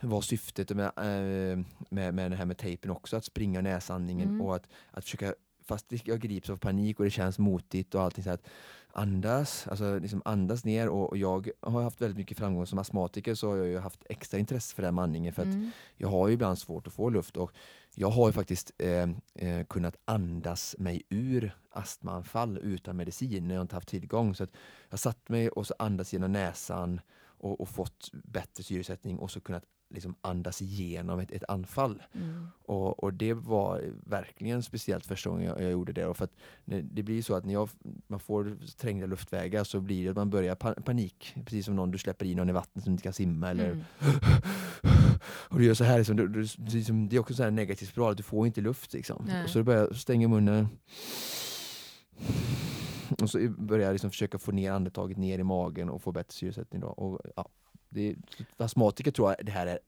var 0.03 0.21
syftet 0.21 0.69
med, 0.69 0.85
eh, 0.85 1.65
med, 1.89 2.13
med 2.13 2.31
det 2.31 2.37
här 2.37 2.45
med 2.45 2.57
tejpen 2.57 2.91
också, 2.91 3.17
att 3.17 3.25
springa 3.25 3.61
näsandningen 3.61 4.27
Mm. 4.29 4.41
och 4.41 4.55
att, 4.55 4.67
att 4.91 5.03
försöka, 5.03 5.33
fast 5.71 6.07
jag 6.07 6.19
grips 6.19 6.49
av 6.49 6.57
panik 6.57 6.99
och 6.99 7.05
det 7.05 7.11
känns 7.11 7.39
motigt 7.39 7.95
och 7.95 8.01
allting 8.01 8.23
så 8.23 8.29
att 8.29 8.47
andas, 8.93 9.67
alltså 9.67 9.99
liksom 9.99 10.21
andas 10.25 10.65
ner 10.65 10.89
och, 10.89 11.09
och 11.09 11.17
jag 11.17 11.49
har 11.61 11.81
haft 11.81 12.01
väldigt 12.01 12.17
mycket 12.17 12.37
framgång 12.37 12.67
som 12.67 12.79
astmatiker 12.79 13.35
så 13.35 13.49
har 13.49 13.57
jag 13.57 13.67
ju 13.67 13.79
haft 13.79 14.03
extra 14.09 14.39
intresse 14.39 14.75
för 14.75 14.83
den 14.83 14.99
andningen 14.99 15.33
för 15.33 15.41
att 15.41 15.47
Mm. 15.47 15.71
jag 15.97 16.07
har 16.09 16.27
ju 16.27 16.33
ibland 16.33 16.57
svårt 16.59 16.87
att 16.87 16.93
få 16.93 17.09
luft 17.09 17.37
och 17.37 17.51
jag 17.95 18.09
har 18.09 18.27
ju 18.27 18.33
faktiskt 18.33 18.71
eh, 18.77 19.09
eh, 19.35 19.65
kunnat 19.69 19.95
andas 20.05 20.75
mig 20.79 21.01
ur 21.09 21.55
astmaanfall 21.71 22.57
utan 22.57 22.97
medicin 22.97 23.47
när 23.47 23.55
jag 23.55 23.61
inte 23.63 23.75
haft 23.75 23.87
tillgång. 23.87 24.35
Så 24.35 24.43
att 24.43 24.51
jag 24.89 24.99
satt 24.99 25.29
mig 25.29 25.49
och 25.49 25.67
så 25.67 25.73
andas 25.79 26.13
genom 26.13 26.31
näsan 26.31 27.01
och, 27.23 27.61
och 27.61 27.69
fått 27.69 28.09
bättre 28.13 28.63
syresättning 28.63 29.19
och 29.19 29.31
så 29.31 29.39
kunnat 29.39 29.63
liksom 29.93 30.15
andas 30.21 30.61
igenom 30.61 31.19
ett, 31.19 31.31
ett 31.31 31.43
anfall. 31.47 32.03
Mm. 32.13 32.47
Och, 32.65 33.03
och 33.03 33.13
det 33.13 33.33
var 33.33 33.83
verkligen 34.05 34.63
speciellt 34.63 35.05
första 35.05 35.29
gången 35.29 35.45
jag, 35.45 35.61
jag 35.61 35.71
gjorde 35.71 35.93
det. 35.93 36.05
Och 36.05 36.17
för 36.17 36.25
att 36.25 36.33
det 36.65 37.03
blir 37.03 37.21
så 37.21 37.35
att 37.35 37.45
när 37.45 37.53
jag, 37.53 37.69
man 38.07 38.19
får 38.19 38.57
trängda 38.77 39.05
luftvägar 39.05 39.63
så 39.63 39.79
blir 39.79 40.03
det 40.03 40.09
att 40.09 40.15
man 40.15 40.29
börjar 40.29 40.55
pa 40.55 40.73
panik. 40.73 41.35
Precis 41.45 41.65
som 41.65 41.75
någon 41.75 41.91
du 41.91 41.97
släpper 41.97 42.25
i 42.25 42.35
någon 42.35 42.49
i 42.49 42.53
vattnet 42.53 42.83
som 42.83 42.93
inte 42.93 43.03
kan 43.03 43.13
simma 43.13 43.49
eller 43.49 43.71
Mm. 43.71 43.83
och 45.23 45.59
du 45.59 45.65
gör 45.65 45.73
så 45.73 45.83
här, 45.83 45.97
liksom, 45.97 46.15
du, 46.15 46.27
du, 46.27 46.47
liksom, 46.57 47.09
det 47.09 47.15
är 47.15 47.19
också 47.19 47.43
en 47.43 47.55
negativ 47.55 47.85
spiral, 47.85 48.11
att 48.11 48.17
du 48.17 48.23
får 48.23 48.47
inte 48.47 48.61
luft. 48.61 48.93
Liksom. 48.93 49.29
Och 49.43 49.49
så 49.49 49.57
du 49.57 49.63
börjar 49.63 49.93
stänga 49.93 50.27
munnen. 50.27 50.67
och 53.21 53.29
så 53.29 53.49
började 53.57 53.85
jag 53.85 53.93
liksom 53.93 54.09
försöka 54.09 54.39
få 54.39 54.51
ner 54.51 54.71
andetaget 54.71 55.17
ner 55.17 55.39
i 55.39 55.43
magen 55.43 55.89
och 55.89 56.01
få 56.01 56.11
bättre 56.11 56.33
syresättning. 56.33 56.81
Då. 56.81 56.87
Och, 56.87 57.21
ja, 57.35 57.49
det, 57.91 58.15
astmatiker 58.57 59.11
tror 59.11 59.29
jag 59.29 59.45
det 59.45 59.51
här 59.51 59.67
är 59.67 59.79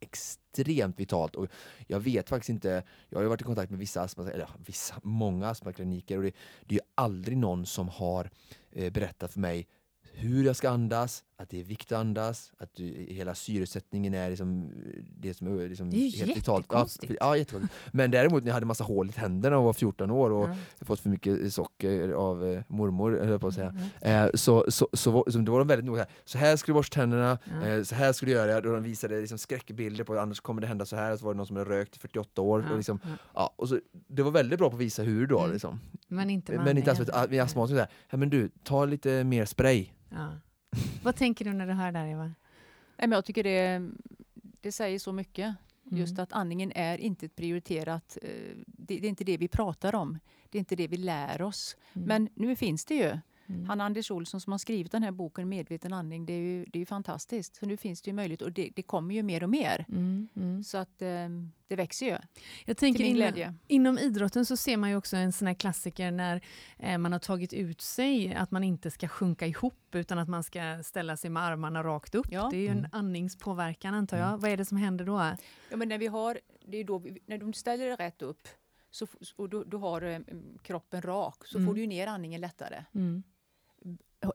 extremt 0.00 1.00
vitalt 1.00 1.36
och 1.36 1.46
jag 1.86 2.00
vet 2.00 2.28
faktiskt 2.28 2.48
inte, 2.48 2.82
jag 3.08 3.18
har 3.18 3.22
ju 3.22 3.28
varit 3.28 3.40
i 3.40 3.44
kontakt 3.44 3.70
med 3.70 3.78
vissa 3.78 4.02
astma, 4.02 4.30
eller 4.30 4.48
vissa, 4.66 4.94
många 5.02 5.48
astmakliniker 5.48 6.16
och 6.16 6.22
det, 6.22 6.34
det 6.66 6.74
är 6.74 6.78
ju 6.78 6.86
aldrig 6.94 7.36
någon 7.36 7.66
som 7.66 7.88
har 7.88 8.30
eh, 8.70 8.92
berättat 8.92 9.32
för 9.32 9.40
mig 9.40 9.66
hur 10.12 10.44
jag 10.44 10.56
ska 10.56 10.70
andas, 10.70 11.24
att 11.40 11.50
det 11.50 11.60
är 11.60 11.64
viktigt 11.64 11.92
att 11.92 11.98
andas, 11.98 12.52
att 12.58 12.74
du, 12.74 12.84
hela 13.08 13.34
syresättningen 13.34 14.14
är 14.14 14.30
liksom, 14.30 14.70
det 15.18 15.34
som 15.34 15.46
är 15.60 15.68
liksom 15.68 15.90
det 15.90 15.96
är 15.96 16.26
helt 16.26 16.36
jättekonstigt. 16.36 17.12
Ja, 17.20 17.36
ja, 17.36 17.44
Men 17.92 18.10
däremot 18.10 18.42
när 18.42 18.48
jag 18.48 18.54
hade 18.54 18.66
massa 18.66 18.84
hål 18.84 19.08
i 19.08 19.12
tänderna 19.12 19.58
och 19.58 19.64
var 19.64 19.72
14 19.72 20.10
år 20.10 20.30
och 20.30 20.44
mm. 20.44 20.56
fått 20.80 21.00
för 21.00 21.10
mycket 21.10 21.52
socker 21.52 22.10
av 22.10 22.46
eh, 22.46 22.62
mormor, 22.68 23.20
höll 23.24 23.38
på 23.38 23.46
att 23.46 23.54
säga. 23.54 23.74
Mm. 24.00 24.26
Eh, 24.26 24.30
så, 24.34 24.64
så, 24.68 24.88
så, 24.92 25.24
så, 25.28 25.38
då 25.38 25.52
var 25.52 25.58
de 25.58 25.68
väldigt 25.68 25.86
noga. 25.86 26.06
Så 26.24 26.38
här 26.38 26.56
ska 26.56 26.72
du 26.72 26.74
borsta 26.74 26.94
tänderna, 26.94 27.38
mm. 27.44 27.78
eh, 27.78 27.82
så 27.82 27.94
här 27.94 28.12
ska 28.12 28.26
du 28.26 28.32
göra. 28.32 28.56
Och 28.56 28.62
de 28.62 28.82
visade 28.82 29.20
liksom 29.20 29.38
skräckbilder 29.38 30.04
på 30.04 30.18
annars 30.18 30.40
kommer 30.40 30.60
det 30.60 30.66
hända 30.66 30.86
så 30.86 30.96
här. 30.96 31.16
Så 31.16 31.24
var 31.24 31.34
det 31.34 31.36
någon 31.36 31.46
som 31.46 31.56
hade 31.56 31.70
rökt 31.70 31.96
i 31.96 31.98
48 31.98 32.42
år. 32.42 32.66
Och 32.70 32.76
liksom, 32.76 33.00
ja, 33.34 33.54
och 33.56 33.68
så, 33.68 33.78
det 34.08 34.22
var 34.22 34.30
väldigt 34.30 34.58
bra 34.58 34.70
på 34.70 34.76
att 34.76 34.82
visa 34.82 35.02
hur 35.02 35.26
då. 35.26 35.38
Mm. 35.38 35.52
Liksom. 35.52 35.80
Men 36.08 36.30
inte 36.30 36.54
man 36.56 36.64
Men 36.64 36.78
inte 36.78 36.90
alls, 36.90 37.70
med 37.70 37.88
ja, 38.10 38.16
men 38.16 38.30
du, 38.30 38.50
ta 38.62 38.84
lite 38.84 39.24
mer 39.24 39.44
spray. 39.44 39.88
Ja. 40.08 40.28
Vad 41.02 41.16
tänker 41.16 41.44
du 41.44 41.52
när 41.52 41.66
du 41.66 41.72
hör 41.72 41.92
det 41.92 41.98
här 41.98 42.06
Eva? 42.06 42.24
Nej, 42.24 43.08
men 43.08 43.12
jag 43.12 43.24
tycker 43.24 43.44
det, 43.44 43.90
det 44.34 44.72
säger 44.72 44.98
så 44.98 45.12
mycket. 45.12 45.54
Just 45.92 46.12
mm. 46.12 46.22
att 46.22 46.32
andningen 46.32 46.72
är 46.74 46.98
inte 46.98 47.26
ett 47.26 47.36
prioriterat, 47.36 48.18
eh, 48.22 48.28
det, 48.66 48.98
det, 48.98 49.06
är 49.06 49.08
inte 49.08 49.24
det 49.24 49.36
vi 49.36 49.48
pratar 49.48 49.94
om. 49.94 50.18
Det 50.50 50.58
är 50.58 50.60
inte 50.60 50.76
det 50.76 50.88
vi 50.88 50.96
lär 50.96 51.42
oss. 51.42 51.76
Mm. 51.92 52.08
Men 52.08 52.28
nu 52.34 52.56
finns 52.56 52.84
det 52.84 52.94
ju. 52.94 53.18
Mm. 53.50 53.68
Han 53.68 53.80
Anders 53.80 54.10
Olsson 54.10 54.40
som 54.40 54.50
har 54.50 54.58
skrivit 54.58 54.92
den 54.92 55.02
här 55.02 55.10
boken 55.10 55.48
Medveten 55.48 55.92
andning, 55.92 56.26
det 56.26 56.32
är 56.32 56.38
ju, 56.38 56.64
det 56.64 56.78
är 56.78 56.80
ju 56.80 56.86
fantastiskt. 56.86 57.56
Så 57.56 57.66
nu 57.66 57.76
finns 57.76 58.02
det 58.02 58.10
ju 58.10 58.14
möjlighet 58.14 58.42
och 58.42 58.52
det, 58.52 58.70
det 58.76 58.82
kommer 58.82 59.14
ju 59.14 59.22
mer 59.22 59.42
och 59.42 59.50
mer. 59.50 59.84
Mm. 59.88 60.28
Mm. 60.36 60.64
Så 60.64 60.78
att 60.78 61.02
eh, 61.02 61.28
det 61.68 61.76
växer 61.76 62.06
ju. 62.06 62.16
Jag 62.64 62.76
tänker 62.76 63.04
inom, 63.04 63.54
inom 63.66 63.98
idrotten 63.98 64.46
så 64.46 64.56
ser 64.56 64.76
man 64.76 64.90
ju 64.90 64.96
också 64.96 65.16
en 65.16 65.32
sån 65.32 65.46
här 65.46 65.54
klassiker 65.54 66.10
när 66.10 66.40
eh, 66.78 66.98
man 66.98 67.12
har 67.12 67.18
tagit 67.18 67.52
ut 67.52 67.80
sig 67.80 68.34
att 68.34 68.50
man 68.50 68.64
inte 68.64 68.90
ska 68.90 69.08
sjunka 69.08 69.46
ihop 69.46 69.94
utan 69.94 70.18
att 70.18 70.28
man 70.28 70.42
ska 70.42 70.82
ställa 70.82 71.16
sig 71.16 71.30
med 71.30 71.42
armarna 71.42 71.82
rakt 71.82 72.14
upp. 72.14 72.26
Ja. 72.30 72.48
Det 72.50 72.56
är 72.56 72.60
ju 72.60 72.68
en 72.68 72.78
mm. 72.78 72.90
andningspåverkan 72.92 73.94
antar 73.94 74.16
jag. 74.16 74.28
Mm. 74.28 74.40
Vad 74.40 74.50
är 74.50 74.56
det 74.56 74.64
som 74.64 74.76
händer 74.76 75.04
då? 75.04 75.30
Ja, 75.70 75.76
men 75.76 75.88
när 75.88 75.98
vi 75.98 76.06
har, 76.06 76.38
det 76.66 76.76
är 76.76 76.84
då, 76.84 77.02
när 77.26 77.38
du 77.38 77.52
ställer 77.52 77.86
dig 77.86 77.96
rätt 77.96 78.22
upp 78.22 78.48
så, 78.90 79.06
och 79.36 79.48
du, 79.48 79.64
du 79.64 79.76
har 79.76 80.02
eh, 80.02 80.18
kroppen 80.62 81.02
rak 81.02 81.46
så 81.46 81.52
får 81.52 81.60
mm. 81.60 81.74
du 81.74 81.86
ner 81.86 82.06
andningen 82.06 82.40
lättare 82.40 82.84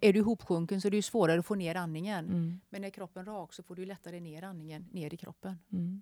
är 0.01 0.13
du 0.13 0.19
ihopsjunken 0.19 0.81
så 0.81 0.87
är 0.87 0.91
det 0.91 1.01
svårare 1.01 1.39
att 1.39 1.45
få 1.45 1.55
ner 1.55 1.75
andningen. 1.75 2.25
Mm. 2.25 2.61
Men 2.69 2.83
är 2.83 2.89
kroppen 2.89 3.25
rak 3.25 3.53
så 3.53 3.63
får 3.63 3.75
du 3.75 3.85
lättare 3.85 4.19
ner 4.19 4.43
andningen 4.43 4.89
ner 4.91 5.13
i 5.13 5.17
kroppen. 5.17 5.59
Mm. 5.71 6.01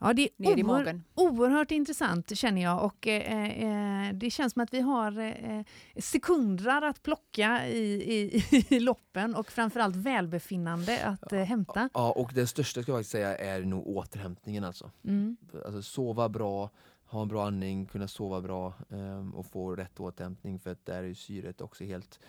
Ja, 0.00 0.12
det 0.12 0.22
är 0.22 0.56
ner 0.56 0.64
oerhört, 0.64 0.96
oerhört 1.14 1.70
intressant 1.70 2.38
känner 2.38 2.62
jag 2.62 2.84
och 2.84 3.06
eh, 3.06 4.08
eh, 4.08 4.14
det 4.14 4.30
känns 4.30 4.52
som 4.52 4.62
att 4.62 4.74
vi 4.74 4.80
har 4.80 5.18
eh, 5.20 5.62
sekunder 5.96 6.82
att 6.82 7.02
plocka 7.02 7.68
i, 7.68 8.14
i, 8.14 8.44
i 8.74 8.80
loppen 8.80 9.34
och 9.34 9.50
framförallt 9.50 9.96
välbefinnande 9.96 11.04
att 11.04 11.32
eh, 11.32 11.40
hämta. 11.40 11.88
Ja, 11.94 12.12
och 12.12 12.30
det 12.34 12.46
största 12.46 12.82
ska 12.82 12.92
jag 12.92 13.04
säga 13.04 13.36
är 13.36 13.62
nog 13.62 13.86
återhämtningen 13.86 14.64
alltså. 14.64 14.90
Mm. 15.04 15.36
alltså 15.64 15.82
sova 15.82 16.28
bra, 16.28 16.70
ha 17.04 17.22
en 17.22 17.28
bra 17.28 17.46
andning, 17.46 17.86
kunna 17.86 18.08
sova 18.08 18.40
bra 18.40 18.72
um, 18.88 19.34
och 19.34 19.46
få 19.46 19.76
rätt 19.76 20.00
återhämtning 20.00 20.58
för 20.58 20.72
att 20.72 20.86
där 20.86 21.02
är 21.02 21.14
syret 21.14 21.60
också 21.60 21.84
helt 21.84 22.20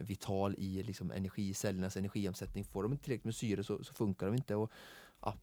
vital 0.00 0.54
i 0.58 0.82
liksom, 0.82 1.10
energi, 1.10 1.54
cellernas 1.54 1.96
energiomsättning. 1.96 2.64
Får 2.64 2.82
de 2.82 2.92
inte 2.92 3.04
tillräckligt 3.04 3.24
med 3.24 3.34
syre 3.34 3.64
så, 3.64 3.84
så 3.84 3.94
funkar 3.94 4.26
de 4.26 4.34
inte. 4.34 4.54
Och, 4.54 4.72
ja, 5.20 5.34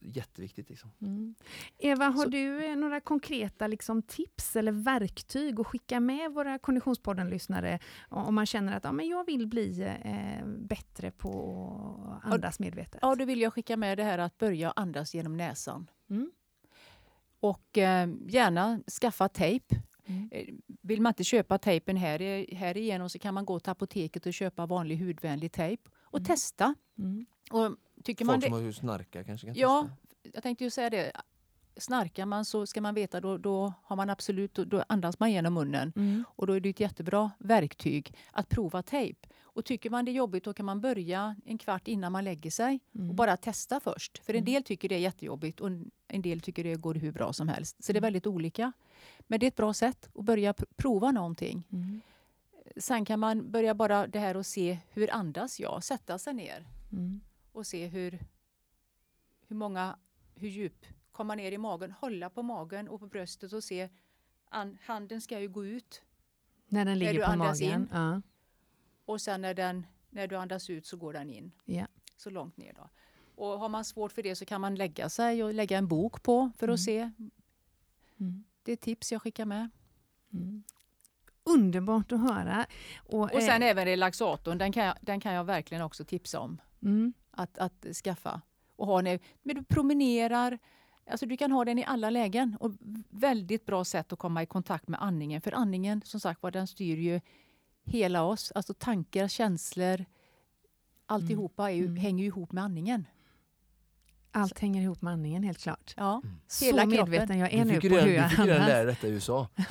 jätteviktigt. 0.00 0.70
Liksom. 0.70 0.90
Mm. 1.00 1.34
Eva, 1.78 2.04
har 2.04 2.24
så. 2.24 2.28
du 2.28 2.66
eh, 2.66 2.76
några 2.76 3.00
konkreta 3.00 3.66
liksom, 3.66 4.02
tips 4.02 4.56
eller 4.56 4.72
verktyg 4.72 5.60
att 5.60 5.66
skicka 5.66 6.00
med 6.00 6.32
våra 6.32 6.58
Konditionspodden-lyssnare 6.58 7.78
om 8.08 8.34
man 8.34 8.46
känner 8.46 8.76
att 8.76 8.84
ja, 8.84 8.92
men 8.92 9.08
jag 9.08 9.26
vill 9.26 9.46
bli 9.46 9.82
eh, 10.04 10.46
bättre 10.46 11.10
på 11.10 12.20
att 12.22 12.32
andas 12.32 12.58
medvetet? 12.58 12.98
Ja, 13.02 13.14
då 13.14 13.24
vill 13.24 13.40
jag 13.40 13.52
skicka 13.52 13.76
med 13.76 13.98
det 13.98 14.04
här 14.04 14.18
att 14.18 14.38
börja 14.38 14.72
andas 14.76 15.14
genom 15.14 15.36
näsan. 15.36 15.90
Mm. 16.10 16.30
Och 17.40 17.78
eh, 17.78 18.08
gärna 18.28 18.80
skaffa 19.00 19.28
tejp. 19.28 19.76
Mm. 20.06 20.28
Eh, 20.32 20.54
vill 20.80 21.00
man 21.00 21.10
inte 21.10 21.24
köpa 21.24 21.58
tejpen 21.58 21.96
här, 21.96 22.54
här 22.54 22.76
igenom 22.76 23.10
så 23.10 23.18
kan 23.18 23.34
man 23.34 23.44
gå 23.44 23.60
till 23.60 23.70
apoteket 23.70 24.26
och 24.26 24.34
köpa 24.34 24.66
vanlig 24.66 24.98
hudvänlig 24.98 25.52
tejp 25.52 25.82
och 26.02 26.18
mm. 26.18 26.26
testa. 26.26 26.74
Mm. 26.98 27.26
Och 27.50 27.76
tycker 28.04 28.24
Folk 28.24 28.34
man 28.34 28.40
det, 28.40 28.56
som 28.56 28.64
har 28.64 28.72
snarkar 28.72 29.24
kanske 29.24 29.46
kan 29.46 29.54
Ja, 29.56 29.82
testa. 29.82 30.30
jag 30.34 30.42
tänkte 30.42 30.64
ju 30.64 30.70
säga 30.70 30.90
det. 30.90 31.12
Snarkar 31.78 32.26
man 32.26 32.44
så 32.44 32.66
ska 32.66 32.80
man 32.80 32.94
veta 32.94 33.20
då, 33.20 33.38
då 33.38 33.72
har 33.82 33.96
man 33.96 34.10
absolut, 34.10 34.54
då, 34.54 34.64
då 34.64 34.84
andas 34.88 35.20
man 35.20 35.32
genom 35.32 35.54
munnen. 35.54 35.92
Mm. 35.96 36.24
Och 36.28 36.46
då 36.46 36.52
är 36.52 36.60
det 36.60 36.68
ett 36.68 36.80
jättebra 36.80 37.30
verktyg 37.38 38.14
att 38.30 38.48
prova 38.48 38.82
tejp. 38.82 39.28
Och 39.42 39.64
tycker 39.64 39.90
man 39.90 40.04
det 40.04 40.10
är 40.10 40.12
jobbigt 40.12 40.44
då 40.44 40.52
kan 40.52 40.66
man 40.66 40.80
börja 40.80 41.36
en 41.44 41.58
kvart 41.58 41.88
innan 41.88 42.12
man 42.12 42.24
lägger 42.24 42.50
sig 42.50 42.80
mm. 42.94 43.08
och 43.08 43.14
bara 43.14 43.36
testa 43.36 43.80
först. 43.80 44.18
För 44.18 44.32
en 44.32 44.38
mm. 44.38 44.52
del 44.52 44.62
tycker 44.62 44.88
det 44.88 44.94
är 44.94 44.98
jättejobbigt 44.98 45.60
och 45.60 45.70
en 46.08 46.22
del 46.22 46.40
tycker 46.40 46.64
det 46.64 46.74
går 46.74 46.94
hur 46.94 47.12
bra 47.12 47.32
som 47.32 47.48
helst. 47.48 47.84
Så 47.84 47.92
det 47.92 47.96
är 47.96 48.00
mm. 48.00 48.06
väldigt 48.06 48.26
olika. 48.26 48.72
Men 49.20 49.40
det 49.40 49.46
är 49.46 49.48
ett 49.48 49.56
bra 49.56 49.74
sätt 49.74 50.10
att 50.14 50.24
börja 50.24 50.54
prova 50.76 51.10
någonting. 51.10 51.64
Mm. 51.72 52.00
Sen 52.76 53.04
kan 53.04 53.20
man 53.20 53.50
börja 53.50 53.74
bara 53.74 54.06
det 54.06 54.18
här 54.18 54.36
och 54.36 54.46
se 54.46 54.78
hur 54.90 55.14
andas 55.14 55.60
jag? 55.60 55.84
Sätta 55.84 56.18
sig 56.18 56.34
ner 56.34 56.66
mm. 56.92 57.20
och 57.52 57.66
se 57.66 57.86
hur, 57.86 58.18
hur 59.48 59.56
många, 59.56 59.98
hur 60.34 60.48
djup, 60.48 60.86
komma 61.12 61.34
ner 61.34 61.52
i 61.52 61.58
magen, 61.58 61.92
hålla 61.92 62.30
på 62.30 62.42
magen 62.42 62.88
och 62.88 63.00
på 63.00 63.06
bröstet 63.06 63.52
och 63.52 63.64
se, 63.64 63.88
an, 64.48 64.78
handen 64.82 65.20
ska 65.20 65.40
ju 65.40 65.48
gå 65.48 65.66
ut. 65.66 66.02
När 66.68 66.84
den 66.84 66.98
ligger 66.98 67.18
när 67.18 67.26
på 67.26 67.36
magen? 67.36 67.88
Ja. 67.92 68.22
Och 69.04 69.20
sen 69.20 69.40
när, 69.40 69.54
den, 69.54 69.86
när 70.10 70.26
du 70.26 70.36
andas 70.36 70.70
ut 70.70 70.86
så 70.86 70.96
går 70.96 71.12
den 71.12 71.30
in. 71.30 71.52
Ja. 71.64 71.86
Så 72.16 72.30
långt 72.30 72.56
ner 72.56 72.72
då. 72.72 72.88
Och 73.34 73.58
har 73.58 73.68
man 73.68 73.84
svårt 73.84 74.12
för 74.12 74.22
det 74.22 74.36
så 74.36 74.44
kan 74.44 74.60
man 74.60 74.74
lägga 74.74 75.08
sig 75.08 75.44
och 75.44 75.54
lägga 75.54 75.78
en 75.78 75.88
bok 75.88 76.22
på 76.22 76.50
för 76.56 76.68
att 76.68 76.68
mm. 76.68 76.78
se. 76.78 77.10
Mm. 78.20 78.44
Det 78.66 78.72
är 78.72 78.76
tips 78.76 79.12
jag 79.12 79.22
skickar 79.22 79.44
med. 79.44 79.68
Mm. 80.32 80.62
Underbart 81.44 82.12
att 82.12 82.20
höra. 82.20 82.66
Och, 82.96 83.34
och 83.34 83.42
sen 83.42 83.62
eh, 83.62 83.68
även 83.68 83.84
relaxatorn, 83.84 84.58
den 84.58 84.72
kan, 84.72 84.84
jag, 84.84 84.94
den 85.00 85.20
kan 85.20 85.34
jag 85.34 85.44
verkligen 85.44 85.82
också 85.82 86.04
tipsa 86.04 86.40
om. 86.40 86.60
Mm. 86.82 87.12
Att, 87.30 87.58
att 87.58 87.86
skaffa. 88.04 88.40
Och 88.76 88.86
ha 88.86 89.00
när, 89.00 89.20
men 89.42 89.56
du 89.56 89.64
promenerar, 89.64 90.58
alltså 91.10 91.26
du 91.26 91.36
kan 91.36 91.52
ha 91.52 91.64
den 91.64 91.78
i 91.78 91.84
alla 91.84 92.10
lägen. 92.10 92.56
Och 92.60 92.72
väldigt 93.10 93.66
bra 93.66 93.84
sätt 93.84 94.12
att 94.12 94.18
komma 94.18 94.42
i 94.42 94.46
kontakt 94.46 94.88
med 94.88 95.02
andningen. 95.02 95.40
För 95.40 95.52
andningen 95.52 96.02
som 96.04 96.20
sagt 96.20 96.42
var, 96.42 96.50
den 96.50 96.66
styr 96.66 96.96
ju 96.96 97.20
hela 97.84 98.22
oss. 98.22 98.52
Alltså 98.54 98.74
tankar, 98.74 99.28
känslor, 99.28 100.04
alltihopa 101.06 101.70
är 101.70 101.74
ju, 101.74 101.84
mm. 101.84 101.96
hänger 101.96 102.24
ju 102.24 102.28
ihop 102.28 102.52
med 102.52 102.64
andningen. 102.64 103.06
Allt 104.36 104.58
hänger 104.58 104.82
ihop 104.82 105.02
med 105.02 105.12
andningen 105.12 105.42
helt 105.42 105.58
klart. 105.58 105.94
Ja. 105.96 106.20
Mm. 106.24 106.36
Hela 106.60 106.82
Så 106.82 106.88
medveten 106.88 107.38
jag 107.38 107.52
är 107.52 107.64
nu 107.64 107.80
på 107.80 107.88
hur 107.88 107.96
jag 107.96 108.24
andas. 108.24 108.30
Du 108.30 108.36
fick 108.36 108.46
redan 108.46 108.66
lära 108.66 108.84
detta 108.84 109.06
i 109.06 109.10
USA. 109.10 109.48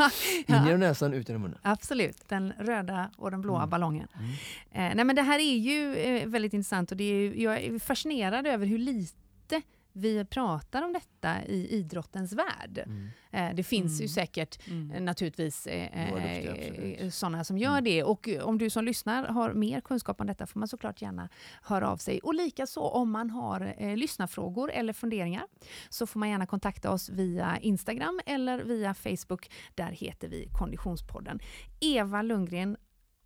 ja. 0.48 0.58
In 0.58 0.66
genom 0.66 0.80
näsan, 0.80 1.14
ut 1.14 1.30
genom 1.30 1.42
munnen. 1.42 1.60
Absolut, 1.62 2.18
den 2.28 2.54
röda 2.60 3.12
och 3.18 3.32
den 3.32 3.42
blåa 3.42 3.58
mm. 3.58 3.70
ballongen. 3.70 4.08
Mm. 4.14 4.32
Eh, 4.72 4.96
nej 4.96 5.06
men 5.06 5.16
det 5.16 5.22
här 5.22 5.40
är 5.40 5.58
ju 5.58 5.96
eh, 5.96 6.28
väldigt 6.28 6.54
intressant 6.54 6.92
och 6.92 6.98
det 6.98 7.04
är, 7.04 7.34
jag 7.34 7.62
är 7.62 7.80
fascinerad 7.80 8.48
över 8.48 8.66
hur 8.66 8.78
lite 8.78 9.62
vi 9.96 10.26
pratar 10.26 10.82
om 10.82 10.94
detta 10.94 11.46
i 11.46 11.68
idrottens 11.68 12.34
värld. 12.34 12.84
Mm. 12.86 13.10
Eh, 13.32 13.56
det 13.56 13.64
finns 13.64 14.00
mm. 14.00 14.02
ju 14.02 14.08
säkert 14.08 14.68
mm. 14.68 14.92
Eh, 14.92 15.02
naturligtvis 15.02 15.68
eh, 15.68 17.10
sådana 17.10 17.44
som 17.44 17.58
gör 17.58 17.72
mm. 17.72 17.84
det. 17.84 18.04
Och 18.04 18.30
om 18.42 18.58
du 18.58 18.70
som 18.70 18.86
lyssnar 18.86 19.28
har 19.28 19.54
mer 19.54 19.82
kunskap 19.82 20.22
om 20.22 20.28
detta 20.28 20.48
får 20.48 20.60
man 20.60 20.68
såklart 20.68 21.02
gärna 21.02 21.30
höra 21.62 21.90
av 21.90 21.98
sig. 21.98 22.20
Och 22.20 22.34
likaså 22.34 22.82
om 22.82 23.12
man 23.12 23.30
har 23.30 23.76
eh, 23.78 23.98
lyssnarfrågor 23.98 24.72
eller 24.72 24.94
funderingar 24.94 25.44
så 25.90 26.08
får 26.08 26.20
man 26.20 26.30
gärna 26.30 26.46
kontakta 26.46 26.92
oss 26.92 27.10
via 27.10 27.58
Instagram 27.62 28.20
eller 28.26 28.64
via 28.64 28.94
Facebook. 28.94 29.50
Där 29.76 29.92
heter 29.92 30.28
vi 30.28 30.50
Konditionspodden. 30.52 31.40
Eva 31.80 32.22
Lundgren 32.22 32.78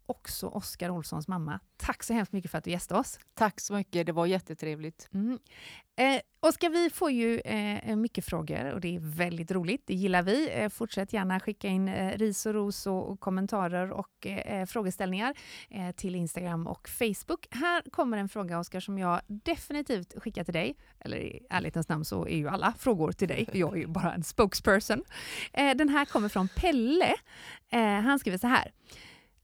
också 0.09 0.47
Oskar 0.47 0.89
Olssons 0.89 1.27
mamma. 1.27 1.59
Tack 1.77 2.03
så 2.03 2.13
hemskt 2.13 2.31
mycket 2.31 2.51
för 2.51 2.57
att 2.57 2.63
du 2.63 2.71
gästade 2.71 2.99
oss. 2.99 3.19
Tack 3.33 3.59
så 3.59 3.73
mycket, 3.73 4.05
det 4.05 4.11
var 4.11 4.25
jättetrevligt. 4.25 5.09
Mm. 5.13 5.39
Eh, 5.99 6.21
Oskar, 6.41 6.69
vi 6.69 6.89
får 6.89 7.11
ju 7.11 7.39
eh, 7.39 7.95
mycket 7.95 8.25
frågor 8.25 8.73
och 8.73 8.81
det 8.81 8.95
är 8.95 8.99
väldigt 8.99 9.51
roligt. 9.51 9.83
Det 9.85 9.93
gillar 9.93 10.23
vi. 10.23 10.49
Eh, 10.53 10.69
fortsätt 10.69 11.13
gärna 11.13 11.39
skicka 11.39 11.67
in 11.67 11.87
eh, 11.87 12.17
ris 12.17 12.45
och 12.45 12.53
ros 12.53 12.87
och, 12.87 13.19
kommentarer 13.19 13.91
och 13.91 14.27
eh, 14.27 14.65
frågeställningar 14.65 15.33
eh, 15.69 15.91
till 15.91 16.15
Instagram 16.15 16.67
och 16.67 16.89
Facebook. 16.89 17.47
Här 17.51 17.81
kommer 17.91 18.17
en 18.17 18.29
fråga, 18.29 18.59
Oskar, 18.59 18.79
som 18.79 18.97
jag 18.97 19.21
definitivt 19.27 20.21
skickar 20.21 20.43
till 20.43 20.53
dig. 20.53 20.75
Eller 20.99 21.17
i 21.17 21.45
ärlighetens 21.49 21.89
namn 21.89 22.05
så 22.05 22.27
är 22.27 22.37
ju 22.37 22.49
alla 22.49 22.73
frågor 22.79 23.11
till 23.11 23.27
dig. 23.27 23.49
Jag 23.53 23.73
är 23.73 23.77
ju 23.77 23.87
bara 23.87 24.13
en 24.13 24.23
spokesperson. 24.23 25.03
Den 25.51 25.89
här 25.89 26.05
kommer 26.05 26.29
från 26.29 26.47
Pelle. 26.47 27.15
han 28.03 28.19
skriver 28.19 28.37
så 28.37 28.47
här. 28.47 28.71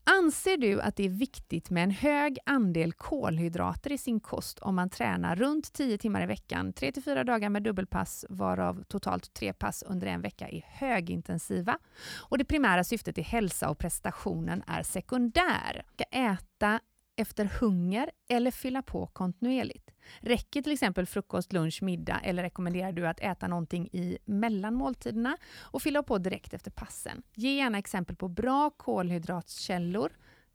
Anser 0.08 0.58
du 0.58 0.82
att 0.82 0.96
det 0.96 1.06
är 1.06 1.10
viktigt 1.10 1.70
med 1.70 1.84
en 1.84 1.92
hög 1.92 2.38
andel 2.46 2.94
kolhydrater 2.94 3.92
i 3.92 3.98
sin 3.98 4.20
kost 4.20 4.60
om 4.60 4.76
man 4.76 4.90
tränar 4.90 5.36
runt 5.36 5.74
10 5.74 5.98
timmar 5.98 6.24
i 6.24 6.26
veckan, 6.26 6.74
3-4 6.74 7.24
dagar 7.24 7.50
med 7.50 7.64
dubbelpass 7.64 8.26
varav 8.30 8.84
totalt 8.84 9.34
tre 9.34 9.54
pass 9.54 9.84
under 9.84 10.08
en 10.08 10.22
vecka 10.22 10.48
är 10.48 10.66
högintensiva 10.68 11.78
och 12.16 12.38
det 12.38 12.46
primära 12.46 12.84
syftet 12.84 13.18
är 13.18 13.24
hälsa 13.24 13.70
och 13.70 13.78
prestationen 13.78 14.64
är 14.68 14.84
sekundär? 14.84 15.86
Ska 15.94 16.04
äta 16.04 16.80
efter 17.16 17.46
hunger 17.46 18.12
eller 18.30 18.52
fylla 18.52 18.82
på 18.82 19.08
kontinuerligt? 19.08 19.92
Räcker 20.20 20.62
till 20.62 20.72
exempel 20.72 21.06
frukost, 21.06 21.54
lunch, 21.54 21.84
middag 21.84 22.20
eller 22.24 22.44
rekommenderar 22.44 22.92
du 22.92 23.08
att 23.08 23.20
äta 23.20 23.48
någonting 23.48 23.90
i 23.94 24.18
mellan 24.26 24.76
måltiderna 24.76 25.38
och 25.58 25.82
fylla 25.82 26.04
på 26.04 26.18
direkt 26.18 26.54
efter 26.54 26.72
passen? 26.72 27.24
Ge 27.34 27.56
gärna 27.56 27.78
exempel 27.78 28.16
på 28.16 28.28
bra 28.28 28.70
kolhydratkällor. 28.70 30.12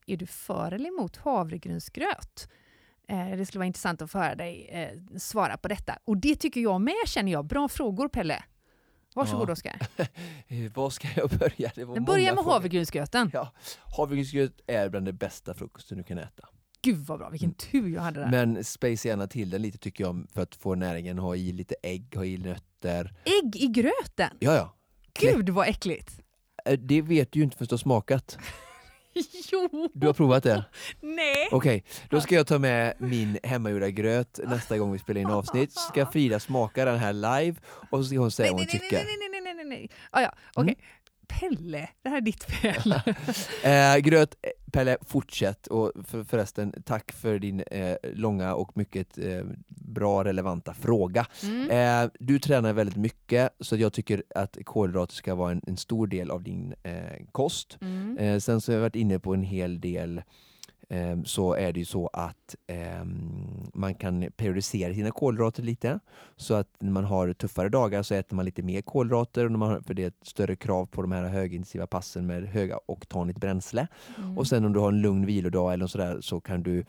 Är 0.06 0.16
du 0.16 0.26
för 0.26 0.72
eller 0.72 0.88
emot 0.88 1.16
havregrynsgröt? 1.16 2.50
Eh, 3.08 3.36
det 3.36 3.46
skulle 3.46 3.58
vara 3.58 3.66
intressant 3.66 4.02
att 4.02 4.10
få 4.10 4.18
höra 4.18 4.34
dig 4.34 4.68
eh, 4.68 5.18
svara 5.18 5.56
på 5.56 5.68
detta. 5.68 5.98
Och 6.04 6.16
det 6.16 6.36
tycker 6.36 6.60
jag 6.60 6.80
med 6.80 6.94
känner 7.06 7.32
jag. 7.32 7.44
Bra 7.44 7.68
frågor 7.68 8.08
Pelle. 8.08 8.42
Varsågod 9.20 9.48
Ja. 9.48 9.52
Oskar. 9.52 9.76
Eh, 10.48 10.72
Var 10.74 10.90
ska 10.90 11.08
jag 11.16 11.30
börja? 11.30 11.70
Det 11.74 11.84
var 11.84 12.00
många 12.00 12.34
med 12.34 12.44
havregrynsgröten. 12.44 13.30
Ja, 13.32 13.52
havregrynsgröt 13.96 14.60
är 14.66 14.88
bland 14.88 15.06
det 15.06 15.12
bästa 15.12 15.54
frukosten 15.54 15.98
du 15.98 16.04
kan 16.04 16.18
äta. 16.18 16.48
Gud 16.82 16.96
vad 17.06 17.18
bra, 17.18 17.28
vilken 17.30 17.46
Mm. 17.48 17.54
tur 17.54 17.94
jag 17.94 18.02
hade 18.02 18.20
där. 18.20 18.30
Men 18.30 18.64
space 18.64 19.08
gärna 19.08 19.26
till 19.26 19.50
den 19.50 19.62
lite 19.62 19.78
tycker 19.78 20.04
jag 20.04 20.26
för 20.34 20.42
att 20.42 20.54
få 20.54 20.74
näringen. 20.74 21.18
Ha 21.18 21.36
i 21.36 21.52
lite 21.52 21.74
ägg, 21.82 22.14
ha 22.16 22.24
i 22.24 22.38
nötter. 22.38 23.14
Ägg 23.24 23.56
i 23.56 23.66
gröten! 23.66 24.30
Ja, 24.40 24.54
ja. 24.54 24.74
Gud 25.20 25.48
vad 25.48 25.68
äckligt! 25.68 26.20
Eh, 26.64 26.78
Det 26.78 27.02
vet 27.02 27.32
du 27.32 27.38
ju 27.38 27.44
inte 27.44 27.56
förrän 27.56 27.66
du 27.68 27.72
har 27.72 27.78
smakat. 27.78 28.38
Jo! 29.52 29.88
Du 29.94 30.06
har 30.06 30.14
provat 30.14 30.42
det? 30.42 30.64
Nej! 31.00 31.48
Okej, 31.52 31.84
då 32.10 32.20
ska 32.20 32.34
jag 32.34 32.46
ta 32.46 32.58
med 32.58 32.94
min 32.98 33.38
hemmagjorda 33.42 33.90
gröt 33.90 34.40
nästa 34.44 34.78
gång 34.78 34.92
vi 34.92 34.98
spelar 34.98 35.20
in 35.20 35.30
avsnitt. 35.30 35.72
Så 35.72 35.80
ska 35.80 36.06
Frida 36.06 36.40
smaka 36.40 36.84
den 36.84 36.98
här 36.98 37.12
live 37.12 37.56
och 37.90 37.98
så 37.98 38.04
ska 38.04 38.18
hon 38.18 38.30
säga 38.30 38.46
Nej, 38.46 38.52
vad 38.52 38.60
nej, 38.60 38.68
hon 38.72 38.78
nej, 38.80 38.90
tycker. 38.90 39.04
nej, 39.04 39.16
nej, 39.30 39.40
nej, 39.42 39.54
nej, 39.54 39.54
nej, 39.54 39.78
nej. 39.78 39.90
Ah, 40.10 40.20
ja, 40.22 40.32
okej. 40.54 40.76
Pelle, 41.30 41.88
det 42.02 42.08
här 42.08 42.16
är 42.16 42.20
ditt 42.20 42.44
fel. 42.44 42.94
Eh, 43.64 43.96
gröt, 43.96 44.34
eh, 44.42 44.50
Pelle, 44.72 44.96
fortsätt. 45.00 45.66
Och 45.66 45.92
för, 46.06 46.24
förresten, 46.24 46.74
tack 46.84 47.12
för 47.12 47.38
din 47.38 47.60
eh, 47.60 47.96
långa 48.02 48.54
och 48.54 48.76
mycket 48.76 49.18
eh, 49.18 49.44
bra 49.68 50.24
relevanta 50.24 50.74
fråga. 50.74 51.26
Mm. 51.42 51.70
Eh, 51.70 52.10
du 52.20 52.38
tränar 52.38 52.72
väldigt 52.72 52.96
mycket, 52.96 53.50
så 53.60 53.76
jag 53.76 53.92
tycker 53.92 54.22
att 54.34 54.56
kolhydrater 54.64 55.14
ska 55.14 55.34
vara 55.34 55.52
en, 55.52 55.62
en 55.66 55.76
stor 55.76 56.06
del 56.06 56.30
av 56.30 56.42
din 56.42 56.74
eh, 56.82 57.26
kost. 57.32 57.78
Mm. 57.80 58.18
Eh, 58.18 58.38
sen 58.38 58.60
så 58.60 58.72
har 58.72 58.74
jag 58.74 58.82
varit 58.82 58.96
inne 58.96 59.18
på 59.18 59.34
en 59.34 59.42
hel 59.42 59.80
del 59.80 60.18
eh, 60.18 60.24
så 61.24 61.54
är 61.54 61.72
det 61.72 61.78
ju 61.80 61.84
så 61.84 62.06
att 62.12 62.56
ehm, 62.66 63.70
man 63.74 63.94
kan 63.94 64.26
periodisera 64.36 64.94
sina 64.94 65.10
kolhydrater 65.10 65.62
lite. 65.62 66.00
Så 66.36 66.54
att 66.54 66.68
när 66.78 66.90
man 66.92 67.04
har 67.04 67.32
tuffare 67.32 67.68
dagar 67.68 68.02
så 68.02 68.14
äter 68.14 68.36
man 68.36 68.44
lite 68.44 68.62
mer 68.62 68.82
kolhydrater 68.82 69.44
och 69.44 69.50
när 69.50 69.58
man, 69.58 69.68
har- 69.70 69.80
för 69.80 69.94
det 69.94 70.02
är 70.02 70.08
ett 70.08 70.18
större 70.26 70.56
krav 70.56 70.86
på 70.86 71.02
de 71.02 71.12
här 71.12 71.24
högintensiva 71.24 71.86
passen 71.86 72.26
med 72.26 72.44
höga 72.48 72.78
oktanigt 72.86 73.40
bränsle. 73.40 73.86
Mm. 74.18 74.38
Och 74.38 74.46
sen 74.46 74.64
om 74.64 74.72
du 74.72 74.80
har 74.80 74.88
en 74.88 75.00
lugn 75.00 75.26
vilodag 75.26 75.72
eller 75.72 75.86
sådär 75.86 76.20
så 76.20 76.40
kan 76.40 76.62
du 76.62 76.84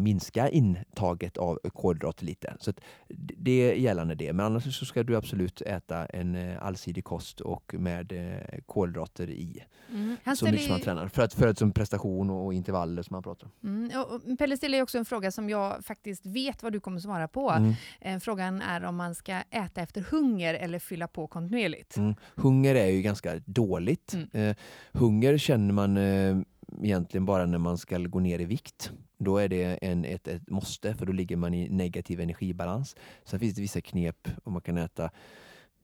minska 0.00 0.48
intaget 0.48 1.36
av 1.36 1.58
kolhydrater 1.72 2.24
lite. 2.24 2.56
Så 2.60 2.72
det 3.36 3.70
är 3.70 3.74
gällande 3.74 4.14
det. 4.14 4.32
Men 4.32 4.46
annars 4.46 4.78
så 4.78 4.84
ska 4.84 5.02
du 5.02 5.16
absolut 5.16 5.60
äta 5.60 6.06
en 6.06 6.34
eh, 6.34 6.66
allsidig 6.66 7.04
kost 7.04 7.40
och 7.40 7.74
med 7.74 8.12
eh, 8.12 8.58
kolhydrater 8.66 9.30
i. 9.30 9.64
Mm. 9.90 10.16
Han 10.24 10.36
Så 10.36 10.44
mycket 10.44 10.62
som 10.62 10.72
man 10.72 10.80
tränar. 10.80 11.08
För 11.08 11.22
att, 11.22 11.34
för 11.34 11.48
att 11.48 11.58
som 11.58 11.72
prestation 11.72 12.30
och, 12.30 12.54
intervaller 12.54 13.02
som 13.02 13.14
man 13.14 13.22
pratar 13.22 13.46
om. 13.46 13.68
Mm, 13.68 14.36
Pelle 14.36 14.56
ställer 14.56 14.82
också 14.82 14.98
en 14.98 15.04
fråga 15.04 15.30
som 15.30 15.50
jag 15.50 15.84
faktiskt 15.84 16.26
vet 16.26 16.62
vad 16.62 16.72
du 16.72 16.80
kommer 16.80 17.00
svara 17.00 17.28
på. 17.28 17.50
Mm. 17.50 17.74
Eh, 18.00 18.18
Frågan 18.18 18.62
är 18.62 18.84
om 18.84 18.96
man 18.96 19.14
ska 19.14 19.32
äta 19.50 19.80
efter 19.80 20.00
hunger 20.00 20.54
eller 20.54 20.78
fylla 20.78 21.08
på 21.08 21.26
kontinuerligt. 21.26 21.96
Mm. 21.96 22.14
Hunger 22.34 22.74
är 22.74 22.86
ju 22.86 23.02
ganska 23.02 23.40
dåligt. 23.44 24.14
Mm. 24.14 24.28
Eh, 24.32 24.56
hunger 24.92 25.38
känner 25.38 25.72
man 25.72 25.96
eh, 25.96 26.36
egentligen 26.84 27.24
bara 27.24 27.46
när 27.46 27.58
man 27.58 27.78
ska 27.78 27.98
gå 27.98 28.20
ner 28.20 28.38
i 28.38 28.44
vikt. 28.44 28.92
Då 29.18 29.38
är 29.38 29.48
det 29.48 29.78
en, 29.82 30.04
ett, 30.04 30.28
ett 30.28 30.50
måste, 30.50 30.94
för 30.94 31.06
då 31.06 31.12
ligger 31.12 31.36
man 31.36 31.54
i 31.54 31.68
negativ 31.68 32.20
energibalans. 32.20 32.96
Sen 33.24 33.40
finns 33.40 33.54
det 33.54 33.62
vissa 33.62 33.80
knep 33.80 34.28
om 34.44 34.52
man 34.52 34.62
kan 34.62 34.78
äta 34.78 35.10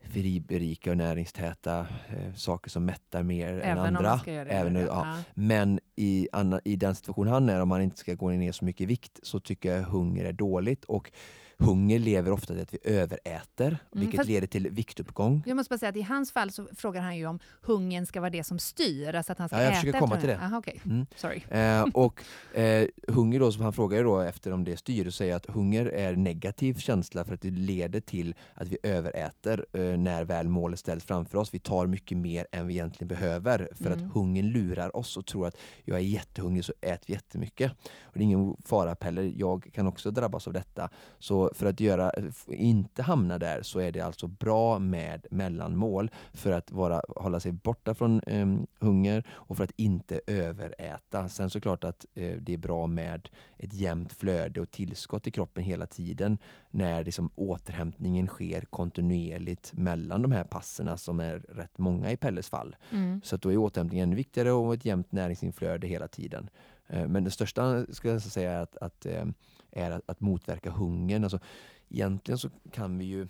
fiberrika 0.03 0.91
och 0.91 0.97
näringstäta 0.97 1.79
eh, 1.81 2.35
saker 2.35 2.71
som 2.71 2.85
mättar 2.85 3.23
mer 3.23 3.53
än 3.53 3.61
Även 3.61 3.79
om 3.79 3.85
andra. 3.85 4.21
det. 4.25 4.33
Även, 4.33 4.77
eller? 4.77 4.87
ja. 4.87 5.17
Men 5.35 5.81
i, 5.97 6.29
anna, 6.33 6.61
i 6.65 6.77
den 6.77 6.95
situation 6.95 7.29
han 7.29 7.49
är, 7.49 7.61
om 7.61 7.69
man 7.69 7.83
inte 7.83 7.97
ska 7.97 8.15
gå 8.15 8.29
ner 8.31 8.53
så 8.53 8.65
mycket 8.65 8.81
i 8.81 8.87
vikt, 8.87 9.21
så 9.23 9.41
tycker 9.41 9.77
jag 9.77 9.83
hunger 9.83 10.25
är 10.25 10.33
dåligt. 10.33 10.85
Och 10.85 11.13
hunger 11.61 11.99
lever 11.99 12.31
ofta 12.33 12.47
till 12.55 12.63
att 12.63 12.75
vi 12.75 12.79
överäter, 12.85 13.79
vilket 13.93 14.15
Mm, 14.15 14.17
fast- 14.17 14.29
leder 14.29 14.47
till 14.47 14.71
viktuppgång. 14.71 15.43
Jag 15.47 15.57
måste 15.57 15.71
bara 15.75 15.79
säga 15.79 15.91
att 15.91 15.97
i 15.97 16.03
hans 16.03 16.33
fall 16.33 16.51
så 16.51 16.69
frågar 16.77 17.01
han 17.03 17.17
ju 17.17 17.27
om 17.27 17.39
hungern 17.63 18.07
ska 18.07 18.21
vara 18.21 18.31
det 18.31 18.45
som 18.45 18.59
styr. 18.59 19.15
Alltså 19.15 19.33
att 19.33 19.39
han 19.39 19.49
ska 19.49 19.57
Ja, 19.59 19.63
jag 19.63 19.71
äta 19.73 19.81
försöker 19.81 19.99
komma 19.99 20.17
till 20.17 20.29
det. 20.29 20.37
Aha, 20.39 20.59
okej. 20.59 20.81
Mm. 20.85 21.07
Sorry. 21.17 21.43
Eh, 21.51 21.83
och 21.95 22.23
eh, 22.59 22.89
hunger 23.09 23.41
då, 23.41 23.53
som 23.53 23.63
han 23.63 23.73
frågar 23.73 24.05
då 24.05 24.21
efter 24.21 24.53
om 24.53 24.65
det 24.65 24.77
styr, 24.77 25.07
och 25.07 25.15
säger 25.15 25.37
att 25.37 25.47
hunger 25.47 25.87
är 25.87 26.17
negativ 26.17 26.75
känsla 26.75 27.25
för 27.25 27.35
att 27.35 27.41
det 27.41 27.51
leder 27.51 28.01
till 28.01 28.35
att 28.55 28.69
vi 28.69 28.79
överäter 28.83 29.67
eh, 29.73 29.81
när 29.99 30.25
väl 30.25 30.49
målet 30.49 30.79
ställs 30.79 31.05
framför 31.05 31.39
oss. 31.39 31.55
Vi 31.55 31.59
tar 31.59 31.87
mycket 31.87 32.19
mer 32.19 32.47
än 32.53 32.67
vi 32.67 32.75
egentligen 32.75 33.09
behöver 33.09 33.69
för 33.75 33.87
Mm. 33.91 34.07
att 34.07 34.15
hungern 34.15 34.47
lurar 34.47 34.97
oss 34.97 35.17
och 35.17 35.27
tror 35.27 35.47
att 35.47 35.57
jag 35.85 35.97
är 35.99 36.03
jättehungrig 36.03 36.65
så 36.65 36.73
äter 36.81 37.05
vi 37.07 37.13
jättemycket. 37.13 37.73
Och 38.03 38.13
det 38.19 38.21
är 38.21 38.25
ingen 38.25 38.57
fara 38.65 38.95
Pelle, 38.95 39.23
jag 39.23 39.71
kan 39.75 39.87
också 39.87 40.11
drabbas 40.11 40.47
av 40.47 40.53
detta. 40.53 40.89
Så 41.19 41.50
för 41.53 41.67
att 41.67 41.81
göra, 41.81 42.13
inte 42.47 43.03
hamna 43.03 43.39
där 43.39 43.63
så 43.63 43.79
är 43.79 43.93
det 43.93 44.01
alltså 44.01 44.27
bra 44.27 44.79
med 44.79 45.27
mellanmål 45.31 46.11
för 46.33 46.53
att 46.53 46.73
vara, 46.73 47.03
hålla 47.09 47.41
sig 47.41 47.53
borta 47.53 47.95
från 47.95 48.21
em, 48.27 48.67
hunger 48.79 49.25
och 49.31 49.57
för 49.57 49.65
att 49.65 49.73
inte 49.77 50.21
överäta. 50.27 51.29
Sen 51.29 51.51
såklart 51.51 51.85
att 51.85 52.07
eh, 52.15 52.37
det 52.41 52.55
är 52.55 52.59
bra 52.59 52.87
med 52.87 53.29
ett 53.59 53.75
jämnt 53.75 54.13
flöde 54.13 54.61
och 54.61 54.71
tillskott 54.71 55.27
i 55.27 55.31
kroppen 55.31 55.65
hela 55.65 55.87
tiden 55.87 56.39
när 56.71 57.05
liksom 57.05 57.31
återhämtningen 57.35 58.27
sker 58.27 58.61
kontinuerligt 58.61 59.73
mellan 59.73 60.23
de 60.23 60.33
här 60.33 60.45
passerna 60.45 60.97
som 60.97 61.21
är 61.21 61.39
rätt 61.39 61.79
många 61.79 62.11
i 62.13 62.17
Pelles 62.17 62.49
fall. 62.49 62.77
Mm. 62.91 63.21
Så 63.25 63.35
att 63.35 63.43
då 63.43 63.53
är 63.53 63.57
återhämtningen 63.57 64.09
ännu 64.09 64.17
viktigare 64.17 64.53
och 64.53 64.75
ett 64.75 64.85
jämnt 64.85 65.13
näringsinflöde 65.13 65.87
hela 65.87 66.09
tiden. 66.09 66.51
Eh, 66.89 67.09
Men 67.09 67.25
det 67.25 67.31
största 67.31 67.87
skulle 67.87 68.13
jag 68.13 68.23
säga 68.23 68.53
är 68.53 68.63
att, 68.63 68.77
att, 68.77 69.07
eh, 69.07 69.25
är 69.73 69.91
att, 69.91 70.03
att 70.07 70.21
motverka 70.21 70.71
hungern. 70.71 71.25
Alltså, 71.25 71.41
egentligen 71.89 72.39
så 72.39 72.51
kan 72.73 72.99
vi 72.99 73.05
ju 73.05 73.29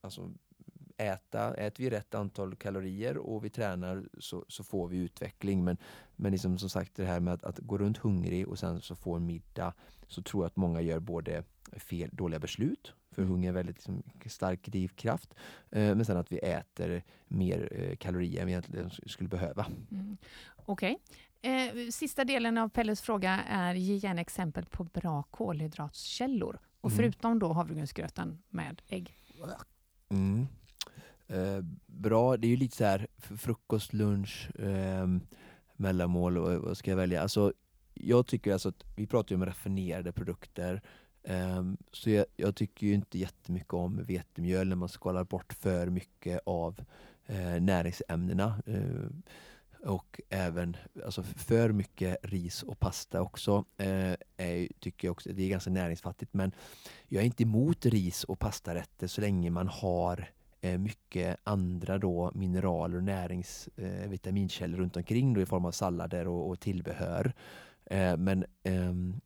alltså, 0.00 0.30
äta, 0.96 1.54
äter 1.54 1.84
vi 1.84 1.90
rätt 1.90 2.14
antal 2.14 2.56
kalorier 2.56 3.16
och 3.16 3.44
vi 3.44 3.50
tränar 3.50 4.08
så, 4.18 4.44
så 4.48 4.64
får 4.64 4.88
vi 4.88 4.96
utveckling. 4.96 5.64
Men, 5.64 5.76
men 6.16 6.32
liksom, 6.32 6.58
som 6.58 6.70
sagt 6.70 6.94
det 6.94 7.04
här 7.04 7.20
med 7.20 7.34
att, 7.34 7.44
att 7.44 7.58
gå 7.58 7.78
runt 7.78 7.98
hungrig 7.98 8.48
och 8.48 8.58
sen 8.58 8.80
så 8.80 8.94
få 8.94 9.14
en 9.14 9.26
middag 9.26 9.74
så 10.06 10.22
tror 10.22 10.42
jag 10.42 10.46
att 10.46 10.56
många 10.56 10.80
gör 10.80 11.00
både 11.00 11.44
fel, 11.76 12.10
dåliga 12.12 12.38
beslut, 12.40 12.94
för 13.10 13.22
hunger 13.22 13.48
är 13.48 13.52
väldigt 13.52 13.76
liksom, 13.76 14.02
stark 14.26 14.68
drivkraft, 14.68 15.34
eh, 15.70 15.94
men 15.94 16.04
sen 16.04 16.16
att 16.16 16.32
vi 16.32 16.38
äter 16.38 17.02
mer 17.28 17.68
eh, 17.72 17.96
kalorier 17.96 18.40
än 18.40 18.46
vi 18.46 18.52
egentligen 18.52 18.90
skulle 18.90 19.28
behöva. 19.28 19.66
Mm. 19.90 20.16
Okej. 20.56 20.98
Eh, 21.42 21.88
sista 21.90 22.24
delen 22.24 22.58
av 22.58 22.68
Pelles 22.68 23.00
fråga 23.00 23.40
är 23.48 23.74
ge 23.74 23.94
gärna 23.94 24.20
exempel 24.20 24.64
på 24.64 24.84
bra 24.84 25.22
kolhydratskällor. 25.22 26.58
Och 26.80 26.90
Mm. 26.90 26.96
förutom 26.96 27.38
då 27.38 27.52
havregrynsgröten 27.52 28.42
med 28.48 28.82
ägg. 28.88 29.14
Mm. 30.08 30.46
Eh, 31.28 31.60
bra, 31.86 32.36
det 32.36 32.46
är 32.46 32.50
ju 32.50 32.56
lite 32.56 32.76
så 32.76 32.84
här 32.84 33.06
frukost, 33.20 33.92
lunch, 33.92 34.50
eh, 34.60 35.06
mellanmål 35.76 36.38
och 36.38 36.62
vad 36.62 36.76
ska 36.76 36.90
jag 36.90 36.96
välja? 36.96 37.22
Alltså, 37.22 37.52
jag 37.94 38.26
tycker 38.26 38.52
alltså 38.52 38.68
att 38.68 38.84
vi 38.96 39.06
pratar 39.06 39.30
ju 39.30 39.36
om 39.36 39.46
raffinerade 39.46 40.12
produkter. 40.12 40.82
ehm, 41.24 41.76
så 41.92 42.10
jag, 42.10 42.26
jag 42.36 42.56
tycker 42.56 42.86
ju 42.86 42.94
inte 42.94 43.18
jättemycket 43.18 43.72
om 43.74 44.04
vetemjöl 44.04 44.68
när 44.68 44.76
man 44.76 44.88
skalar 44.88 45.24
bort 45.24 45.52
för 45.52 45.86
mycket 45.86 46.40
av 46.46 46.84
eh, 47.26 47.60
näringsämnena. 47.60 48.62
Eh, 48.66 49.08
och 49.84 50.20
även 50.28 50.76
alltså 51.04 51.22
för 51.22 51.72
mycket 51.72 52.16
ris 52.22 52.62
och 52.62 52.78
pasta 52.78 53.22
också. 53.22 53.64
Eh, 53.76 54.14
är, 54.36 54.68
tycker 54.80 55.08
jag 55.08 55.12
också, 55.12 55.32
det 55.32 55.42
är 55.42 55.48
ganska 55.48 55.70
näringsfattigt 55.70 56.34
men 56.34 56.52
jag 57.08 57.20
är 57.20 57.26
inte 57.26 57.42
emot 57.42 57.86
ris 57.86 58.24
och 58.24 58.38
pastarätter 58.38 59.06
så 59.06 59.20
länge 59.20 59.50
man 59.50 59.68
har 59.68 60.30
eh, 60.60 60.78
mycket 60.78 61.36
andra 61.44 61.98
då 61.98 62.30
mineraler 62.34 62.96
och 62.96 63.04
närings, 63.04 63.68
eh, 63.76 64.08
vitaminkällor 64.08 64.78
runt 64.78 64.96
omkring 64.96 65.34
då 65.34 65.40
i 65.40 65.46
form 65.46 65.64
av 65.64 65.72
sallader 65.72 66.28
och, 66.28 66.50
och 66.50 66.60
tillbehör. 66.60 67.32
Eh, 67.84 68.16
men 68.16 68.44
ehm, 68.62 69.20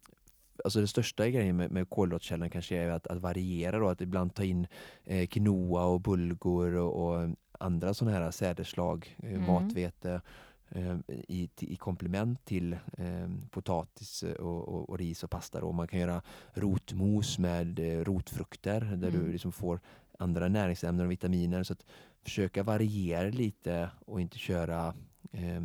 alltså 0.65 0.81
det 0.81 0.89
största 0.89 1.29
grejen 1.29 1.57
med, 1.57 1.71
med 1.71 1.91
kolhydratkällan 1.91 2.51
kanske 2.51 2.77
är 2.77 2.91
att, 2.91 3.07
att 3.07 3.19
variera 3.19 3.79
då, 3.79 3.89
att 3.89 4.01
ibland 4.01 4.35
ta 4.35 4.45
in 4.45 4.67
eh, 5.05 5.27
quinoa 5.27 5.85
och 5.85 6.01
bulgur 6.01 6.75
och, 6.77 7.07
och 7.07 7.31
andra 7.65 7.95
sådana 7.95 8.19
här 8.19 8.31
sädesslag, 8.31 9.17
eh, 9.23 9.33
Mm. 9.33 9.47
matvete 9.47 10.21
eh, 10.69 10.97
i, 11.09 11.51
i 11.59 11.77
komplement 11.77 12.45
till 12.45 12.73
eh, 12.73 13.29
potatis 13.51 14.23
och, 14.23 14.69
och, 14.69 14.91
och, 14.91 14.99
ris 14.99 15.25
och 15.25 15.31
pasta. 15.31 15.61
Då. 15.61 15.73
Man 15.73 15.89
kan 15.89 16.01
göra 16.01 16.23
rotmos 16.55 17.39
med 17.39 17.79
eh, 17.79 18.05
rotfrukter 18.05 18.81
där 18.81 19.09
mm. 19.09 19.13
du 19.13 19.33
liksom 19.33 19.53
får 19.53 19.81
andra 20.19 20.49
näringsämnen 20.49 21.07
och 21.07 21.13
vitaminer. 21.13 21.63
Så 21.63 21.73
att 21.73 21.85
försöka 22.23 22.63
variera 22.63 23.29
lite 23.29 23.91
och 24.07 24.21
inte 24.21 24.39
köra 24.39 24.95
eh, 25.33 25.63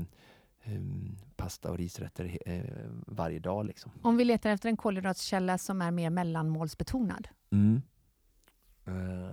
pasta 1.36 1.72
och 1.72 1.78
risrätter 1.78 2.38
eh, 2.46 2.64
varje 3.08 3.40
dag. 3.40 3.66
Liksom. 3.66 3.92
Om 4.02 4.18
vi 4.18 4.26
letar 4.26 4.50
efter 4.50 4.70
en 4.70 4.78
kolhydratkälla 4.78 5.58
som 5.58 5.82
är 5.82 5.92
mer 5.92 6.10
mellanmålsbetonad? 6.10 7.28
Mm. 7.52 7.82
Uh, 8.88 9.30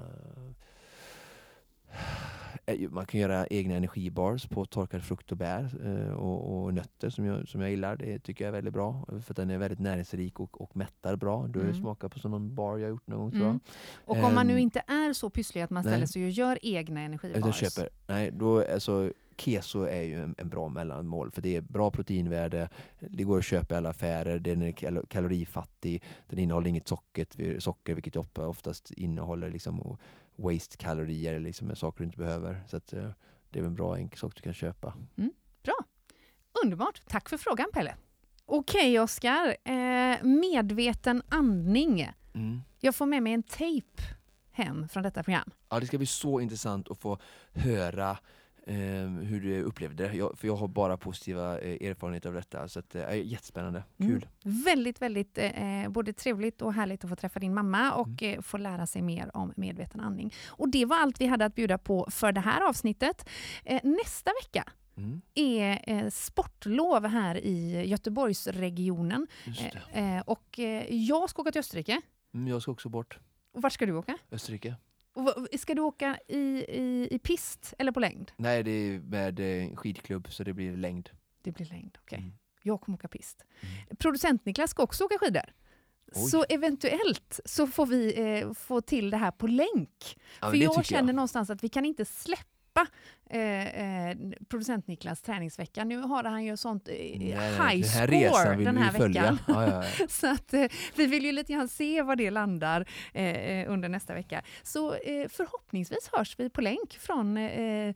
man 2.91 3.07
kan 3.07 3.21
göra 3.21 3.47
egna 3.47 3.75
energibars 3.75 4.47
på 4.47 4.65
torkad 4.65 5.03
frukt 5.03 5.33
och 5.33 5.39
bär 5.39 5.87
uh, 5.87 6.11
och, 6.11 6.65
och, 6.65 6.75
nötter 6.75 7.11
som 7.11 7.25
jag, 7.25 7.49
som 7.49 7.61
jag 7.61 7.71
gillar. 7.71 7.97
Det 7.97 8.19
tycker 8.19 8.45
jag 8.45 8.49
är 8.49 8.53
väldigt 8.53 8.75
bra 8.75 9.07
för 9.27 9.35
den 9.35 9.51
är 9.51 9.59
väldigt 9.59 9.79
näringsrik 9.79 10.41
och, 10.41 10.61
och 10.61 10.77
mättar 10.77 11.17
bra. 11.17 11.47
Du 11.47 11.59
har 11.59 11.67
mm. 11.67 11.81
smakat 11.81 12.13
på 12.13 12.19
sån 12.19 12.55
bar 12.55 12.79
jag 12.79 12.89
gjort 12.89 13.07
någon 13.07 13.31
gång 13.31 13.41
mm. 13.41 13.61
Och 14.05 14.17
om 14.17 14.25
um, 14.25 14.35
man 14.35 14.47
nu 14.47 14.61
inte 14.61 14.83
är 14.87 15.13
så 15.13 15.31
pysslig 15.31 15.63
att 15.63 15.71
man 15.71 15.83
ställer 15.83 15.99
nej. 15.99 16.09
sig 16.09 16.25
och 16.25 16.31
gör 16.31 16.59
egna 16.63 17.01
energibars? 17.01 17.63
Jag 17.63 17.73
köper. 17.73 17.89
Nej, 18.07 18.31
då, 18.31 18.65
alltså, 18.73 19.13
keso 19.37 19.83
är 19.83 20.03
ju 20.03 20.23
en, 20.23 20.35
en, 20.39 20.49
bra 20.49 20.69
mellanmål 20.69 21.31
för 21.31 21.43
det 21.43 21.57
är 21.57 21.61
bra 21.61 21.91
proteinvärde, 21.91 22.69
det 22.99 23.25
går 23.25 23.39
att 23.39 23.45
köpa 23.45 23.75
i 23.75 23.79
alla 23.79 23.91
affärer, 23.91 24.39
den 24.39 24.63
är 24.63 24.73
kalorifattig, 25.07 26.03
den 26.27 26.39
innehåller 26.39 26.69
inget 26.69 26.89
socker, 26.89 27.61
socker 27.61 27.95
vilket 27.95 28.17
oftast 28.37 28.91
innehåller 28.91 29.51
liksom 29.51 29.99
waste-kalorier, 30.37 31.41
liksom 31.41 31.77
saker 31.77 31.99
du 31.99 32.05
inte 32.05 32.19
behöver. 32.19 32.65
Så 32.69 32.77
att, 32.77 32.93
eh, 32.93 33.11
det 33.51 33.59
är 33.59 33.65
en 33.65 33.75
bra 33.75 33.97
enkel 33.97 34.19
sak 34.19 34.37
du 34.37 34.43
kan 34.43 34.55
köpa. 34.55 34.95
Mm, 35.17 35.33
bra, 35.63 35.75
underbart. 36.65 37.01
Tack 37.09 37.29
för 37.29 37.37
frågan 37.37 37.67
Pelle. 37.73 37.95
Okej 38.47 39.01
Oskar, 39.01 39.57
eh, 39.65 40.23
medveten 40.23 41.23
andning. 41.29 42.11
Mm. 42.35 42.61
Jag 42.81 42.95
får 42.95 43.07
med 43.07 43.23
mig 43.23 43.33
en 43.33 43.43
tejp 43.43 44.03
hem 44.51 44.89
från 44.89 45.03
detta 45.03 45.23
program. 45.23 45.51
Ja, 45.69 45.81
det 45.81 45.87
ska 45.87 45.99
bli 45.99 46.07
så 46.07 46.41
intressant 46.41 46.91
att 46.91 46.99
få 46.99 47.19
höra 47.53 48.19
hur 48.67 49.41
du 49.41 49.63
upplevde 49.63 50.09
det. 50.09 50.15
Jag, 50.15 50.39
för 50.39 50.49
jag 50.49 50.57
har 50.57 50.69
bara 50.69 50.97
positiva 50.97 51.59
eh, 51.61 51.89
erfarenheter 51.89 52.29
av 52.29 52.35
detta. 52.35 52.69
Så 52.69 52.79
att, 52.79 52.95
eh, 52.95 53.15
jättespännande, 53.15 53.85
mm. 53.99 54.13
kul. 54.13 54.29
Mm. 54.45 54.63
Väldigt, 54.63 55.03
väldigt 55.03 55.39
eh, 55.39 55.89
både 55.89 56.13
trevligt 56.13 56.63
och 56.63 56.75
härligt 56.75 57.05
att 57.05 57.11
få 57.11 57.17
träffa 57.17 57.41
din 57.41 57.55
mamma 57.55 57.93
och 57.93 58.23
mm. 58.23 58.35
Eh, 58.35 58.41
få 58.43 58.57
lära 58.57 58.87
sig 58.87 59.03
mer 59.03 59.37
om 59.37 59.53
medveten 59.57 60.01
andning. 60.01 60.35
Och 60.49 60.69
det 60.69 60.85
var 60.85 60.97
allt 60.97 61.21
vi 61.21 61.27
hade 61.27 61.45
att 61.45 61.55
bjuda 61.55 61.79
på 61.79 62.09
för 62.11 62.33
det 62.33 62.41
här 62.41 62.69
avsnittet. 62.69 63.29
Eh, 63.65 63.81
nästa 63.85 64.31
vecka 64.43 64.73
Mm. 64.99 65.21
är 65.35 65.81
eh, 65.87 66.11
sportlov 66.11 67.07
här 67.07 67.37
i 67.37 67.87
Göteborgsregionen. 67.87 69.27
Eh, 69.93 70.21
och 70.21 70.59
eh, 70.59 70.95
jag 70.95 71.31
ska 71.31 71.43
åka 71.43 71.53
till 71.53 71.59
Österrike. 71.59 72.01
Mm, 72.35 72.49
jag 72.49 72.63
ska 72.63 72.73
också 72.73 72.89
bort. 72.89 73.19
Och 73.53 73.63
vart 73.63 73.73
ska 73.73 73.87
du 73.87 73.93
åka? 73.93 74.19
Österrike. 74.31 74.77
Ska 75.59 75.75
du 75.75 75.83
åka 75.83 76.19
i, 76.29 76.39
i, 76.69 77.09
i 77.11 77.19
pist 77.19 77.75
eller 77.79 77.93
på 77.93 78.01
längd? 78.01 78.33
Nej, 78.37 78.63
det 78.63 78.71
är 78.71 78.99
med 78.99 79.41
eh, 79.41 79.77
skidklubb 79.77 80.33
så 80.33 80.45
det 80.45 80.53
blir 80.53 80.77
längd. 80.77 81.11
Det 81.43 81.53
blir 81.53 81.67
längd, 81.67 81.99
okej. 82.03 82.17
Okay. 82.17 82.19
Mm. 82.19 82.39
Jag 82.63 82.81
kommer 82.81 82.99
åka 82.99 83.09
pist. 83.09 83.45
Mm. 83.61 83.97
Producent-Niklas 83.97 84.71
ska 84.71 84.83
också 84.83 85.05
åka 85.05 85.19
skidor. 85.19 85.53
Oj. 86.15 86.31
Så 86.31 86.45
eventuellt 86.49 87.41
så 87.45 87.67
får 87.67 87.87
vi 87.87 88.21
eh, 88.41 88.53
få 88.53 88.81
till 88.81 89.11
det 89.11 89.17
här 89.17 89.31
på 89.31 89.47
länk. 89.47 90.19
Ja, 90.41 90.51
För 90.51 90.57
jag 90.57 90.85
känner 90.85 91.09
jag. 91.09 91.15
någonstans 91.15 91.51
att 91.51 91.65
vi 91.65 91.69
kan 91.69 91.85
inte 91.85 92.05
släppa 92.05 92.56
släppa 92.77 92.87
eh, 93.31 94.11
eh, 94.11 94.17
producent-Niklas 94.49 95.23
träningsvecka. 95.23 95.85
Nu 95.85 95.99
har 95.99 96.25
han 96.25 96.45
ju 96.45 96.57
sånt 96.57 96.89
eh, 96.89 96.95
high 96.95 97.83
score 97.83 98.65
den 98.65 98.77
här 98.77 98.93
veckan. 98.93 99.39
Ja, 99.47 99.67
ja, 99.67 99.85
ja. 99.99 100.07
så 100.09 100.27
att, 100.27 100.55
eh, 100.55 100.67
vi 100.95 101.07
vill 101.07 101.25
ju 101.25 101.33
lite 101.33 101.53
grann 101.53 101.69
se 101.69 102.03
var 102.03 102.17
det 102.17 102.31
landar 102.31 102.87
eh, 103.15 103.25
eh, 103.25 103.73
under 103.73 103.89
nästa 103.89 104.15
vecka. 104.15 104.43
Så 104.63 104.97
förhoppningsvis 105.29 106.11
hörs 106.13 106.35
vi 106.39 106.51
på 106.51 106.61
länk 106.61 106.99
från 107.01 107.37
eh, 107.37 107.95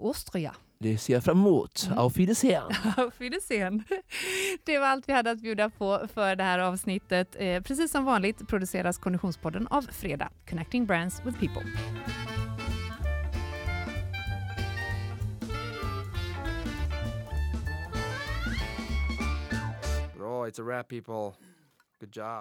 Austria. 0.00 0.54
Det 0.78 0.98
ser 0.98 1.14
jag 1.14 1.24
fram 1.24 1.38
emot. 1.38 1.86
Mm. 1.86 1.98
Auf 1.98 2.16
Wiedersehen! 2.16 2.62
Auf 2.96 3.20
Wiedersehen! 3.20 3.84
Det 4.64 4.78
var 4.78 4.86
allt 4.86 5.08
vi 5.08 5.12
hade 5.12 5.30
att 5.30 5.40
bjuda 5.40 5.70
på 5.70 6.08
för 6.14 6.36
det 6.36 6.44
här 6.44 6.58
avsnittet. 6.58 7.36
precis 7.38 7.90
som 7.90 8.04
vanligt 8.04 8.48
produceras 8.48 8.98
Konditionspodden 8.98 9.66
av 9.66 9.82
Fredag, 9.82 10.28
Connecting 10.48 10.86
Brands 10.86 11.22
with 11.26 11.38
People. 11.38 11.62
It's 20.44 20.58
a 20.58 20.64
wrap, 20.64 20.88
people. 20.88 21.36
Good 22.00 22.12
job. 22.12 22.40